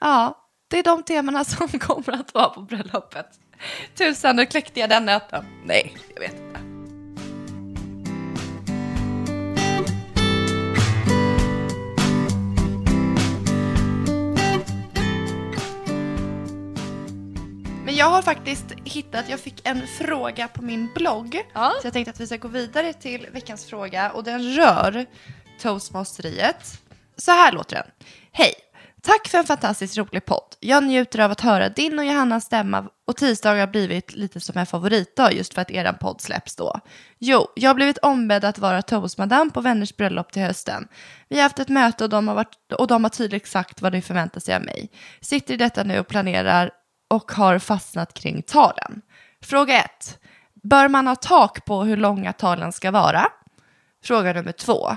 Ja, 0.00 0.38
det 0.70 0.78
är 0.78 0.82
de 0.82 1.02
temana 1.02 1.44
som 1.44 1.68
kommer 1.78 2.12
att 2.12 2.34
vara 2.34 2.48
på 2.48 2.60
bröllopet. 2.60 3.26
Tusan, 3.94 4.36
nu 4.36 4.46
kläckte 4.46 4.80
jag 4.80 4.88
den 4.88 5.04
nöten. 5.04 5.44
Nej, 5.64 5.96
jag 6.14 6.20
vet 6.20 6.32
inte. 6.32 6.60
Men 17.84 17.96
jag 17.96 18.06
har 18.06 18.22
faktiskt 18.22 18.64
hittat, 18.84 19.28
jag 19.28 19.40
fick 19.40 19.68
en 19.68 19.86
fråga 19.86 20.48
på 20.48 20.62
min 20.62 20.88
blogg. 20.94 21.42
Ja. 21.52 21.72
Så 21.80 21.86
jag 21.86 21.92
tänkte 21.92 22.10
att 22.10 22.20
vi 22.20 22.26
ska 22.26 22.36
gå 22.36 22.48
vidare 22.48 22.92
till 22.92 23.26
veckans 23.32 23.64
fråga 23.64 24.10
och 24.10 24.24
den 24.24 24.54
rör 24.54 25.06
toastmasteriet. 25.62 26.82
Så 27.16 27.30
här 27.30 27.52
låter 27.52 27.76
den. 27.76 27.86
Hej! 28.32 28.54
Tack 29.06 29.28
för 29.28 29.38
en 29.38 29.44
fantastiskt 29.44 29.96
rolig 29.96 30.24
podd. 30.24 30.56
Jag 30.60 30.84
njuter 30.84 31.18
av 31.18 31.30
att 31.30 31.40
höra 31.40 31.68
din 31.68 31.98
och 31.98 32.04
Johannas 32.04 32.44
stämma 32.44 32.88
och 33.06 33.16
tisdagar 33.16 33.60
har 33.60 33.66
blivit 33.66 34.14
lite 34.14 34.40
som 34.40 34.58
en 34.58 34.66
favoritdag 34.66 35.32
just 35.32 35.54
för 35.54 35.62
att 35.62 35.70
er 35.70 35.92
podd 35.92 36.20
släpps 36.20 36.56
då. 36.56 36.80
Jo, 37.18 37.46
jag 37.54 37.70
har 37.70 37.74
blivit 37.74 37.98
ombedd 37.98 38.44
att 38.44 38.58
vara 38.58 38.82
toastmadam 38.82 39.50
på 39.50 39.60
vänners 39.60 39.96
bröllop 39.96 40.32
till 40.32 40.42
hösten. 40.42 40.88
Vi 41.28 41.36
har 41.36 41.42
haft 41.42 41.58
ett 41.58 41.68
möte 41.68 42.04
och 42.04 42.10
de 42.10 42.28
har, 42.28 42.34
varit, 42.34 42.72
och 42.78 42.86
de 42.86 43.04
har 43.04 43.10
tydligt 43.10 43.48
sagt 43.48 43.82
vad 43.82 43.92
de 43.92 44.02
förväntar 44.02 44.40
sig 44.40 44.54
av 44.54 44.62
mig. 44.62 44.90
Sitter 45.20 45.54
i 45.54 45.56
detta 45.56 45.84
nu 45.84 45.98
och 45.98 46.08
planerar 46.08 46.70
och 47.08 47.32
har 47.32 47.58
fastnat 47.58 48.14
kring 48.14 48.42
talen. 48.42 49.02
Fråga 49.42 49.82
1. 49.84 50.18
Bör 50.62 50.88
man 50.88 51.06
ha 51.06 51.16
tak 51.16 51.64
på 51.64 51.84
hur 51.84 51.96
långa 51.96 52.32
talen 52.32 52.72
ska 52.72 52.90
vara? 52.90 53.26
Fråga 54.04 54.32
nummer 54.32 54.52
2. 54.52 54.96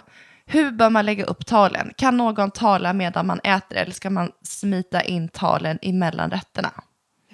Hur 0.52 0.72
bör 0.72 0.90
man 0.90 1.06
lägga 1.06 1.26
upp 1.26 1.46
talen? 1.46 1.94
Kan 1.98 2.18
någon 2.18 2.52
tala 2.52 2.94
medan 2.94 3.28
man 3.28 3.40
äter 3.40 3.78
eller 3.78 3.92
ska 3.92 4.10
man 4.10 4.32
smita 4.44 5.02
in 5.02 5.30
talen 5.30 5.80
emellan 5.82 6.32
rätterna? 6.32 6.72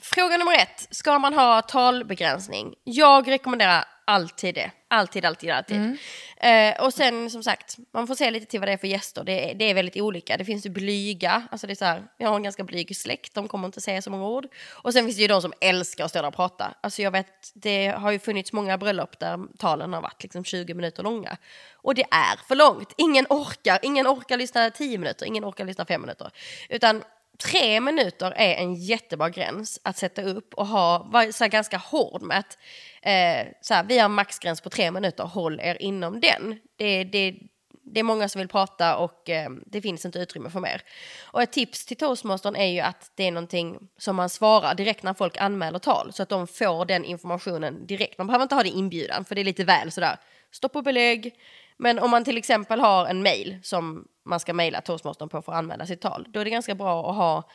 Fråga 0.01 0.37
nummer 0.37 0.53
ett, 0.53 0.87
ska 0.89 1.19
man 1.19 1.33
ha 1.33 1.61
talbegränsning? 1.61 2.73
Jag 2.83 3.27
rekommenderar 3.27 3.83
alltid 4.05 4.55
det. 4.55 4.71
Alltid, 4.87 5.25
alltid, 5.25 5.49
alltid. 5.49 5.77
Mm. 5.77 5.97
Eh, 6.37 6.83
och 6.85 6.93
sen 6.93 7.29
som 7.29 7.43
sagt, 7.43 7.77
man 7.93 8.07
får 8.07 8.15
se 8.15 8.31
lite 8.31 8.45
till 8.45 8.59
vad 8.59 8.69
det 8.69 8.73
är 8.73 8.77
för 8.77 8.87
gäster. 8.87 9.23
Det, 9.23 9.53
det 9.53 9.69
är 9.69 9.73
väldigt 9.73 9.97
olika. 9.97 10.37
Det 10.37 10.45
finns 10.45 10.65
ju 10.65 10.69
blyga, 10.69 11.47
alltså 11.51 11.67
det 11.67 11.73
är 11.73 11.75
så 11.75 11.85
här, 11.85 12.03
jag 12.17 12.29
har 12.29 12.35
en 12.35 12.43
ganska 12.43 12.63
blyg 12.63 12.97
släkt, 12.97 13.33
de 13.33 13.47
kommer 13.47 13.65
inte 13.65 13.81
säga 13.81 14.01
så 14.01 14.09
många 14.09 14.27
ord. 14.27 14.47
Och 14.69 14.93
sen 14.93 15.05
finns 15.05 15.15
det 15.15 15.21
ju 15.21 15.27
de 15.27 15.41
som 15.41 15.53
älskar 15.61 16.05
att 16.05 16.09
stå 16.09 16.21
där 16.21 16.27
och 16.27 16.35
prata. 16.35 16.73
Alltså 16.81 17.01
jag 17.01 17.11
vet, 17.11 17.51
det 17.53 17.87
har 17.87 18.11
ju 18.11 18.19
funnits 18.19 18.53
många 18.53 18.77
bröllop 18.77 19.19
där 19.19 19.57
talen 19.57 19.93
har 19.93 20.01
varit 20.01 20.23
liksom 20.23 20.43
20 20.43 20.73
minuter 20.73 21.03
långa. 21.03 21.37
Och 21.73 21.95
det 21.95 22.05
är 22.11 22.47
för 22.47 22.55
långt. 22.55 22.93
Ingen 22.97 23.25
orkar, 23.29 23.79
ingen 23.81 24.07
orkar 24.07 24.37
lyssna 24.37 24.69
10 24.69 24.97
minuter, 24.97 25.25
ingen 25.25 25.45
orkar 25.45 25.65
lyssna 25.65 25.85
5 25.85 26.01
minuter. 26.01 26.31
Utan 26.69 27.03
tre 27.37 27.79
minuter 27.79 28.31
är 28.31 28.55
en 28.55 28.75
jättebra 28.75 29.29
gräns 29.29 29.79
att 29.83 29.97
sätta 29.97 30.21
upp 30.21 30.53
och 30.53 30.67
ha, 30.67 31.03
vara 31.03 31.31
så 31.31 31.47
ganska 31.47 31.77
hård 31.77 32.21
med 32.21 32.37
att 32.37 32.57
eh, 33.01 33.51
så 33.61 33.73
här, 33.73 33.83
vi 33.83 33.99
har 33.99 34.09
maxgräns 34.09 34.61
på 34.61 34.69
tre 34.69 34.91
minuter, 34.91 35.23
håll 35.23 35.59
er 35.59 35.81
inom 35.81 36.19
den. 36.19 36.59
Det, 36.75 37.03
det, 37.03 37.35
det 37.83 37.99
är 37.99 38.03
många 38.03 38.29
som 38.29 38.39
vill 38.39 38.47
prata 38.47 38.97
och 38.97 39.29
eh, 39.29 39.49
det 39.65 39.81
finns 39.81 40.05
inte 40.05 40.19
utrymme 40.19 40.49
för 40.49 40.59
mer. 40.59 40.81
Och 41.21 41.41
ett 41.41 41.51
tips 41.51 41.85
till 41.85 41.97
toastmastern 41.97 42.55
är 42.55 42.65
ju 42.65 42.79
att 42.79 43.11
det 43.15 43.23
är 43.23 43.31
någonting 43.31 43.87
som 43.97 44.15
man 44.15 44.29
svarar 44.29 44.75
direkt 44.75 45.03
när 45.03 45.13
folk 45.13 45.37
anmäler 45.37 45.79
tal 45.79 46.13
så 46.13 46.23
att 46.23 46.29
de 46.29 46.47
får 46.47 46.85
den 46.85 47.05
informationen 47.05 47.87
direkt. 47.87 48.17
Man 48.17 48.27
behöver 48.27 48.43
inte 48.43 48.55
ha 48.55 48.63
det 48.63 48.69
i 48.69 48.77
inbjudan 48.77 49.25
för 49.25 49.35
det 49.35 49.41
är 49.41 49.45
lite 49.45 49.63
väl 49.63 49.91
sådär 49.91 50.17
stopp 50.51 50.75
och 50.75 50.83
belägg. 50.83 51.33
Men 51.77 51.99
om 51.99 52.11
man 52.11 52.23
till 52.23 52.37
exempel 52.37 52.79
har 52.79 53.05
en 53.05 53.23
mail 53.23 53.59
som 53.63 54.07
man 54.25 54.39
ska 54.39 54.53
mejla 54.53 54.81
toastmastern 54.81 55.29
på 55.29 55.41
för 55.41 55.51
att 55.51 55.57
anmäla 55.57 55.85
sitt 55.85 56.01
tal, 56.01 56.25
då 56.29 56.39
är 56.39 56.45
det 56.45 56.51
ganska 56.51 56.75
bra 56.75 57.09
att 57.09 57.15
ha 57.15 57.49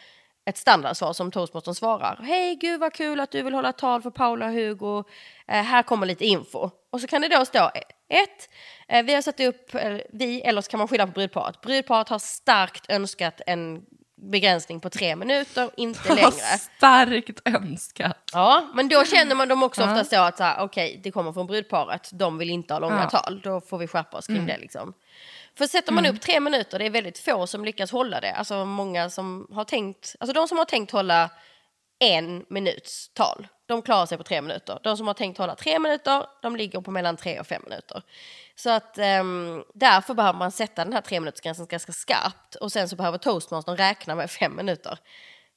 ett 0.44 0.56
standardsvar 0.56 1.12
som 1.12 1.30
toastmastern 1.30 1.74
svarar. 1.74 2.20
Hej, 2.22 2.56
gud 2.56 2.80
vad 2.80 2.92
kul 2.92 3.20
att 3.20 3.30
du 3.30 3.42
vill 3.42 3.54
hålla 3.54 3.72
tal 3.72 4.02
för 4.02 4.10
Paula 4.10 4.46
och 4.46 4.52
Hugo. 4.52 5.04
Eh, 5.48 5.62
här 5.62 5.82
kommer 5.82 6.06
lite 6.06 6.24
info. 6.24 6.70
Och 6.90 7.00
så 7.00 7.06
kan 7.06 7.22
det 7.22 7.28
då 7.28 7.44
stå 7.44 7.70
ett, 8.08 8.48
eh, 8.88 9.02
vi 9.02 9.14
har 9.14 9.22
satt 9.22 9.40
upp, 9.40 9.74
eh, 9.74 9.98
vi, 10.12 10.40
eller 10.40 10.62
så 10.62 10.70
kan 10.70 10.78
man 10.78 10.88
skylla 10.88 11.06
på 11.06 11.12
brudparet. 11.12 11.60
Brudparet 11.60 12.08
har 12.08 12.18
starkt 12.18 12.90
önskat 12.90 13.40
en 13.46 13.82
begränsning 14.22 14.80
på 14.80 14.90
tre 14.90 15.16
minuter, 15.16 15.70
inte 15.76 16.08
längre. 16.14 16.30
Starkt 16.30 17.40
önskat. 17.44 18.30
Ja, 18.32 18.70
men 18.74 18.88
då 18.88 19.04
känner 19.04 19.34
man 19.34 19.48
dem 19.48 19.62
också 19.62 19.82
ofta 19.82 20.04
så 20.04 20.20
att 20.20 20.38
så 20.38 20.52
okej, 20.58 20.64
okay, 20.64 21.00
det 21.02 21.10
kommer 21.10 21.32
från 21.32 21.46
brudparet, 21.46 22.10
de 22.12 22.38
vill 22.38 22.50
inte 22.50 22.74
ha 22.74 22.78
långa 22.78 23.08
ja. 23.12 23.20
tal, 23.20 23.40
då 23.40 23.60
får 23.60 23.78
vi 23.78 23.86
skärpa 23.86 24.18
oss 24.18 24.26
kring 24.26 24.36
mm. 24.36 24.46
det 24.46 24.58
liksom. 24.58 24.94
För 25.58 25.66
sätter 25.66 25.92
man 25.92 26.04
mm. 26.04 26.16
upp 26.16 26.22
tre 26.22 26.40
minuter, 26.40 26.78
det 26.78 26.86
är 26.86 26.90
väldigt 26.90 27.18
få 27.18 27.46
som 27.46 27.64
lyckas 27.64 27.90
hålla 27.90 28.20
det. 28.20 28.32
Alltså 28.32 28.64
många 28.64 29.10
som 29.10 29.46
har 29.52 29.64
tänkt, 29.64 30.16
alltså 30.20 30.32
de 30.34 30.48
som 30.48 30.58
har 30.58 30.64
tänkt 30.64 30.90
hålla 30.90 31.30
en 31.98 32.44
minuts 32.48 33.10
tal, 33.14 33.46
de 33.70 33.82
klarar 33.82 34.06
sig 34.06 34.18
på 34.18 34.24
tre 34.24 34.42
minuter. 34.42 34.78
De 34.82 34.96
som 34.96 35.06
har 35.06 35.14
tänkt 35.14 35.38
hålla 35.38 35.54
tre 35.54 35.78
minuter, 35.78 36.26
de 36.42 36.56
ligger 36.56 36.80
på 36.80 36.90
mellan 36.90 37.16
tre 37.16 37.40
och 37.40 37.46
fem 37.46 37.62
minuter. 37.64 38.02
Så 38.54 38.70
att 38.70 38.98
um, 38.98 39.64
därför 39.74 40.14
behöver 40.14 40.38
man 40.38 40.50
sätta 40.50 40.84
den 40.84 40.92
här 40.92 41.00
tre 41.00 41.20
minutersgränsen 41.20 41.66
ganska 41.66 41.92
skarpt 41.92 42.54
och 42.54 42.72
sen 42.72 42.88
så 42.88 42.96
behöver 42.96 43.18
toastmastern 43.18 43.76
räkna 43.76 44.14
med 44.14 44.30
fem 44.30 44.56
minuter. 44.56 44.98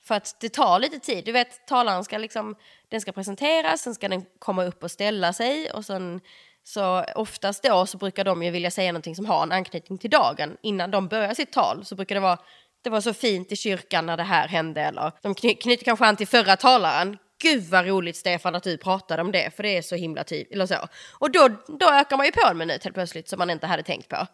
För 0.03 0.15
att 0.15 0.35
det 0.39 0.49
tar 0.49 0.79
lite 0.79 0.99
tid. 0.99 1.25
Du 1.25 1.31
vet, 1.31 1.67
talaren 1.67 2.03
ska 2.03 2.17
liksom, 2.17 2.55
den 2.89 3.01
ska 3.01 3.11
presenteras, 3.11 3.81
sen 3.81 3.95
ska 3.95 4.09
den 4.09 4.25
komma 4.39 4.63
upp 4.63 4.83
och 4.83 4.91
ställa 4.91 5.33
sig 5.33 5.71
och 5.71 5.85
sen 5.85 6.21
så 6.63 7.05
oftast 7.15 7.63
då 7.63 7.85
så 7.85 7.97
brukar 7.97 8.23
de 8.23 8.43
ju 8.43 8.51
vilja 8.51 8.71
säga 8.71 8.91
någonting 8.91 9.15
som 9.15 9.25
har 9.25 9.43
en 9.43 9.51
anknytning 9.51 9.97
till 9.97 10.09
dagen. 10.09 10.57
Innan 10.61 10.91
de 10.91 11.07
börjar 11.07 11.33
sitt 11.33 11.51
tal 11.51 11.85
så 11.85 11.95
brukar 11.95 12.15
det 12.15 12.21
vara 12.21 12.37
det 12.83 12.89
var 12.89 13.01
så 13.01 13.13
fint 13.13 13.51
i 13.51 13.55
kyrkan 13.55 14.05
när 14.05 14.17
det 14.17 14.23
här 14.23 14.47
hände 14.47 14.81
eller 14.81 15.11
de 15.21 15.35
knyter 15.35 15.85
kanske 15.85 16.05
an 16.05 16.15
till 16.15 16.27
förra 16.27 16.55
talaren. 16.55 17.17
Gud 17.43 17.63
vad 17.63 17.85
roligt 17.85 18.15
Stefan 18.15 18.55
att 18.55 18.63
du 18.63 18.77
pratade 18.77 19.21
om 19.21 19.31
det 19.31 19.55
för 19.55 19.63
det 19.63 19.77
är 19.77 19.81
så 19.81 19.95
himla 19.95 20.23
tydligt 20.23 20.51
eller 20.51 20.65
så. 20.65 20.87
Och 21.19 21.31
då, 21.31 21.49
då 21.79 21.89
ökar 21.89 22.17
man 22.17 22.25
ju 22.25 22.31
på 22.31 22.47
en 22.47 22.57
minut 22.57 22.83
helt 22.83 22.95
plötsligt 22.95 23.29
som 23.29 23.39
man 23.39 23.49
inte 23.49 23.67
hade 23.67 23.83
tänkt 23.83 24.09
på. 24.09 24.27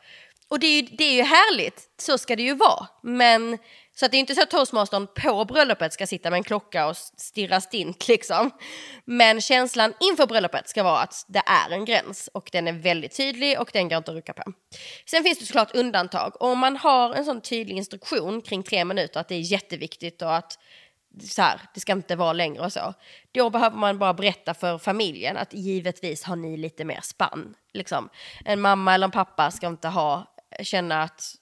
Och 0.50 0.60
det 0.60 0.68
är, 0.68 0.82
ju, 0.82 0.82
det 0.82 1.04
är 1.04 1.14
ju 1.14 1.24
härligt, 1.24 1.90
så 1.98 2.18
ska 2.18 2.36
det 2.36 2.44
ju 2.44 2.56
vara. 2.56 2.88
Men 3.04 3.58
så 3.96 4.06
att 4.06 4.12
det 4.12 4.18
är 4.18 4.20
inte 4.20 4.36
så 4.36 4.42
att 4.42 4.50
toastmastern 4.50 5.08
på 5.16 5.46
bröllopet 5.46 5.94
ska 5.94 6.08
sitta 6.08 6.30
med 6.30 6.38
en 6.38 6.44
klocka 6.44 6.88
och 6.88 6.98
stirra 6.98 7.62
stint 7.62 8.08
liksom. 8.08 8.52
Men 9.06 9.42
känslan 9.42 9.94
inför 10.00 10.28
bröllopet 10.28 10.70
ska 10.70 10.84
vara 10.84 11.00
att 11.00 11.26
det 11.28 11.44
är 11.46 11.72
en 11.72 11.86
gräns 11.86 12.30
och 12.34 12.50
den 12.52 12.68
är 12.68 12.74
väldigt 12.74 13.18
tydlig 13.18 13.60
och 13.60 13.70
den 13.74 13.90
går 13.90 13.98
inte 13.98 14.12
att 14.12 14.18
rucka 14.18 14.34
på. 14.34 14.44
Sen 15.06 15.24
finns 15.24 15.40
det 15.40 15.46
såklart 15.46 15.76
undantag. 15.76 16.42
Och 16.42 16.48
om 16.48 16.60
man 16.60 16.78
har 16.78 17.14
en 17.14 17.26
sån 17.26 17.42
tydlig 17.42 17.78
instruktion 17.78 18.42
kring 18.42 18.64
tre 18.64 18.86
minuter 18.86 19.20
att 19.20 19.28
det 19.28 19.36
är 19.36 19.52
jätteviktigt 19.52 20.22
och 20.22 20.36
att 20.36 20.60
så 21.28 21.42
här, 21.42 21.62
det 21.74 21.80
ska 21.80 21.92
inte 21.92 22.16
vara 22.16 22.34
längre 22.34 22.66
och 22.66 22.74
så. 22.74 22.94
Då 23.32 23.50
behöver 23.50 23.78
man 23.78 23.98
bara 23.98 24.14
berätta 24.14 24.54
för 24.54 24.78
familjen 24.78 25.38
att 25.38 25.54
givetvis 25.54 26.24
har 26.24 26.36
ni 26.36 26.58
lite 26.58 26.86
mer 26.86 27.00
spann. 27.02 27.56
Liksom. 27.74 28.10
En 28.46 28.62
mamma 28.62 28.94
eller 28.94 29.08
en 29.08 29.12
pappa 29.12 29.52
ska 29.52 29.68
inte 29.68 29.88
ha, 29.88 30.34
känna 30.62 31.04
att 31.04 31.36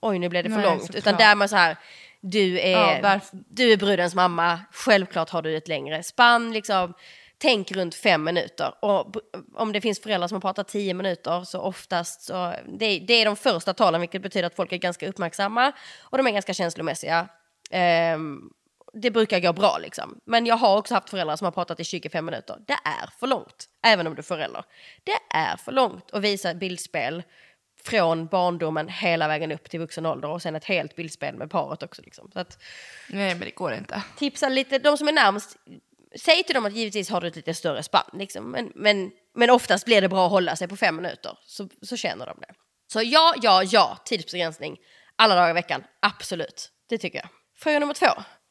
oj 0.00 0.18
nu 0.18 0.28
blev 0.28 0.44
det 0.44 0.50
för 0.50 0.56
Nej, 0.56 0.66
långt. 0.66 0.94
Utan 0.94 1.16
där 1.16 1.34
man 1.34 1.48
så 1.48 1.56
här, 1.56 1.76
du 2.20 2.60
är, 2.60 3.00
ja, 3.02 3.20
du 3.32 3.72
är 3.72 3.76
brudens 3.76 4.14
mamma, 4.14 4.60
självklart 4.72 5.30
har 5.30 5.42
du 5.42 5.56
ett 5.56 5.68
längre 5.68 6.02
spann. 6.02 6.52
Liksom. 6.52 6.94
Tänk 7.38 7.72
runt 7.72 7.94
fem 7.94 8.24
minuter. 8.24 8.74
Och 8.84 9.16
om 9.54 9.72
det 9.72 9.80
finns 9.80 10.00
föräldrar 10.00 10.28
som 10.28 10.36
har 10.36 10.40
pratat 10.40 10.68
tio 10.68 10.94
minuter 10.94 11.44
så 11.44 11.60
oftast 11.60 12.22
så, 12.22 12.54
det, 12.66 12.98
det 12.98 13.14
är 13.14 13.24
de 13.24 13.36
första 13.36 13.74
talen 13.74 14.00
vilket 14.00 14.22
betyder 14.22 14.46
att 14.46 14.56
folk 14.56 14.72
är 14.72 14.76
ganska 14.76 15.08
uppmärksamma 15.08 15.72
och 16.00 16.18
de 16.18 16.26
är 16.26 16.30
ganska 16.30 16.54
känslomässiga. 16.54 17.28
Um, 18.14 18.50
det 19.02 19.10
brukar 19.10 19.40
gå 19.40 19.52
bra 19.52 19.78
liksom. 19.78 20.20
Men 20.24 20.46
jag 20.46 20.56
har 20.56 20.78
också 20.78 20.94
haft 20.94 21.10
föräldrar 21.10 21.36
som 21.36 21.44
har 21.44 21.52
pratat 21.52 21.80
i 21.80 21.84
25 21.84 22.24
minuter. 22.24 22.56
Det 22.66 22.78
är 22.84 23.10
för 23.18 23.26
långt, 23.26 23.68
även 23.82 24.06
om 24.06 24.14
du 24.14 24.18
är 24.18 24.22
förälder. 24.22 24.64
Det 25.04 25.18
är 25.30 25.56
för 25.56 25.72
långt 25.72 26.10
att 26.12 26.22
visa 26.22 26.54
bildspel 26.54 27.22
från 27.84 28.26
barndomen 28.26 28.88
hela 28.88 29.28
vägen 29.28 29.52
upp 29.52 29.70
till 29.70 29.80
vuxen 29.80 30.06
ålder 30.06 30.28
och 30.28 30.42
sen 30.42 30.56
ett 30.56 30.64
helt 30.64 30.96
bildspel 30.96 31.34
med 31.34 31.50
paret 31.50 31.82
också. 31.82 32.02
Liksom. 32.02 32.30
Så 32.32 32.40
att, 32.40 32.62
Nej, 33.08 33.34
men 33.34 33.40
det 33.40 33.50
går 33.50 33.72
inte. 33.72 34.02
Tipsa 34.16 34.48
lite, 34.48 34.78
de 34.78 34.98
som 34.98 35.08
är 35.08 35.12
närmast, 35.12 35.56
säg 36.16 36.44
till 36.44 36.54
dem 36.54 36.66
att 36.66 36.74
givetvis 36.74 37.10
har 37.10 37.20
du 37.20 37.28
ett 37.28 37.36
lite 37.36 37.54
större 37.54 37.82
spann. 37.82 38.10
Liksom. 38.12 38.50
Men, 38.50 38.72
men, 38.74 39.10
men 39.34 39.50
oftast 39.50 39.84
blir 39.84 40.00
det 40.00 40.08
bra 40.08 40.26
att 40.26 40.32
hålla 40.32 40.56
sig 40.56 40.68
på 40.68 40.76
fem 40.76 40.96
minuter, 40.96 41.38
så, 41.46 41.68
så 41.82 41.96
känner 41.96 42.26
de 42.26 42.38
det. 42.40 42.54
Så 42.92 43.02
ja, 43.02 43.34
ja, 43.42 43.62
ja, 43.62 43.98
tidsbegränsning 44.04 44.78
alla 45.16 45.34
dagar 45.34 45.50
i 45.50 45.52
veckan, 45.52 45.84
absolut. 46.00 46.70
Det 46.88 46.98
tycker 46.98 47.18
jag. 47.18 47.28
Fråga 47.58 47.78
nummer 47.78 47.94
två. 47.94 48.06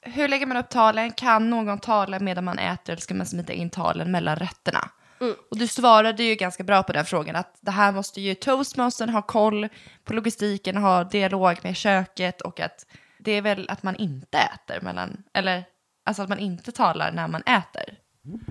Hur 0.06 0.28
lägger 0.28 0.46
man 0.46 0.58
upp 0.58 0.70
talen? 0.70 1.12
Kan 1.12 1.50
någon 1.50 1.80
tala 1.80 2.20
medan 2.20 2.44
man 2.44 2.60
äter 2.60 2.94
eller 2.94 3.02
ska 3.02 3.14
man 3.14 3.26
smita 3.26 3.54
in 3.54 3.70
talen 3.70 4.12
mellan 4.12 4.36
rätterna? 4.36 4.90
Mm. 5.22 5.36
Och 5.52 5.58
du 5.58 5.68
svarade 5.68 6.24
ju 6.24 6.36
ganska 6.36 6.64
bra 6.64 6.84
på 6.84 6.94
den 6.94 7.06
frågan 7.06 7.36
att 7.36 7.58
det 7.62 7.72
här 7.72 7.92
måste 7.92 8.22
ju 8.22 8.36
toastmastern 8.36 9.10
ha 9.10 9.22
koll 9.22 9.70
på 10.04 10.14
logistiken, 10.14 10.78
ha 10.78 11.04
dialog 11.04 11.58
med 11.64 11.76
köket 11.76 12.42
och 12.42 12.60
att 12.60 12.86
det 13.20 13.32
är 13.32 13.42
väl 13.42 13.70
att 13.70 13.84
man 13.84 13.96
inte 13.96 14.38
äter 14.38 14.82
mellan, 14.82 15.24
eller 15.34 15.64
alltså 16.06 16.24
att 16.24 16.30
man 16.30 16.40
inte 16.40 16.72
talar 16.72 17.12
när 17.12 17.28
man 17.28 17.42
äter. 17.42 17.98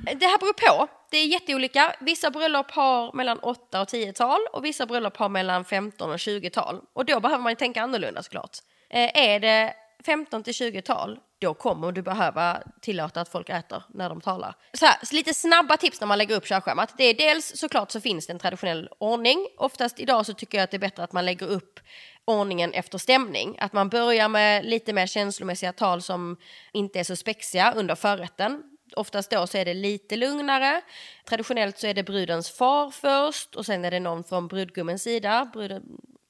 Det 0.04 0.26
här 0.26 0.38
beror 0.38 0.52
på. 0.52 0.88
Det 1.10 1.18
är 1.18 1.26
jätteolika. 1.26 1.94
Vissa 2.00 2.30
bröllop 2.30 2.70
har 2.70 3.12
mellan 3.12 3.38
8 3.38 3.80
och 3.80 3.88
10 3.88 4.12
tal 4.12 4.40
och 4.52 4.64
vissa 4.64 4.86
bröllop 4.86 5.16
har 5.16 5.28
mellan 5.28 5.64
15 5.64 6.10
och 6.10 6.20
20 6.20 6.50
tal. 6.50 6.80
Och 6.92 7.04
då 7.04 7.20
behöver 7.20 7.42
man 7.42 7.56
tänka 7.56 7.82
annorlunda 7.82 8.22
såklart. 8.22 8.58
Eh, 8.90 9.10
är 9.14 9.40
det 9.40 9.74
15 10.06 10.42
till 10.42 10.54
20 10.54 10.82
tal, 10.82 11.18
då 11.38 11.54
kommer 11.54 11.92
du 11.92 12.02
behöva 12.02 12.62
tillåta 12.80 13.20
att 13.20 13.28
folk 13.28 13.48
äter 13.48 13.82
när 13.88 14.08
de 14.08 14.20
talar. 14.20 14.54
Så 14.72 14.86
här, 14.86 14.96
lite 15.12 15.34
snabba 15.34 15.76
tips 15.76 16.00
när 16.00 16.08
man 16.08 16.18
lägger 16.18 16.36
upp 16.36 16.46
körschemat. 16.46 16.94
Det 16.96 17.04
är 17.04 17.14
dels 17.14 17.52
såklart 17.56 17.90
så 17.90 18.00
finns 18.00 18.26
det 18.26 18.32
en 18.32 18.38
traditionell 18.38 18.88
ordning. 18.98 19.46
Oftast 19.58 20.00
idag 20.00 20.26
så 20.26 20.34
tycker 20.34 20.58
jag 20.58 20.64
att 20.64 20.70
det 20.70 20.76
är 20.76 20.78
bättre 20.78 21.04
att 21.04 21.12
man 21.12 21.24
lägger 21.24 21.46
upp 21.46 21.80
ordningen 22.24 22.72
efter 22.72 22.98
stämning. 22.98 23.56
Att 23.60 23.72
man 23.72 23.88
börjar 23.88 24.28
med 24.28 24.64
lite 24.64 24.92
mer 24.92 25.06
känslomässiga 25.06 25.72
tal 25.72 26.02
som 26.02 26.36
inte 26.72 27.00
är 27.00 27.04
så 27.04 27.16
spexiga 27.16 27.72
under 27.76 27.94
förrätten. 27.94 28.62
Oftast 28.96 29.30
då 29.30 29.46
så 29.46 29.58
är 29.58 29.64
det 29.64 29.74
lite 29.74 30.16
lugnare. 30.16 30.80
Traditionellt 31.24 31.78
så 31.78 31.86
är 31.86 31.94
det 31.94 32.02
brudens 32.02 32.50
far 32.50 32.90
först 32.90 33.54
och 33.54 33.66
sen 33.66 33.84
är 33.84 33.90
det 33.90 34.00
någon 34.00 34.24
från 34.24 34.48
brudgummens 34.48 35.02
sida. 35.02 35.50
Bruden, 35.52 35.82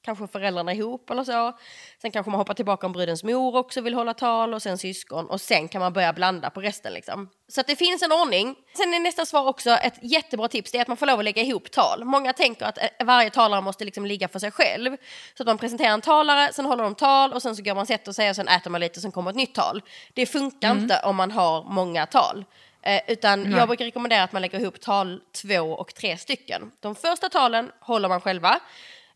kanske 0.05 0.27
föräldrarna 0.27 0.73
ihop 0.73 1.09
eller 1.09 1.23
så. 1.23 1.57
Sen 2.01 2.11
kanske 2.11 2.29
man 2.29 2.39
hoppar 2.39 2.53
tillbaka 2.53 2.87
om 2.87 2.93
brudens 2.93 3.23
mor 3.23 3.55
också 3.55 3.81
vill 3.81 3.93
hålla 3.93 4.13
tal 4.13 4.53
och 4.53 4.61
sen 4.61 4.77
syskon 4.77 5.29
och 5.29 5.41
sen 5.41 5.67
kan 5.67 5.81
man 5.81 5.93
börja 5.93 6.13
blanda 6.13 6.49
på 6.49 6.61
resten 6.61 6.93
liksom. 6.93 7.29
Så 7.47 7.61
att 7.61 7.67
det 7.67 7.75
finns 7.75 8.03
en 8.03 8.11
ordning. 8.11 8.55
Sen 8.77 8.93
är 8.93 8.99
nästa 8.99 9.25
svar 9.25 9.47
också 9.47 9.69
ett 9.69 9.99
jättebra 10.01 10.47
tips, 10.47 10.71
det 10.71 10.77
är 10.77 10.81
att 10.81 10.87
man 10.87 10.97
får 10.97 11.05
lov 11.05 11.19
att 11.19 11.25
lägga 11.25 11.41
ihop 11.41 11.71
tal. 11.71 12.05
Många 12.05 12.33
tänker 12.33 12.65
att 12.65 12.77
eh, 12.77 13.05
varje 13.05 13.29
talare 13.29 13.61
måste 13.61 13.85
liksom 13.85 14.05
ligga 14.05 14.27
för 14.27 14.39
sig 14.39 14.51
själv. 14.51 14.97
Så 15.37 15.43
att 15.43 15.47
man 15.47 15.57
presenterar 15.57 15.93
en 15.93 16.01
talare, 16.01 16.53
sen 16.53 16.65
håller 16.65 16.83
de 16.83 16.95
tal 16.95 17.33
och 17.33 17.41
sen 17.41 17.55
så 17.55 17.63
går 17.63 17.75
man 17.75 17.85
sätter 17.85 18.11
sig 18.11 18.29
och 18.29 18.35
sen 18.35 18.47
äter 18.47 18.69
man 18.69 18.81
lite 18.81 18.97
och 18.97 19.01
sen 19.01 19.11
kommer 19.11 19.29
ett 19.29 19.37
nytt 19.37 19.55
tal. 19.55 19.81
Det 20.13 20.25
funkar 20.25 20.71
mm. 20.71 20.83
inte 20.83 21.01
om 21.03 21.15
man 21.15 21.31
har 21.31 21.63
många 21.63 22.05
tal. 22.05 22.45
Eh, 22.85 23.01
utan 23.07 23.43
Nej. 23.43 23.59
jag 23.59 23.67
brukar 23.67 23.85
rekommendera 23.85 24.23
att 24.23 24.31
man 24.31 24.41
lägger 24.41 24.59
ihop 24.59 24.81
tal 24.81 25.21
två 25.41 25.61
och 25.61 25.93
tre 25.95 26.17
stycken. 26.17 26.71
De 26.79 26.95
första 26.95 27.29
talen 27.29 27.71
håller 27.79 28.09
man 28.09 28.21
själva. 28.21 28.59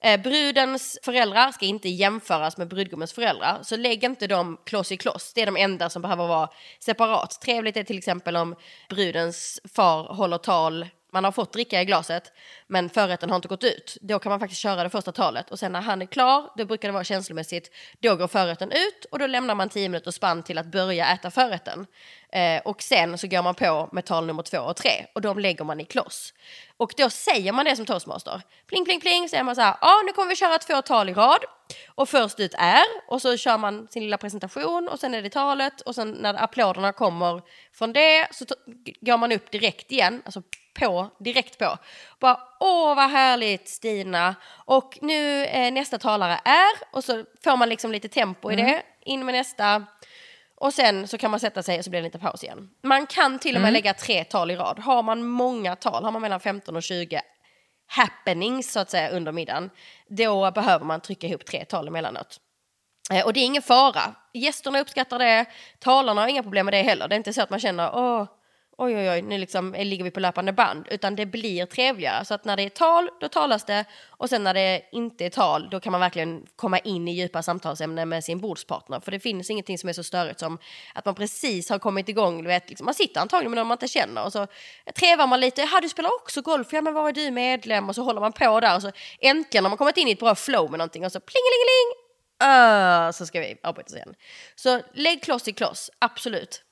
Eh, 0.02 0.22
brudens 0.22 1.00
föräldrar 1.04 1.52
ska 1.52 1.66
inte 1.66 1.90
jämföras 1.90 2.58
med 2.58 2.68
brudgummens 2.68 3.14
föräldrar, 3.14 3.60
så 3.64 3.76
lägg 3.76 4.04
inte 4.04 4.28
dem 4.28 4.58
kloss 4.66 4.92
i 4.92 4.98
kloss. 4.98 5.34
Det 5.34 5.42
är 5.42 5.46
de 5.46 5.58
enda 5.58 5.90
som 5.90 6.02
behöver 6.02 6.28
vara 6.28 6.50
separat. 6.80 7.42
Trevligt 7.42 7.78
är 7.78 7.84
till 7.84 7.98
exempel 7.98 8.36
om 8.36 8.56
brudens 8.90 9.62
far 9.76 10.14
håller 10.14 10.38
tal 10.38 10.86
man 11.12 11.24
har 11.24 11.32
fått 11.32 11.54
dricka 11.54 11.82
i 11.82 11.86
glaset 11.86 12.32
men 12.68 12.90
förrätten 12.90 13.30
har 13.30 13.36
inte 13.36 13.48
gått 13.48 13.64
ut. 13.64 13.98
Då 14.02 14.20
kan 14.20 14.30
man 14.30 14.40
faktiskt 14.40 14.62
köra 14.62 14.84
det 14.84 14.90
första 14.90 15.12
talet 15.12 15.52
och 15.52 15.60
sen 15.60 15.72
när 15.72 15.82
han 15.82 16.02
är 16.02 16.06
klar, 16.06 16.50
då 16.58 16.66
brukar 16.66 16.88
det 16.88 16.92
vara 16.92 17.04
känslomässigt, 17.04 17.72
då 18.00 18.16
går 18.16 18.28
förrätten 18.28 18.72
ut 18.72 19.06
och 19.12 19.20
då 19.20 19.28
lämnar 19.28 19.56
man 19.56 19.70
tio 19.70 19.90
minuter 19.90 20.12
spann 20.12 20.44
till 20.44 20.58
att 20.58 20.66
börja 20.66 21.08
äta 21.08 21.32
förrätten. 21.32 21.86
Eh, 22.32 22.62
och 22.66 22.82
sen 22.82 23.18
så 23.18 23.28
går 23.28 23.42
man 23.42 23.56
på 23.56 23.90
med 23.92 24.06
tal 24.06 24.26
nummer 24.26 24.44
två 24.44 24.58
och 24.58 24.76
tre 24.76 25.06
och 25.16 25.22
de 25.22 25.40
lägger 25.40 25.66
man 25.66 25.80
i 25.80 25.86
kloss. 25.86 26.34
Och 26.78 26.94
då 26.98 27.10
säger 27.10 27.52
man 27.52 27.66
det 27.66 27.76
som 27.76 27.86
toastmaster. 27.86 28.42
Pling 28.68 28.86
pling 28.86 29.00
pling 29.00 29.30
säger 29.30 29.44
man 29.44 29.56
så 29.56 29.62
här, 29.62 29.76
ja 29.82 30.02
nu 30.06 30.14
kommer 30.14 30.30
vi 30.30 30.36
köra 30.36 30.58
två 30.58 30.82
tal 30.82 31.10
i 31.10 31.14
rad. 31.14 31.40
Och 31.96 32.10
först 32.10 32.40
ut 32.40 32.54
är, 32.58 32.86
och 33.08 33.22
så 33.22 33.38
kör 33.38 33.58
man 33.58 33.88
sin 33.88 34.04
lilla 34.04 34.18
presentation 34.18 34.88
och 34.88 35.00
sen 35.00 35.14
är 35.14 35.22
det 35.22 35.30
talet 35.30 35.82
och 35.82 35.96
sen 35.96 36.12
när 36.12 36.44
applåderna 36.44 36.94
kommer 36.94 37.42
från 37.74 37.94
det 37.94 38.28
så 38.32 38.46
går 39.02 39.18
man 39.18 39.32
upp 39.32 39.52
direkt 39.52 39.92
igen, 39.92 40.22
alltså 40.26 40.42
på, 40.80 41.10
direkt 41.20 41.58
på. 41.58 41.78
Bara 42.20 42.40
åh 42.60 42.96
vad 42.96 43.10
härligt 43.10 43.70
Stina 43.70 44.36
och 44.66 44.98
nu 45.02 45.46
eh, 45.46 45.72
nästa 45.72 45.98
talare 45.98 46.40
är 46.46 46.96
och 46.96 47.04
så 47.04 47.24
får 47.44 47.58
man 47.58 47.70
liksom 47.70 47.92
lite 47.92 48.08
tempo 48.08 48.52
i 48.52 48.54
mm. 48.54 48.66
det, 48.66 48.84
in 49.06 49.26
med 49.26 49.36
nästa 49.36 49.86
och 50.60 50.74
sen 50.74 51.08
så 51.08 51.18
kan 51.18 51.32
man 51.32 51.40
sätta 51.40 51.64
sig 51.64 51.78
och 51.78 51.84
så 51.84 51.90
blir 51.90 52.02
det 52.02 52.08
lite 52.08 52.20
paus 52.20 52.44
igen. 52.44 52.70
Man 52.82 53.08
kan 53.08 53.40
till 53.40 53.56
och 53.56 53.62
med 53.62 53.70
mm. 53.70 53.74
lägga 53.74 53.94
tre 53.94 54.24
tal 54.24 54.52
i 54.52 54.56
rad. 54.56 54.80
Har 54.80 55.04
man 55.04 55.28
många 55.28 55.76
tal, 55.76 56.04
har 56.04 56.12
man 56.12 56.22
mellan 56.22 56.40
15 56.40 56.76
och 56.76 56.84
20 56.84 57.22
happenings 57.88 58.72
så 58.72 58.80
att 58.80 58.90
säga 58.90 59.10
under 59.10 59.32
middagen, 59.32 59.70
då 60.08 60.52
behöver 60.52 60.86
man 60.86 61.02
trycka 61.02 61.28
ihop 61.28 61.46
tre 61.46 61.66
tal 61.66 61.88
emellanåt. 61.88 62.40
Eh, 63.12 63.26
och 63.26 63.34
det 63.34 63.40
är 63.40 63.46
ingen 63.46 63.62
fara. 63.62 64.16
Gästerna 64.34 64.80
uppskattar 64.80 65.20
det, 65.20 65.46
talarna 65.80 66.22
har 66.22 66.28
inga 66.28 66.44
problem 66.44 66.66
med 66.66 66.74
det 66.74 66.82
heller. 66.82 67.08
Det 67.08 67.16
är 67.16 67.18
inte 67.18 67.34
så 67.34 67.42
att 67.42 67.50
man 67.50 67.60
känner 67.60 67.96
åh, 67.96 68.28
oj 68.80 68.98
oj 68.98 69.10
oj, 69.10 69.22
nu 69.22 69.38
liksom 69.38 69.74
ligger 69.74 70.04
vi 70.04 70.12
på 70.12 70.20
löpande 70.20 70.54
band, 70.54 70.88
utan 70.92 71.16
det 71.16 71.26
blir 71.26 71.66
trevligare. 71.66 72.26
Så 72.26 72.34
att 72.34 72.46
när 72.46 72.58
det 72.58 72.64
är 72.64 72.70
tal, 72.70 73.10
då 73.20 73.28
talas 73.28 73.66
det 73.66 73.86
och 74.10 74.30
sen 74.30 74.44
när 74.44 74.54
det 74.54 74.82
inte 74.92 75.26
är 75.26 75.30
tal, 75.30 75.70
då 75.70 75.80
kan 75.80 75.92
man 75.92 76.02
verkligen 76.02 76.46
komma 76.56 76.80
in 76.80 77.08
i 77.08 77.12
djupa 77.12 77.44
samtalsämnen 77.44 78.10
med 78.10 78.24
sin 78.24 78.40
bordspartner. 78.40 79.00
För 79.00 79.12
det 79.12 79.20
finns 79.20 79.50
ingenting 79.50 79.78
som 79.78 79.90
är 79.90 79.94
så 79.94 80.04
störigt 80.04 80.40
som 80.40 80.58
att 80.94 81.06
man 81.06 81.16
precis 81.16 81.70
har 81.70 81.80
kommit 81.80 82.10
igång, 82.10 82.44
du 82.44 82.48
vet, 82.48 82.70
liksom, 82.70 82.86
man 82.86 82.94
sitter 82.94 83.22
antagligen 83.22 83.52
med 83.52 83.58
någon 83.58 83.68
man 83.68 83.76
inte 83.76 83.88
känner 83.88 84.26
och 84.26 84.34
så 84.34 84.48
trevar 84.96 85.28
man 85.28 85.40
lite, 85.40 85.62
ja 85.62 85.80
du 85.82 85.90
spelar 85.90 86.10
också 86.22 86.42
golf, 86.42 86.68
ja 86.72 86.82
men 86.82 86.94
var 86.94 87.10
är 87.10 87.14
du 87.14 87.32
medlem? 87.32 87.90
Och 87.90 87.96
så 87.96 88.04
håller 88.04 88.22
man 88.22 88.34
på 88.34 88.60
där 88.60 88.76
och 88.76 88.82
så 88.82 88.92
äntligen 89.20 89.66
har 89.66 89.70
man 89.70 89.78
kommit 89.78 89.98
in 89.98 90.08
i 90.08 90.12
ett 90.12 90.20
bra 90.20 90.36
flow 90.36 90.72
med 90.72 90.78
någonting 90.78 91.06
och 91.06 91.12
så 91.12 91.20
plingelingeling, 91.20 92.10
uh, 92.44 93.12
så 93.12 93.26
ska 93.26 93.40
vi 93.40 93.58
avbryta 93.64 93.90
sen. 93.90 94.16
Så 94.56 94.82
lägg 94.94 95.24
kloss 95.24 95.48
i 95.48 95.54
kloss, 95.54 95.92
absolut. 96.00 96.64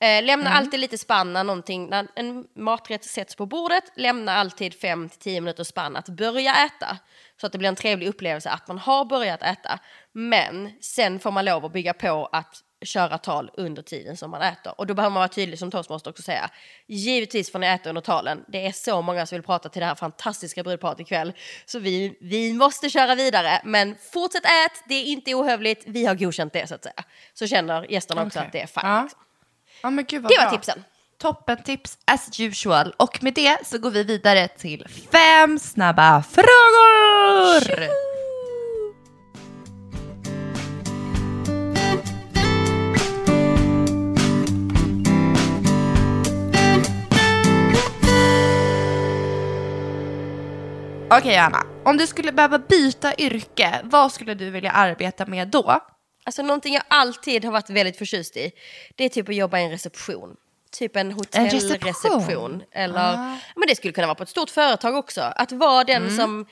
Eh, 0.00 0.24
lämna 0.24 0.50
mm. 0.50 0.58
alltid 0.58 0.80
lite 0.80 0.98
spann 0.98 1.32
när, 1.32 1.44
någonting, 1.44 1.88
när 1.88 2.08
en 2.14 2.46
maträtt 2.54 3.04
sätts 3.04 3.36
på 3.36 3.46
bordet. 3.46 3.84
Lämna 3.96 4.32
alltid 4.32 4.72
5-10 4.72 5.40
minuter 5.40 5.64
spann 5.64 5.96
att 5.96 6.08
börja 6.08 6.66
äta. 6.66 6.98
Så 7.40 7.46
att 7.46 7.52
det 7.52 7.58
blir 7.58 7.68
en 7.68 7.76
trevlig 7.76 8.08
upplevelse 8.08 8.50
att 8.50 8.68
man 8.68 8.78
har 8.78 9.04
börjat 9.04 9.42
äta. 9.42 9.78
Men 10.12 10.72
sen 10.80 11.20
får 11.20 11.30
man 11.30 11.44
lov 11.44 11.64
att 11.64 11.72
bygga 11.72 11.94
på 11.94 12.28
att 12.32 12.62
köra 12.84 13.18
tal 13.18 13.50
under 13.54 13.82
tiden 13.82 14.16
som 14.16 14.30
man 14.30 14.42
äter. 14.42 14.80
Och 14.80 14.86
då 14.86 14.94
behöver 14.94 15.12
man 15.12 15.20
vara 15.20 15.28
tydlig 15.28 15.58
som 15.58 15.70
toastmaster 15.70 16.10
också 16.10 16.22
säga. 16.22 16.50
Givetvis 16.86 17.52
får 17.52 17.58
ni 17.58 17.66
äta 17.66 17.88
under 17.88 18.02
talen. 18.02 18.44
Det 18.48 18.66
är 18.66 18.72
så 18.72 19.02
många 19.02 19.26
som 19.26 19.36
vill 19.36 19.42
prata 19.42 19.68
till 19.68 19.80
det 19.80 19.86
här 19.86 19.94
fantastiska 19.94 20.62
brudparet 20.62 21.00
ikväll. 21.00 21.32
Så 21.66 21.78
vi, 21.78 22.18
vi 22.20 22.52
måste 22.52 22.90
köra 22.90 23.14
vidare. 23.14 23.60
Men 23.64 23.96
fortsätt 24.12 24.44
ät, 24.44 24.82
det 24.88 24.94
är 24.94 25.04
inte 25.04 25.34
ohövligt. 25.34 25.84
Vi 25.86 26.06
har 26.06 26.14
godkänt 26.14 26.52
det 26.52 26.66
så 26.66 26.74
att 26.74 26.82
säga. 26.82 27.04
Så 27.34 27.46
känner 27.46 27.92
gästerna 27.92 28.22
också 28.22 28.38
okay. 28.38 28.46
att 28.46 28.52
det 28.52 28.60
är 28.60 28.66
fine. 28.66 28.90
Ja. 28.90 29.02
Liksom. 29.02 29.20
Ja, 29.86 29.90
men 29.90 30.04
gud 30.04 30.22
vad 30.22 30.32
det 30.32 30.38
var 30.38 30.44
bra. 30.44 30.50
tipsen. 30.50 30.84
Toppen 31.18 31.62
tips 31.62 31.98
as 32.04 32.40
usual. 32.40 32.94
Och 32.96 33.22
med 33.22 33.34
det 33.34 33.66
så 33.66 33.78
går 33.78 33.90
vi 33.90 34.04
vidare 34.04 34.48
till 34.48 34.86
fem 35.12 35.58
snabba 35.58 36.22
frågor. 36.22 37.60
Tjuhu! 37.60 37.88
Okej 51.10 51.36
Anna, 51.36 51.62
om 51.84 51.96
du 51.96 52.06
skulle 52.06 52.32
behöva 52.32 52.58
byta 52.58 53.14
yrke, 53.14 53.80
vad 53.84 54.12
skulle 54.12 54.34
du 54.34 54.50
vilja 54.50 54.70
arbeta 54.70 55.26
med 55.26 55.48
då? 55.48 55.80
Alltså 56.26 56.42
någonting 56.42 56.74
jag 56.74 56.82
alltid 56.88 57.44
har 57.44 57.52
varit 57.52 57.70
väldigt 57.70 57.98
förtjust 57.98 58.36
i, 58.36 58.52
det 58.96 59.04
är 59.04 59.08
typ 59.08 59.28
att 59.28 59.34
jobba 59.34 59.58
i 59.58 59.64
en 59.64 59.70
reception. 59.70 60.36
Typ 60.70 60.96
en 60.96 61.12
hotellreception. 61.12 62.62
Eller, 62.72 63.14
ah. 63.14 63.36
men 63.56 63.68
det 63.68 63.76
skulle 63.76 63.92
kunna 63.92 64.06
vara 64.06 64.14
på 64.14 64.22
ett 64.22 64.28
stort 64.28 64.50
företag 64.50 64.96
också. 64.96 65.20
Att 65.20 65.52
vara 65.52 65.84
den 65.84 66.02
mm. 66.02 66.16
som, 66.16 66.46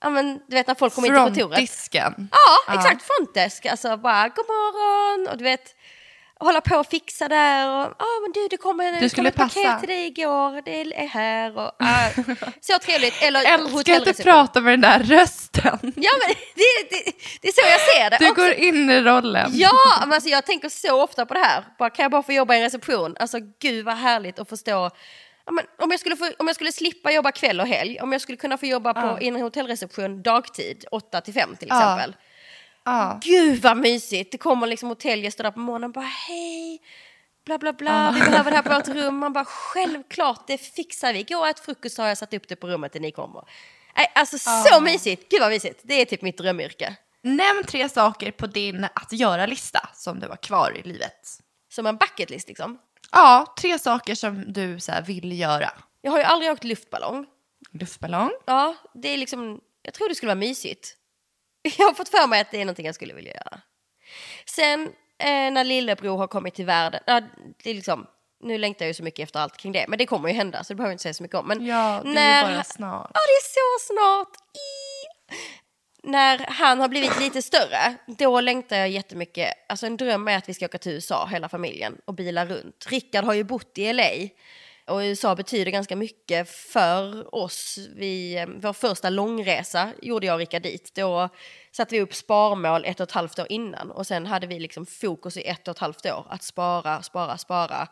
ja 0.00 0.10
men 0.10 0.40
du 0.48 0.56
vet 0.56 0.66
när 0.66 0.74
folk 0.74 0.94
kommer 0.94 1.08
in 1.08 1.14
till 1.14 1.22
kontoret. 1.22 1.56
Frontdisken. 1.56 2.28
Ja, 2.32 2.74
exakt, 2.74 3.02
frontdesk. 3.02 3.66
Alltså 3.66 3.96
bara 3.96 4.28
god 4.28 4.46
morgon 4.46 5.28
och 5.32 5.38
du 5.38 5.44
vet 5.44 5.74
hålla 6.40 6.60
på 6.60 6.76
och 6.76 6.86
fixa 6.86 7.28
där 7.28 7.68
och 7.68 7.94
ja 7.98 8.04
ah, 8.04 8.20
men 8.22 8.32
du 8.32 8.48
det 8.50 8.56
kom, 8.56 8.80
en, 8.80 9.00
du 9.00 9.08
skulle 9.08 9.30
kom 9.30 9.44
ett 9.44 9.54
paket 9.54 9.80
till 9.80 9.88
dig 9.88 10.06
igår, 10.06 10.62
det 10.64 11.02
är 11.02 11.08
här 11.08 11.58
och 11.58 11.72
ah, 11.78 12.10
så 12.60 12.78
trevligt. 12.78 13.22
Eller 13.22 13.54
Älskar 13.54 13.96
att 13.96 14.04
du 14.04 14.22
pratar 14.22 14.60
med 14.60 14.72
den 14.72 14.80
där 14.80 14.98
rösten. 14.98 15.78
Ja 15.96 16.10
men 16.20 16.34
det, 16.54 16.90
det, 16.90 17.12
det 17.40 17.48
är 17.48 17.52
så 17.52 17.60
jag 17.70 17.80
ser 17.80 18.10
det. 18.10 18.16
Du 18.20 18.30
också. 18.30 18.42
går 18.42 18.52
in 18.52 18.90
i 18.90 19.00
rollen. 19.00 19.50
Ja, 19.54 19.98
men 20.00 20.12
alltså 20.12 20.28
jag 20.28 20.46
tänker 20.46 20.68
så 20.68 21.02
ofta 21.02 21.26
på 21.26 21.34
det 21.34 21.40
här. 21.40 21.64
Bara, 21.78 21.90
kan 21.90 22.02
jag 22.02 22.10
bara 22.10 22.22
få 22.22 22.32
jobba 22.32 22.54
i 22.54 22.64
reception? 22.64 23.16
Alltså 23.20 23.38
gud 23.60 23.84
vad 23.84 23.96
härligt 23.96 24.38
att 24.38 24.48
förstå 24.48 24.90
Ja, 25.46 25.52
men 25.52 25.64
om, 25.78 25.90
jag 25.90 26.00
skulle 26.00 26.16
få, 26.16 26.30
om 26.38 26.46
jag 26.46 26.54
skulle 26.54 26.72
slippa 26.72 27.10
jobba 27.12 27.32
kväll 27.32 27.60
och 27.60 27.66
helg, 27.66 28.00
om 28.00 28.12
jag 28.12 28.20
skulle 28.20 28.38
kunna 28.38 28.58
få 28.58 28.66
jobba 28.66 28.94
på, 28.94 29.00
ja. 29.00 29.20
i 29.20 29.28
en 29.28 29.36
hotellreception 29.36 30.22
dagtid, 30.22 30.84
8 30.90 31.20
till 31.20 31.34
5 31.34 31.56
till 31.56 31.68
exempel. 31.68 32.16
Ja 32.18 32.24
Ah. 32.90 33.18
Gud 33.22 33.62
vad 33.62 33.76
mysigt! 33.76 34.32
Det 34.32 34.38
kommer 34.38 34.66
liksom 34.66 34.88
hotellgäster 34.88 35.44
där 35.44 35.50
på 35.50 35.60
morgonen 35.60 35.90
och 35.90 35.94
bara 35.94 36.04
hej, 36.04 36.82
bla 37.46 37.58
bla 37.58 37.72
bla, 37.72 38.08
ah. 38.08 38.12
vi 38.12 38.20
behöver 38.20 38.50
det 38.50 38.56
här 38.56 38.62
på 38.62 38.74
vårt 38.74 38.88
rum. 38.88 39.16
Man 39.16 39.32
bara 39.32 39.44
självklart, 39.44 40.46
det 40.46 40.58
fixar 40.58 41.12
vi. 41.12 41.22
Gå 41.22 41.38
och 41.38 41.48
ät 41.48 41.60
frukost 41.60 41.96
så 41.96 42.02
har 42.02 42.08
jag 42.08 42.18
satt 42.18 42.34
upp 42.34 42.48
det 42.48 42.56
på 42.56 42.68
rummet 42.68 42.94
när 42.94 43.00
ni 43.00 43.12
kommer. 43.12 43.42
Alltså 44.14 44.36
ah. 44.50 44.62
så 44.62 44.80
mysigt! 44.80 45.30
Gud 45.30 45.40
vad 45.40 45.50
mysigt! 45.50 45.80
Det 45.82 45.94
är 45.94 46.04
typ 46.04 46.22
mitt 46.22 46.38
drömyrke. 46.38 46.96
Nämn 47.22 47.64
tre 47.64 47.88
saker 47.88 48.30
på 48.30 48.46
din 48.46 48.84
att 48.84 49.12
göra-lista 49.12 49.88
som 49.94 50.20
du 50.20 50.28
har 50.28 50.36
kvar 50.36 50.76
i 50.76 50.82
livet. 50.82 51.28
Som 51.72 51.86
en 51.86 51.96
bucketlist 51.96 52.48
liksom? 52.48 52.78
Ja, 53.12 53.54
tre 53.60 53.78
saker 53.78 54.14
som 54.14 54.52
du 54.52 54.80
så 54.80 54.92
vill 55.06 55.40
göra. 55.40 55.70
Jag 56.02 56.10
har 56.10 56.18
ju 56.18 56.24
aldrig 56.24 56.52
åkt 56.52 56.64
luftballong. 56.64 57.26
Luftballong? 57.72 58.30
Ja, 58.46 58.74
det 58.94 59.08
är 59.08 59.18
liksom, 59.18 59.60
jag 59.82 59.94
tror 59.94 60.08
det 60.08 60.14
skulle 60.14 60.30
vara 60.30 60.38
mysigt. 60.38 60.94
Jag 61.78 61.86
har 61.86 61.94
fått 61.94 62.08
för 62.08 62.26
mig 62.26 62.40
att 62.40 62.50
det 62.50 62.60
är 62.60 62.64
någonting 62.64 62.86
jag 62.86 62.94
skulle 62.94 63.14
vilja 63.14 63.32
göra. 63.32 63.60
Sen 64.46 64.92
eh, 65.18 65.52
när 65.52 65.64
lillebror 65.64 66.16
har 66.16 66.26
kommit 66.26 66.54
till 66.54 66.66
världen, 66.66 67.00
ja, 67.06 67.20
det 67.62 67.70
är 67.70 67.74
liksom, 67.74 68.06
nu 68.40 68.58
längtar 68.58 68.84
jag 68.84 68.88
ju 68.90 68.94
så 68.94 69.02
mycket 69.02 69.22
efter 69.22 69.40
allt 69.40 69.56
kring 69.56 69.72
det, 69.72 69.84
men 69.88 69.98
det 69.98 70.06
kommer 70.06 70.28
ju 70.28 70.34
hända 70.34 70.64
så 70.64 70.72
det 70.72 70.76
behöver 70.76 70.90
jag 70.90 70.94
inte 70.94 71.02
säga 71.02 71.14
så 71.14 71.22
mycket 71.22 71.38
om. 71.38 71.48
Men 71.48 71.66
ja, 71.66 72.00
det 72.04 72.10
när, 72.10 72.44
är 72.44 72.54
bara 72.54 72.64
snart. 72.64 73.10
Ja, 73.14 73.20
det 73.26 73.32
är 73.32 73.48
så 73.54 73.92
snart. 73.92 74.36
I, 74.54 74.68
när 76.02 76.38
han 76.48 76.80
har 76.80 76.88
blivit 76.88 77.20
lite 77.20 77.42
större, 77.42 77.94
då 78.06 78.40
längtar 78.40 78.76
jag 78.76 78.88
jättemycket. 78.88 79.54
Alltså 79.68 79.86
en 79.86 79.96
dröm 79.96 80.28
är 80.28 80.36
att 80.36 80.48
vi 80.48 80.54
ska 80.54 80.64
åka 80.64 80.78
till 80.78 80.92
USA, 80.92 81.26
hela 81.26 81.48
familjen, 81.48 81.96
och 82.04 82.14
bila 82.14 82.46
runt. 82.46 82.86
Rickard 82.88 83.24
har 83.24 83.34
ju 83.34 83.44
bott 83.44 83.78
i 83.78 83.92
LA 83.92 84.10
och 84.88 84.98
USA 84.98 85.34
betyder 85.34 85.70
ganska 85.70 85.96
mycket 85.96 86.50
för 86.50 87.34
oss. 87.34 87.78
Vi, 87.96 88.36
eh, 88.38 88.46
vår 88.56 88.72
första 88.72 89.10
långresa 89.10 89.92
gjorde 90.02 90.26
jag 90.26 90.34
och 90.34 90.38
Rickard 90.38 90.62
dit. 90.62 90.94
Då 90.94 91.28
satte 91.72 91.94
vi 91.94 92.00
upp 92.00 92.14
sparmål 92.14 92.84
ett 92.84 93.00
och 93.00 93.08
ett 93.08 93.12
halvt 93.12 93.38
år 93.38 93.46
innan 93.48 93.90
och 93.90 94.06
sen 94.06 94.26
hade 94.26 94.46
vi 94.46 94.60
liksom 94.60 94.86
fokus 94.86 95.36
i 95.36 95.42
ett 95.42 95.68
och 95.68 95.72
ett 95.72 95.78
halvt 95.78 96.06
år 96.06 96.26
att 96.28 96.42
spara, 96.42 97.02
spara, 97.02 97.38
spara 97.38 97.88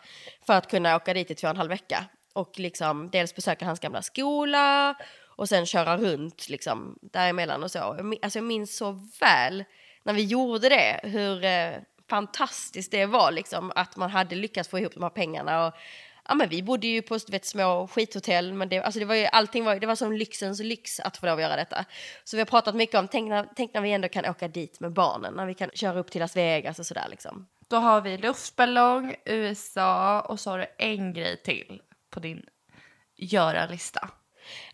för 0.47 0.53
att 0.53 0.71
kunna 0.71 0.97
åka 0.97 1.15
dit 1.15 1.31
i 1.31 1.35
två 1.35 1.47
och 1.47 1.51
en 1.51 1.57
halv 1.57 1.71
vecka 1.71 2.05
och 2.33 2.59
liksom 2.59 3.11
dels 3.11 3.35
besöka 3.35 3.67
hans 3.67 3.81
gamla 3.81 4.03
skola 4.03 4.95
och 5.37 5.49
sen 5.49 5.67
köra 5.67 5.97
runt 5.97 6.49
liksom 6.49 6.99
däremellan 7.03 7.63
och 7.63 7.71
så. 7.71 7.79
Jag 7.79 8.17
Alltså 8.23 8.39
jag 8.39 8.45
minns 8.45 8.77
så 8.77 9.01
väl 9.21 9.65
när 10.03 10.13
vi 10.13 10.25
gjorde 10.25 10.69
det, 10.69 11.01
hur 11.03 11.45
eh, 11.45 11.75
fantastiskt 12.11 12.91
det 12.91 13.07
var 13.07 13.33
liksom 13.33 13.73
att 13.75 13.97
man 13.97 14.11
hade 14.11 14.35
lyckats 14.37 14.69
få 14.69 14.79
ihop 14.79 14.95
de 14.95 15.03
här 15.03 15.11
pengarna. 15.11 15.67
Och, 15.67 15.75
ja, 16.29 16.35
men 16.35 16.49
vi 16.49 16.63
bodde 16.63 16.87
ju 16.87 17.03
på 17.03 17.19
vet, 17.29 17.45
små 17.45 17.89
skithotell, 17.89 18.53
men 18.53 18.69
det, 18.69 18.83
alltså 18.83 19.01
det 19.01 19.07
var 19.07 19.15
ju, 19.15 19.27
allting 19.27 19.65
var, 19.65 19.77
det 19.77 19.87
var 19.87 19.95
som 19.95 20.13
lyxens 20.13 20.61
lyx 20.61 21.01
att 21.01 21.17
få 21.17 21.27
lov 21.27 21.35
att 21.35 21.43
göra 21.43 21.57
detta. 21.57 21.85
Så 22.25 22.37
vi 22.37 22.41
har 22.41 22.47
pratat 22.47 22.75
mycket 22.75 22.95
om, 22.95 23.09
tänk 23.09 23.29
när, 23.29 23.49
tänk 23.57 23.75
när 23.75 23.81
vi 23.81 23.93
ändå 23.93 24.09
kan 24.09 24.27
åka 24.27 24.49
dit 24.49 24.81
med 24.81 24.93
barnen, 24.93 25.35
när 25.35 25.47
vi 25.47 25.55
kan 25.55 25.71
köra 25.75 25.99
upp 25.99 26.11
till 26.11 26.21
Las 26.21 26.37
Vegas 26.37 26.79
och 26.79 26.87
sådär 26.87 27.07
liksom. 27.11 27.47
Då 27.69 27.77
har 27.77 28.01
vi 28.01 28.19
luftballong, 28.19 29.15
USA 29.25 30.21
och 30.21 30.41
så 30.41 30.51
har 30.51 30.59
du 30.59 30.67
en 30.79 31.13
grej 31.13 31.43
till 31.43 31.83
på 32.11 32.21
din 32.21 32.43
göra-lista. 33.17 34.11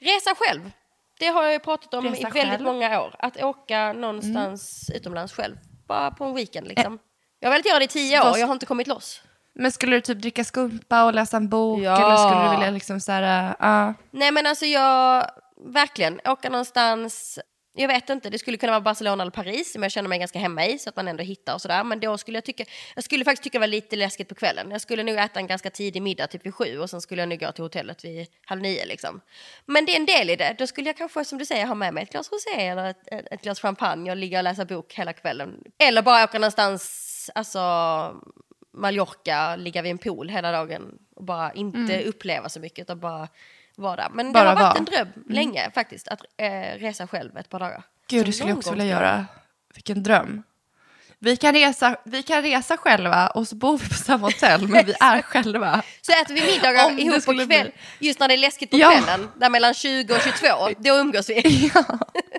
Resa 0.00 0.34
själv. 0.34 0.70
Det 1.18 1.26
har 1.26 1.44
jag 1.44 1.62
pratat 1.62 1.94
om 1.94 2.04
Resa 2.04 2.20
i 2.20 2.22
väldigt 2.22 2.42
själv. 2.42 2.62
många 2.62 3.00
år. 3.02 3.14
Att 3.18 3.42
åka 3.42 3.92
någonstans 3.92 4.90
utomlands 4.94 5.32
själv. 5.32 5.56
Bara 5.88 6.10
på 6.10 6.24
en 6.24 6.34
weekend 6.34 6.68
liksom. 6.68 6.98
Jag 7.40 7.48
har 7.48 7.52
velat 7.52 7.66
göra 7.66 7.78
det 7.78 7.84
i 7.84 7.88
tio 7.88 8.30
år, 8.30 8.38
jag 8.38 8.46
har 8.46 8.54
inte 8.54 8.66
kommit 8.66 8.86
loss. 8.86 9.22
Men 9.54 9.72
skulle 9.72 9.96
du 9.96 10.00
typ 10.00 10.18
dricka 10.18 10.44
skumpa 10.44 11.04
och 11.04 11.14
läsa 11.14 11.36
en 11.36 11.48
bok 11.48 11.80
Ja. 11.82 11.96
eller 12.06 12.16
skulle 12.16 12.44
du 12.44 12.50
vilja 12.50 12.70
liksom 12.70 13.00
så 13.00 13.12
här, 13.12 13.54
ja. 13.58 13.94
Nej 14.10 14.32
men 14.32 14.46
alltså 14.46 14.66
jag, 14.66 15.26
verkligen, 15.66 16.20
åka 16.24 16.48
någonstans, 16.48 17.38
jag 17.74 17.88
vet 17.88 18.10
inte, 18.10 18.30
det 18.30 18.38
skulle 18.38 18.56
kunna 18.56 18.72
vara 18.72 18.80
Barcelona 18.80 19.22
eller 19.22 19.30
Paris 19.30 19.72
som 19.72 19.82
jag 19.82 19.92
känner 19.92 20.08
mig 20.08 20.18
ganska 20.18 20.38
hemma 20.38 20.66
i 20.66 20.78
så 20.78 20.88
att 20.88 20.96
man 20.96 21.08
ändå 21.08 21.22
hittar 21.22 21.54
och 21.54 21.60
sådär. 21.60 21.84
Men 21.84 22.00
då 22.00 22.18
skulle 22.18 22.36
jag 22.36 22.44
tycka, 22.44 22.64
jag 22.94 23.04
skulle 23.04 23.24
faktiskt 23.24 23.42
tycka 23.42 23.58
det 23.58 23.60
var 23.60 23.66
lite 23.66 23.96
läskigt 23.96 24.28
på 24.28 24.34
kvällen. 24.34 24.70
Jag 24.70 24.80
skulle 24.80 25.02
nog 25.02 25.16
äta 25.16 25.40
en 25.40 25.46
ganska 25.46 25.70
tidig 25.70 26.02
middag, 26.02 26.26
typ 26.26 26.46
vid 26.46 26.54
sju 26.54 26.78
och 26.78 26.90
sen 26.90 27.00
skulle 27.00 27.22
jag 27.22 27.28
nog 27.28 27.40
gå 27.40 27.52
till 27.52 27.64
hotellet 27.64 28.04
vid 28.04 28.26
halv 28.46 28.60
nio 28.62 28.86
liksom. 28.86 29.20
Men 29.66 29.84
det 29.84 29.92
är 29.92 29.96
en 29.96 30.06
del 30.06 30.30
i 30.30 30.36
det, 30.36 30.54
då 30.58 30.66
skulle 30.66 30.88
jag 30.88 30.96
kanske 30.96 31.24
som 31.24 31.38
du 31.38 31.46
säger 31.46 31.66
ha 31.66 31.74
med 31.74 31.94
mig 31.94 32.02
ett 32.02 32.10
glas 32.12 32.30
rosé 32.32 32.66
eller 32.66 32.84
ett, 32.90 33.08
ett, 33.12 33.26
ett 33.30 33.42
glas 33.42 33.60
champagne 33.60 34.10
och 34.10 34.16
ligga 34.16 34.38
och 34.38 34.44
läsa 34.44 34.64
bok 34.64 34.94
hela 34.94 35.12
kvällen. 35.12 35.54
Eller 35.78 36.02
bara 36.02 36.24
åka 36.24 36.38
någonstans, 36.38 37.30
alltså 37.34 37.60
Mallorca, 38.74 39.56
ligga 39.56 39.82
vid 39.82 39.90
en 39.90 39.98
pool 39.98 40.28
hela 40.28 40.52
dagen 40.52 40.98
och 41.16 41.24
bara 41.24 41.52
inte 41.52 42.02
uppleva 42.04 42.48
så 42.48 42.60
mycket 42.60 42.82
utan 42.82 43.00
bara 43.00 43.28
vara 43.76 43.96
där. 43.96 44.08
Men 44.14 44.32
Bara 44.32 44.44
det 44.44 44.48
har 44.50 44.54
varit 44.56 44.62
vara. 44.62 44.78
en 44.78 44.84
dröm 44.84 45.24
länge 45.28 45.70
faktiskt 45.74 46.08
att 46.08 46.20
eh, 46.36 46.78
resa 46.78 47.06
själv 47.06 47.36
ett 47.36 47.48
par 47.48 47.60
dagar. 47.60 47.82
Gud, 48.08 48.20
Så 48.20 48.26
det 48.26 48.32
skulle 48.32 48.50
jag 48.50 48.58
också 48.58 48.70
vilja 48.70 48.86
göra. 48.86 49.26
Vilken 49.74 50.02
dröm. 50.02 50.42
Vi 51.18 51.36
kan, 51.36 51.52
resa, 51.54 51.96
vi 52.04 52.22
kan 52.22 52.42
resa 52.42 52.76
själva 52.76 53.26
och 53.28 53.48
så 53.48 53.56
bor 53.56 53.78
vi 53.78 53.88
på 53.88 53.94
samma 53.94 54.26
hotell 54.26 54.68
men 54.68 54.86
vi 54.86 54.94
är 55.00 55.22
själva. 55.22 55.82
Så 56.00 56.12
äter 56.12 56.34
vi 56.34 56.40
middagar 56.52 56.86
Om 56.86 56.98
ihop 56.98 57.24
på 57.26 57.32
kväll, 57.32 57.46
bli- 57.46 57.72
just 57.98 58.20
när 58.20 58.28
det 58.28 58.34
är 58.34 58.38
läskigt 58.38 58.70
på 58.70 58.76
Ja. 58.76 58.90
kvällen, 58.90 59.28
där 59.36 59.50
mellan 59.50 59.74
20 59.74 60.14
och 60.14 60.20
22, 60.20 60.68
då 60.78 60.94
umgås 60.96 61.28
vi. 61.30 61.70
Ja, 61.74 61.84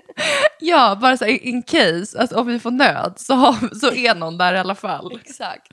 bara 1.00 1.16
så 1.16 1.26
in 1.26 1.62
case, 1.62 2.18
alltså, 2.18 2.36
om 2.36 2.46
vi 2.46 2.58
får 2.58 2.70
nöd 2.70 3.14
så, 3.16 3.34
har, 3.34 3.74
så 3.74 3.92
är 3.92 4.14
någon 4.14 4.38
där 4.38 4.54
i 4.54 4.58
alla 4.58 4.74
fall. 4.74 5.20
Exakt. 5.24 5.72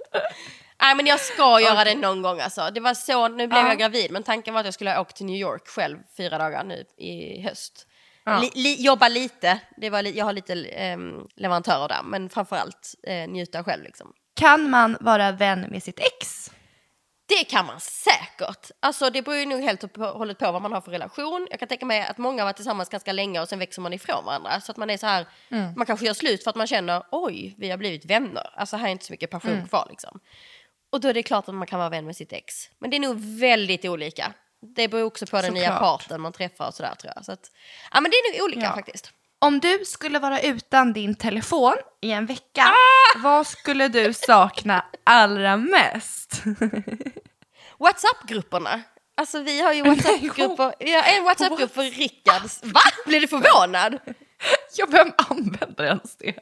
Nej 0.82 0.96
men 0.96 1.06
jag 1.06 1.20
ska 1.20 1.60
göra 1.60 1.84
det 1.84 1.96
någon 1.96 2.22
gång 2.22 2.40
alltså. 2.40 2.70
Det 2.74 2.80
var 2.80 2.94
så, 2.94 3.28
nu 3.28 3.48
blev 3.48 3.60
Ja. 3.60 3.68
jag 3.68 3.78
gravid 3.80 4.12
men 4.12 4.24
tanken 4.24 4.54
var 4.54 4.60
att 4.62 4.66
jag 4.66 4.74
skulle 4.74 4.92
ha 4.92 5.02
åkt 5.02 5.16
till 5.16 5.26
New 5.26 5.36
York 5.36 5.68
själv 5.68 5.98
fyra 6.18 6.38
dagar 6.38 6.64
nu 6.64 6.84
i 6.98 7.42
höst. 7.42 7.88
Ja. 8.26 8.40
Li, 8.40 8.52
li, 8.54 8.84
jobba 8.84 9.08
lite, 9.08 9.60
det 9.78 9.90
var, 9.90 10.02
li, 10.02 10.18
jag 10.18 10.26
har 10.26 10.34
lite 10.34 10.54
um, 10.96 11.28
leverantörer 11.36 11.88
där 11.88 12.04
men 12.04 12.30
framförallt 12.30 12.96
eh, 13.08 13.30
njuta 13.30 13.64
själv 13.64 13.84
liksom. 13.84 14.14
Kan 14.36 14.70
man 14.70 14.98
vara 15.00 15.32
vän 15.32 15.62
med 15.62 15.84
sitt 15.84 16.00
ex? 16.00 16.52
Det 17.40 17.44
kan 17.44 17.66
man 17.66 17.80
säkert. 17.80 18.72
Alltså 18.80 19.10
det 19.10 19.22
beror 19.22 19.38
ju 19.38 19.46
nog 19.46 19.62
helt 19.62 19.84
och 19.84 19.98
hållet 20.06 20.38
på 20.38 20.52
vad 20.52 20.62
man 20.62 20.72
har 20.74 20.82
för 20.82 20.92
relation. 20.92 21.48
Jag 21.50 21.60
kan 21.60 21.68
tänka 21.68 21.86
mig 21.86 22.02
att 22.02 22.18
många 22.18 22.42
har 22.42 22.46
varit 22.48 22.56
tillsammans 22.56 22.90
ganska 22.90 23.14
länge 23.14 23.40
och 23.42 23.50
sen 23.50 23.60
växer 23.60 23.82
man 23.82 23.94
ifrån 23.94 24.26
varandra. 24.26 24.62
Så 24.62 24.72
att 24.72 24.78
man 24.78 24.90
är 24.90 24.98
så 24.98 25.06
här, 25.08 25.26
man 25.76 25.86
kanske 25.86 26.06
gör 26.06 26.14
slut 26.14 26.44
för 26.44 26.50
att 26.50 26.56
man 26.56 26.68
känner 26.68 27.04
oj, 27.12 27.56
vi 27.58 27.70
har 27.70 27.78
blivit 27.78 28.06
vänner. 28.06 28.50
Alltså 28.56 28.78
här 28.78 28.88
är 28.88 28.92
inte 28.92 29.06
så 29.06 29.14
mycket 29.14 29.30
passion 29.30 29.68
kvar 29.68 29.88
liksom. 29.90 30.20
Och 30.92 31.02
då 31.02 31.08
är 31.08 31.14
det 31.14 31.24
klart 31.24 31.48
att 31.50 31.56
man 31.56 31.68
kan 31.68 31.80
vara 31.80 31.90
vän 31.90 32.06
med 32.06 32.16
sitt 32.16 32.34
ex. 32.34 32.54
Men 32.80 32.90
det 32.90 32.98
är 32.98 33.00
nog 33.02 33.20
väldigt 33.40 33.86
olika. 33.86 34.34
Det 34.76 34.88
beror 34.88 35.04
också 35.04 35.26
på 35.26 35.42
den 35.42 35.54
nya 35.54 35.64
Såklart. 35.74 35.80
parten 36.02 36.22
man 36.22 36.34
träffar 36.34 36.68
och 36.68 36.74
sådär 36.74 36.96
tror 36.96 37.14
jag. 37.16 37.26
Så 37.26 37.32
att, 37.32 37.52
ja 37.94 38.02
men 38.02 38.12
det 38.12 38.18
är 38.18 38.38
nog 38.40 38.46
olika 38.46 38.62
Ja. 38.68 38.74
faktiskt. 38.76 39.12
Om 39.40 39.60
du 39.60 39.86
skulle 39.86 40.20
vara 40.20 40.40
utan 40.42 40.94
din 40.94 41.16
telefon 41.16 41.76
i 42.02 42.12
en 42.12 42.26
vecka, 42.26 42.62
Ah! 42.64 43.20
vad 43.20 43.48
skulle 43.48 43.88
du 43.88 44.14
sakna 44.14 44.86
allra 45.04 45.58
mest? 45.58 46.44
Whatsapp-grupperna. 47.82 48.82
Alltså 49.18 49.40
vi 49.40 49.62
har 49.62 49.74
ju 49.74 49.82
Whatsapp-grupper. 49.84 50.74
Vi 50.80 50.92
har 50.94 51.04
en 51.18 51.24
Whatsapp-grupp 51.24 51.74
för 51.74 51.84
Rickards. 51.84 52.60
Va? 52.64 52.80
Blir 53.06 53.22
du 53.22 53.28
förvånad? 53.28 53.98
ja, 54.78 54.86
vem 54.90 55.12
använder 55.30 55.84
ens 55.84 56.16
det? 56.18 56.36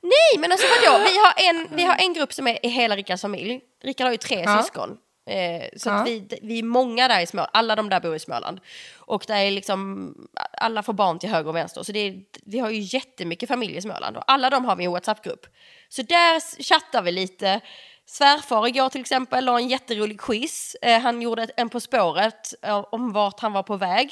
Nej, 0.00 0.38
men 0.38 0.52
alltså 0.52 0.66
vadå? 0.66 0.98
Vi 1.04 1.18
har 1.18 1.50
en, 1.50 1.76
vi 1.76 1.84
har 1.84 1.96
en 1.98 2.12
grupp 2.14 2.32
som 2.32 2.46
är 2.46 2.66
i 2.66 2.68
hela 2.68 2.96
Rickards 2.96 3.22
familj. 3.22 3.60
Rickard 3.82 4.04
har 4.04 4.12
ju 4.12 4.16
tre 4.18 4.42
Ja. 4.46 4.62
syskon. 4.62 4.96
Eh, 5.30 5.62
så 5.76 5.88
Ja. 5.88 5.92
att 5.94 6.06
vi, 6.08 6.38
vi 6.42 6.58
är 6.58 6.62
många 6.62 7.08
där 7.08 7.20
i 7.20 7.26
Småland. 7.26 7.50
Alla 7.52 7.76
de 7.76 7.88
där 7.88 8.00
bor 8.00 8.16
i 8.16 8.18
Småland. 8.18 8.60
Och 8.96 9.24
där 9.26 9.36
är 9.36 9.50
liksom, 9.50 10.14
alla 10.58 10.82
får 10.82 10.92
barn 10.92 11.18
till 11.18 11.28
höger 11.28 11.48
och 11.48 11.56
vänster. 11.56 11.82
Så 11.82 11.92
det 11.92 11.98
är, 11.98 12.16
vi 12.46 12.58
har 12.58 12.70
ju 12.70 12.80
jättemycket 12.80 13.48
familj 13.48 13.76
i 13.76 13.82
Småland. 13.82 14.16
Och 14.16 14.24
alla 14.26 14.50
de 14.50 14.64
har 14.64 14.76
vi 14.76 14.82
i 14.82 14.86
en 14.86 14.92
WhatsApp-grupp. 14.92 15.46
Så 15.88 16.02
där 16.02 16.62
chattar 16.62 17.02
vi 17.02 17.12
lite. 17.12 17.60
Svärfar 18.06 18.66
igår 18.68 18.88
till 18.88 19.00
exempel 19.00 19.44
la 19.44 19.58
en 19.58 19.68
jätterolig 19.68 20.20
quiz. 20.20 20.76
Eh, 20.82 21.00
han 21.00 21.22
gjorde 21.22 21.46
en 21.56 21.68
På 21.68 21.80
spåret 21.80 22.54
om 22.90 23.12
vart 23.12 23.40
han 23.40 23.52
var 23.52 23.62
på 23.62 23.76
väg. 23.76 24.10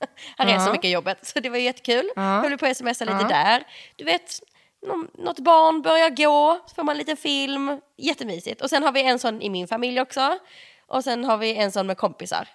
Han 0.36 0.46
reser 0.46 0.66
Ja. 0.66 0.72
mycket 0.72 0.84
i 0.84 0.90
jobbet, 0.92 1.26
så 1.26 1.40
det 1.40 1.50
var 1.50 1.56
jättekul. 1.58 2.10
Ja. 2.16 2.22
Höll 2.22 2.58
på 2.58 2.66
att 2.66 2.76
smsa 2.76 3.04
lite 3.04 3.18
Ja. 3.20 3.28
där. 3.28 3.64
Du 3.96 4.04
vet, 4.04 4.40
nå- 4.86 5.06
något 5.14 5.38
barn 5.38 5.82
börjar 5.82 6.10
gå, 6.10 6.60
så 6.66 6.74
får 6.74 6.82
man 6.82 6.92
en 6.92 6.98
liten 6.98 7.16
film. 7.16 7.80
Jättemysigt. 7.96 8.60
Och 8.60 8.70
sen 8.70 8.82
har 8.82 8.92
vi 8.92 9.02
en 9.02 9.18
sån 9.18 9.42
i 9.42 9.50
min 9.50 9.68
familj 9.68 10.00
också. 10.00 10.38
Och 10.86 11.04
sen 11.04 11.24
har 11.24 11.36
vi 11.36 11.54
en 11.56 11.72
sån 11.72 11.86
med 11.86 11.96
kompisar. 11.96 12.48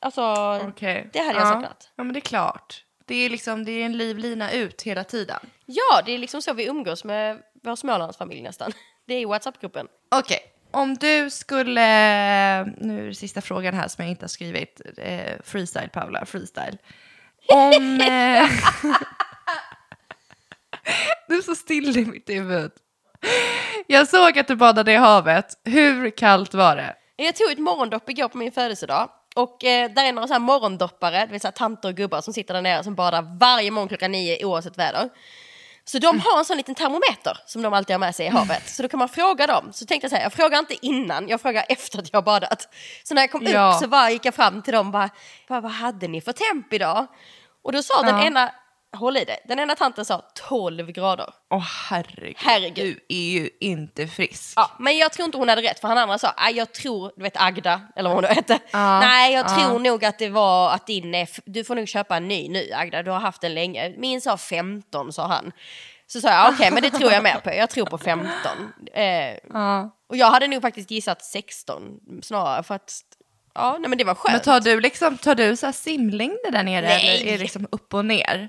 Alltså, 0.00 0.22
Okej. 0.68 1.10
det 1.12 1.18
hade 1.18 1.38
jag 1.38 1.46
ja. 1.46 1.52
saknat. 1.52 1.90
Ja, 1.96 2.04
men 2.04 2.12
det 2.12 2.18
är 2.18 2.20
klart. 2.20 2.84
Det 3.06 3.14
är, 3.14 3.30
liksom, 3.30 3.64
det 3.64 3.72
är 3.72 3.86
en 3.86 3.96
livlina 3.96 4.50
ut 4.52 4.82
hela 4.82 5.04
tiden. 5.04 5.40
Ja, 5.66 6.02
det 6.06 6.12
är 6.14 6.18
liksom 6.18 6.42
så 6.42 6.52
vi 6.52 6.66
umgås 6.66 7.04
med 7.04 7.42
vår 7.62 7.76
Smålandsfamilj 7.76 8.42
nästan. 8.42 8.72
Det 9.06 9.14
är 9.14 9.20
i 9.20 9.24
WhatsApp-gruppen. 9.24 9.88
Okej, 10.08 10.38
om 10.70 10.94
du 10.94 11.30
skulle... 11.30 11.84
Nu 12.64 13.02
är 13.02 13.06
det 13.08 13.14
sista 13.14 13.40
frågan 13.40 13.74
här 13.74 13.88
som 13.88 14.04
jag 14.04 14.10
inte 14.10 14.24
har 14.24 14.28
skrivit. 14.28 14.80
Eh, 14.96 15.32
freestyle, 15.44 15.88
Paula. 15.88 16.26
Freestyle. 16.26 16.78
Om... 17.48 18.00
Eh, 18.00 18.50
du 21.28 21.36
är 21.36 21.42
så 21.42 21.54
still 21.54 21.98
i 21.98 22.06
mitt 22.06 22.30
huvud. 22.30 22.72
Jag 23.86 24.08
såg 24.08 24.38
att 24.38 24.48
du 24.48 24.56
badade 24.56 24.92
i 24.92 24.96
havet. 24.96 25.60
Hur 25.64 26.10
kallt 26.10 26.54
var 26.54 26.76
det? 26.76 26.96
Jag 27.16 27.36
tog 27.36 27.50
ett 27.50 27.58
morgondopp 27.58 28.08
igår 28.08 28.28
på 28.28 28.38
min 28.38 28.52
födelsedag. 28.52 29.10
Och 29.36 29.64
eh, 29.64 29.90
där 29.90 30.04
är 30.04 30.12
några 30.12 30.28
så 30.28 30.32
här 30.32 30.40
morgondoppare, 30.40 31.26
det 31.26 31.32
vill 31.32 31.40
säga 31.40 31.52
tanter 31.52 31.88
och 31.88 31.94
gubbar 31.94 32.20
som 32.20 32.34
sitter 32.34 32.54
där 32.54 32.62
nere 32.62 32.84
som 32.84 32.94
badar 32.94 33.38
varje 33.40 33.70
morgon 33.70 33.88
klockan 33.88 34.12
nio 34.12 34.44
oavsett 34.44 34.78
väder. 34.78 35.08
Så 35.88 35.98
de 35.98 36.20
har 36.20 36.38
en 36.38 36.44
sån 36.44 36.56
liten 36.56 36.74
termometer 36.74 37.38
som 37.46 37.62
de 37.62 37.72
alltid 37.74 37.94
har 37.94 37.98
med 37.98 38.14
sig 38.14 38.26
i 38.26 38.28
havet. 38.28 38.68
Så 38.68 38.82
då 38.82 38.88
kan 38.88 38.98
man 38.98 39.08
fråga 39.08 39.46
dem. 39.46 39.68
Så 39.72 39.86
tänkte 39.86 40.04
jag 40.04 40.10
så 40.10 40.16
här, 40.16 40.22
jag 40.22 40.32
frågar 40.32 40.58
inte 40.58 40.86
innan, 40.86 41.28
jag 41.28 41.40
frågar 41.40 41.64
efter 41.68 41.98
att 41.98 42.08
jag 42.12 42.16
har 42.16 42.22
badat. 42.22 42.68
Så 43.04 43.14
när 43.14 43.22
jag 43.22 43.30
kom 43.30 43.42
Ja. 43.44 43.72
upp 43.74 43.80
så 43.82 43.88
bara 43.88 44.10
gick 44.10 44.24
jag 44.24 44.34
fram 44.34 44.62
till 44.62 44.72
dem 44.74 44.86
och 44.86 44.92
bara, 44.92 45.10
bara, 45.48 45.60
vad 45.60 45.72
hade 45.72 46.08
ni 46.08 46.20
för 46.20 46.32
temp 46.32 46.72
idag? 46.72 47.06
Och 47.64 47.72
då 47.72 47.82
sa 47.82 48.02
den 48.02 48.18
Ja. 48.18 48.24
ena, 48.26 48.50
håll 48.96 49.16
i 49.16 49.24
det, 49.24 49.38
den 49.44 49.58
ena 49.58 49.74
tanten 49.74 50.04
sa 50.04 50.22
12 50.48 50.92
grader. 50.92 51.34
Åh 51.50 51.64
herregud. 51.90 52.36
Herregud. 52.38 52.96
Du 53.08 53.16
är 53.16 53.30
ju 53.40 53.50
inte 53.60 54.06
frisk. 54.06 54.52
Ja, 54.56 54.70
men 54.78 54.96
jag 54.98 55.12
tror 55.12 55.26
inte 55.26 55.38
hon 55.38 55.48
hade 55.48 55.62
rätt 55.62 55.80
för 55.80 55.88
han 55.88 55.98
andra 55.98 56.18
sa, 56.18 56.34
"Nej, 56.38 56.54
jag 56.56 56.72
tror, 56.72 57.12
du 57.16 57.22
vet 57.22 57.36
Agda, 57.36 57.80
eller 57.96 58.10
vad 58.10 58.16
hon 58.16 58.22
nu 58.24 58.28
hette. 58.34 58.58
Ja, 58.70 59.00
Nej, 59.00 59.32
jag 59.34 59.46
ja. 59.50 59.54
tror 59.68 59.78
nog 59.78 60.04
att 60.04 60.18
det 60.18 60.28
var 60.28 60.70
att 60.70 60.86
din 60.86 61.26
du 61.46 61.64
får 61.64 61.74
nog 61.74 61.88
köpa 61.88 62.16
en 62.16 62.28
ny 62.28 62.48
nu 62.48 62.70
Agda, 62.74 63.02
du 63.02 63.10
har 63.10 63.20
haft 63.20 63.40
den 63.40 63.54
länge. 63.54 63.94
Min 63.98 64.20
sa 64.20 64.36
15 64.36 65.12
sa 65.12 65.26
han. 65.26 65.52
Så 66.06 66.20
sa 66.20 66.28
jag, 66.28 66.52
okej 66.54 66.70
men 66.70 66.82
det 66.82 66.90
tror 66.90 67.12
jag 67.12 67.22
mer 67.22 67.40
på, 67.44 67.50
jag 67.54 67.70
tror 67.70 67.86
på 67.86 67.98
15. 67.98 68.28
Eh, 68.94 69.04
Ja. 69.52 69.90
och 70.08 70.16
jag 70.16 70.30
hade 70.30 70.46
nog 70.48 70.62
faktiskt 70.62 70.90
gissat 70.90 71.24
16 71.24 71.82
snarare 72.22 72.62
för 72.62 72.74
att, 72.74 72.92
ja 73.56 73.76
nej 73.80 73.88
men 73.88 73.98
det 73.98 74.04
var 74.04 74.14
skönt. 74.14 74.32
Men 74.32 74.40
tar 74.40 74.60
du, 74.60 74.80
liksom, 74.80 75.18
tar 75.18 75.34
du 75.34 75.56
så 75.56 75.66
här 75.66 75.72
simlängder 75.72 76.50
där 76.52 76.62
nere 76.62 76.86
Nej. 76.86 77.16
eller 77.20 77.26
är 77.28 77.32
det 77.32 77.42
liksom 77.42 77.68
upp 77.72 77.94
och 77.94 78.04
ner? 78.04 78.48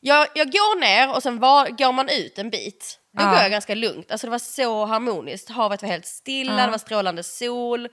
Jag, 0.00 0.26
jag 0.34 0.52
går 0.52 0.80
ner 0.80 1.14
och 1.14 1.22
sen 1.22 1.38
var, 1.38 1.68
går 1.68 1.92
man 1.92 2.08
ut 2.08 2.38
en 2.38 2.50
bit. 2.50 2.98
Då 3.18 3.22
Ja. 3.24 3.30
går 3.30 3.38
jag 3.38 3.50
ganska 3.50 3.74
lugnt. 3.74 4.10
Alltså 4.10 4.26
det 4.26 4.30
var 4.30 4.38
så 4.38 4.84
harmoniskt. 4.86 5.48
Havet 5.50 5.82
var 5.82 5.88
helt 5.88 6.06
stilla, 6.06 6.58
Ja. 6.60 6.64
det 6.64 6.70
var 6.70 6.78
strålande 6.78 7.22
sol. 7.22 7.88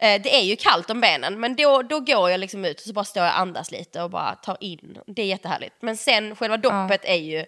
Eh, 0.00 0.22
det 0.22 0.36
är 0.36 0.42
ju 0.42 0.56
kallt 0.56 0.90
om 0.90 1.00
benen, 1.00 1.40
men 1.40 1.56
då, 1.56 1.82
då 1.82 2.00
går 2.00 2.30
jag 2.30 2.40
liksom 2.40 2.64
ut 2.64 2.80
och 2.80 2.86
så 2.86 2.92
bara 2.92 3.04
står 3.04 3.22
jag 3.24 3.32
och 3.32 3.38
andas 3.38 3.70
lite 3.70 4.02
och 4.02 4.10
bara 4.10 4.34
tar 4.34 4.56
in. 4.60 4.98
Det 5.06 5.22
är 5.22 5.26
jättehärligt. 5.26 5.74
Men 5.80 5.96
sen 5.96 6.36
själva 6.36 6.56
doppet 6.56 7.04
är 7.04 7.14
ju 7.14 7.44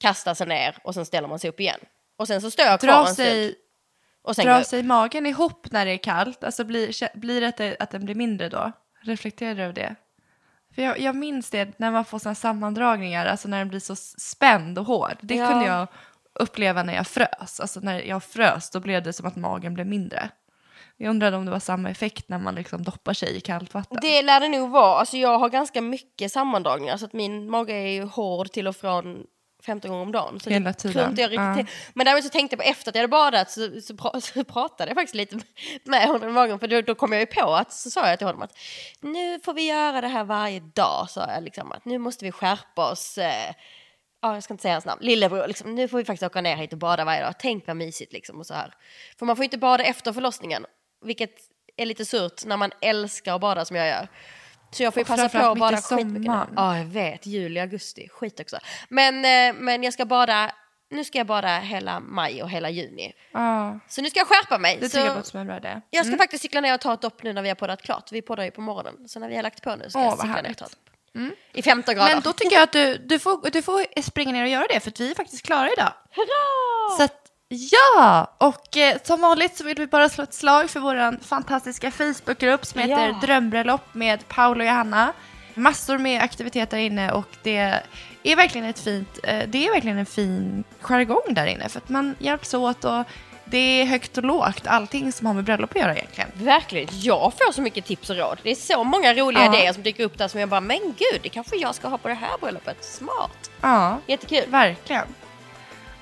kasta 0.00 0.34
sig 0.34 0.46
ner 0.46 0.76
och 0.84 0.94
sen 0.94 1.06
ställer 1.06 1.28
man 1.28 1.38
sig 1.38 1.50
upp 1.50 1.60
igen. 1.60 1.80
Och 2.18 2.26
sen 2.28 2.40
så 2.40 2.50
står 2.50 2.64
jag 2.66 2.80
kvar 2.80 2.88
Drar 2.92 3.06
en 3.06 3.14
stund. 3.14 3.54
Och 4.22 4.36
sen 4.36 4.44
drar 4.46 4.62
sig 4.62 4.82
magen 4.82 5.26
ihop 5.26 5.66
när 5.70 5.86
det 5.86 5.92
är 5.92 5.96
kallt? 5.98 6.44
Alltså 6.44 6.64
blir, 6.64 7.16
blir 7.18 7.40
det 7.40 7.48
att, 7.48 7.56
det 7.56 7.76
att 7.80 7.90
den 7.90 8.04
blir 8.04 8.14
mindre 8.14 8.48
då? 8.48 8.72
Reflekterar 9.00 9.54
du 9.54 9.62
över 9.62 9.74
det? 9.74 9.94
För 10.74 10.82
jag, 10.82 11.00
jag 11.00 11.16
minns 11.16 11.50
det 11.50 11.78
när 11.78 11.90
man 11.90 12.04
får 12.04 12.18
såna 12.18 12.34
sammandragningar, 12.34 13.26
alltså 13.26 13.48
när 13.48 13.58
den 13.58 13.68
blir 13.68 13.80
så 13.80 13.96
spänd 13.96 14.78
och 14.78 14.84
hård. 14.86 15.16
Det 15.20 15.34
Ja. 15.34 15.48
kunde 15.48 15.66
jag 15.66 15.86
uppleva 16.40 16.82
när 16.82 16.94
jag 16.94 17.06
frös. 17.06 17.60
Alltså 17.60 17.80
när 17.80 18.00
jag 18.02 18.24
frös 18.24 18.70
då 18.70 18.80
blev 18.80 19.02
det 19.02 19.12
som 19.12 19.26
att 19.26 19.36
magen 19.36 19.74
blev 19.74 19.86
mindre. 19.86 20.30
Jag 20.96 21.10
undrade 21.10 21.36
om 21.36 21.44
det 21.44 21.50
var 21.50 21.58
samma 21.60 21.90
effekt 21.90 22.28
när 22.28 22.38
man 22.38 22.54
liksom 22.54 22.82
doppar 22.82 23.12
sig 23.12 23.36
i 23.36 23.40
kallt 23.40 23.74
vatten. 23.74 23.98
Det 24.02 24.22
lär 24.22 24.40
det 24.40 24.48
nog 24.48 24.70
vara. 24.70 24.98
Alltså 24.98 25.16
jag 25.16 25.38
har 25.38 25.48
ganska 25.48 25.80
mycket 25.80 26.32
sammandragningar 26.32 26.96
så 26.96 27.04
att 27.04 27.12
min 27.12 27.50
mage 27.50 27.72
är 27.72 27.88
ju 27.92 28.02
hård 28.02 28.52
till 28.52 28.68
och 28.68 28.76
från 28.76 29.24
15 29.66 29.90
gånger 29.90 30.02
om 30.02 30.12
dagen. 30.12 30.40
Så 30.40 30.50
Hela 30.50 30.72
tiden. 30.72 31.14
jag 31.16 31.30
riktigt 31.32 31.66
till. 31.66 31.76
Men 31.94 32.04
däremot 32.04 32.24
så 32.24 32.30
tänkte 32.30 32.56
jag 32.56 32.64
på 32.64 32.70
efter 32.70 32.90
att 32.90 32.94
jag 32.94 33.02
hade 33.02 33.10
badat 33.10 33.50
så, 33.50 33.80
så, 33.80 33.94
pra- 33.94 34.20
så 34.34 34.44
pratade 34.44 34.90
jag 34.90 34.96
faktiskt 34.96 35.14
lite 35.14 35.38
med 35.84 36.06
honom 36.06 36.28
i 36.28 36.32
magen. 36.32 36.58
För 36.58 36.68
då, 36.68 36.80
då 36.80 36.94
kom 36.94 37.12
jag 37.12 37.20
ju 37.20 37.26
på 37.26 37.54
att 37.54 37.72
så 37.72 37.90
sa 37.90 38.08
jag 38.08 38.18
till 38.18 38.26
honom 38.26 38.42
att 38.42 38.58
nu 39.00 39.40
får 39.40 39.54
vi 39.54 39.68
göra 39.68 40.00
det 40.00 40.08
här 40.08 40.24
varje 40.24 40.60
dag. 40.60 41.10
Sa 41.10 41.30
jag 41.34 41.42
liksom 41.42 41.72
att 41.72 41.84
nu 41.84 41.98
måste 41.98 42.24
vi 42.24 42.32
skärpa 42.32 42.90
oss. 42.90 43.18
Eh, 43.18 43.54
ja, 44.22 44.34
jag 44.34 44.42
ska 44.42 44.54
inte 44.54 44.62
säga 44.62 44.74
hans 44.74 44.84
namn, 44.84 45.00
lillebror, 45.02 45.46
liksom, 45.48 45.74
nu 45.74 45.88
får 45.88 45.98
vi 45.98 46.04
faktiskt 46.04 46.22
åka 46.22 46.40
ner 46.40 46.56
hit 46.56 46.72
och 46.72 46.78
bada 46.78 47.04
varje 47.04 47.22
dag. 47.22 47.34
Tänk 47.38 47.66
vad 47.66 47.76
mysigt 47.76 48.12
liksom 48.12 48.38
och 48.38 48.46
så 48.46 48.54
här. 48.54 48.74
För 49.18 49.26
man 49.26 49.36
får 49.36 49.44
inte 49.44 49.58
bada 49.58 49.84
efter 49.84 50.12
förlossningen, 50.12 50.66
vilket 51.04 51.34
är 51.76 51.86
lite 51.86 52.04
surt 52.04 52.44
när 52.44 52.56
man 52.56 52.70
älskar 52.80 53.34
att 53.34 53.40
bada 53.40 53.64
som 53.64 53.76
jag 53.76 53.86
gör. 53.88 54.08
Så 54.72 54.82
jag 54.82 54.94
får 54.94 55.00
ju 55.00 55.04
passa 55.04 55.28
på 55.28 55.38
att 55.38 55.58
bada 55.58 55.76
skitmycket. 55.76 56.32
Ja, 56.56 56.78
jag 56.78 56.84
vet. 56.84 57.26
Juli, 57.26 57.60
augusti, 57.60 58.08
skit 58.08 58.40
också. 58.40 58.58
Men, 58.88 59.14
eh, 59.24 59.60
men 59.60 59.82
jag 59.82 59.92
ska 59.92 60.04
bada, 60.04 60.52
nu 60.90 61.04
ska 61.04 61.18
jag 61.18 61.26
bada 61.26 61.58
hela 61.58 62.00
maj 62.00 62.42
och 62.42 62.50
hela 62.50 62.70
juni. 62.70 63.12
Ja, 63.32 63.78
Så 63.88 64.02
nu 64.02 64.10
ska 64.10 64.18
jag 64.18 64.26
skärpa 64.26 64.58
mig. 64.58 64.76
det 64.80 64.88
så 64.88 64.90
tycker 64.90 65.06
jag 65.06 65.16
låter 65.16 65.30
som 65.30 65.40
en 65.40 65.46
bra 65.46 65.56
idé. 65.56 65.80
jag 65.90 66.06
ska 66.06 66.16
faktiskt 66.16 66.42
cykla 66.42 66.60
ner 66.60 66.74
och 66.74 66.80
ta 66.80 66.94
ett 66.94 67.00
dopp 67.00 67.22
nu 67.22 67.32
när 67.32 67.42
vi 67.42 67.48
har 67.48 67.56
poddat 67.56 67.82
klart. 67.82 68.12
Vi 68.12 68.22
poddar 68.22 68.44
ju 68.44 68.50
på 68.50 68.60
morgonen. 68.60 69.08
Så 69.08 69.20
när 69.20 69.28
vi 69.28 69.36
har 69.36 69.42
lagt 69.42 69.62
på 69.62 69.76
nu 69.76 69.90
ska 69.90 69.98
Åh, 69.98 70.04
jag 70.04 70.18
cykla 70.20 70.42
ner 70.42 70.50
och 70.50 70.56
ta 70.56 70.64
ett 70.64 70.70
dopp. 70.70 71.32
I 71.52 71.62
15 71.62 71.94
grader. 71.94 72.14
Men 72.14 72.22
då 72.22 72.32
tycker 72.32 72.56
jag 72.56 72.62
att 72.62 72.72
du, 72.72 72.96
du, 72.96 73.18
får, 73.18 73.50
du 73.50 73.62
får 73.62 74.02
springa 74.02 74.32
ner 74.32 74.42
och 74.42 74.48
göra 74.48 74.66
det 74.70 74.80
för 74.80 74.92
vi 74.98 75.10
är 75.10 75.14
faktiskt 75.14 75.46
klara 75.46 75.72
idag. 75.72 75.92
Hurra! 76.10 76.96
Så 76.96 77.02
att, 77.02 77.31
ja! 77.54 78.30
Och 78.38 78.76
eh, 78.76 78.96
som 79.04 79.20
vanligt 79.20 79.56
så 79.56 79.64
vill 79.64 79.76
vi 79.78 79.86
bara 79.86 80.08
slå 80.08 80.24
ett 80.24 80.34
slag 80.34 80.70
för 80.70 80.80
vår 80.80 81.24
fantastiska 81.24 81.90
Facebookgrupp 81.90 82.66
som 82.66 82.80
heter 82.80 83.08
Ja. 83.08 83.18
Drömbröllop 83.26 83.94
med 83.94 84.28
Paolo 84.28 84.60
och 84.60 84.66
Johanna. 84.66 85.12
Massor 85.54 85.98
med 85.98 86.22
aktiviteter 86.22 86.76
inne 86.78 87.12
och 87.12 87.26
det 87.42 87.80
är 88.22 88.36
verkligen 88.36 88.66
ett 88.66 88.78
fint, 88.78 89.18
eh, 89.22 89.42
det 89.48 89.66
är 89.66 89.72
verkligen 89.72 89.98
en 89.98 90.06
fin 90.06 90.64
jargong 90.80 91.22
där 91.34 91.46
inne 91.46 91.68
för 91.68 91.78
att 91.78 91.88
man 91.88 92.14
hjälps 92.18 92.54
åt 92.54 92.84
och 92.84 93.04
det 93.44 93.58
är 93.80 93.84
högt 93.86 94.18
och 94.18 94.24
lågt, 94.24 94.66
allting 94.66 95.12
som 95.12 95.26
har 95.26 95.34
med 95.34 95.44
bröllop 95.44 95.70
att 95.70 95.76
göra 95.76 95.94
egentligen. 95.96 96.30
Verkligen, 96.34 96.88
jag 96.92 97.32
får 97.38 97.52
så 97.52 97.62
mycket 97.62 97.84
tips 97.84 98.10
och 98.10 98.16
råd. 98.16 98.38
Det 98.42 98.50
är 98.50 98.54
så 98.54 98.84
många 98.84 99.14
roliga 99.14 99.44
Ja. 99.44 99.54
idéer 99.58 99.72
som 99.72 99.82
dyker 99.82 100.04
upp 100.04 100.18
där 100.18 100.28
som 100.28 100.40
jag 100.40 100.48
bara, 100.48 100.60
men 100.60 100.78
gud, 100.78 101.20
det 101.22 101.28
kanske 101.28 101.56
jag 101.56 101.74
ska 101.74 101.88
ha 101.88 101.98
på 101.98 102.08
det 102.08 102.14
här 102.14 102.38
bröllopet. 102.40 102.84
Smart. 102.84 103.50
Ja, 103.60 103.98
Jättekul. 104.06 104.50
verkligen. 104.50 105.04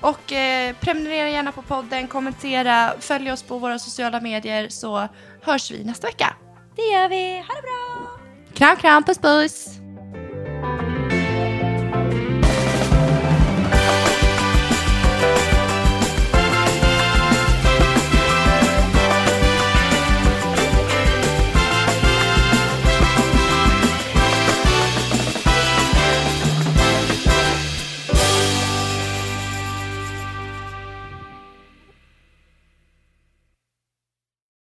Och 0.01 0.31
eh, 0.31 0.75
prenumerera 0.75 1.29
gärna 1.29 1.51
på 1.51 1.61
podden, 1.61 2.07
kommentera, 2.07 2.93
följ 2.99 3.31
oss 3.31 3.43
på 3.43 3.57
våra 3.57 3.79
sociala 3.79 4.21
medier 4.21 4.69
så 4.69 5.07
hörs 5.41 5.71
vi 5.71 5.83
nästa 5.83 6.07
vecka. 6.07 6.35
Det 6.75 6.81
gör 6.81 7.09
vi. 7.09 7.37
Ha 7.47 7.55
det 7.55 7.61
bra! 7.61 8.09
Kram, 8.53 8.77
kram, 8.77 9.03
puss, 9.03 9.17
puss! 9.17 9.80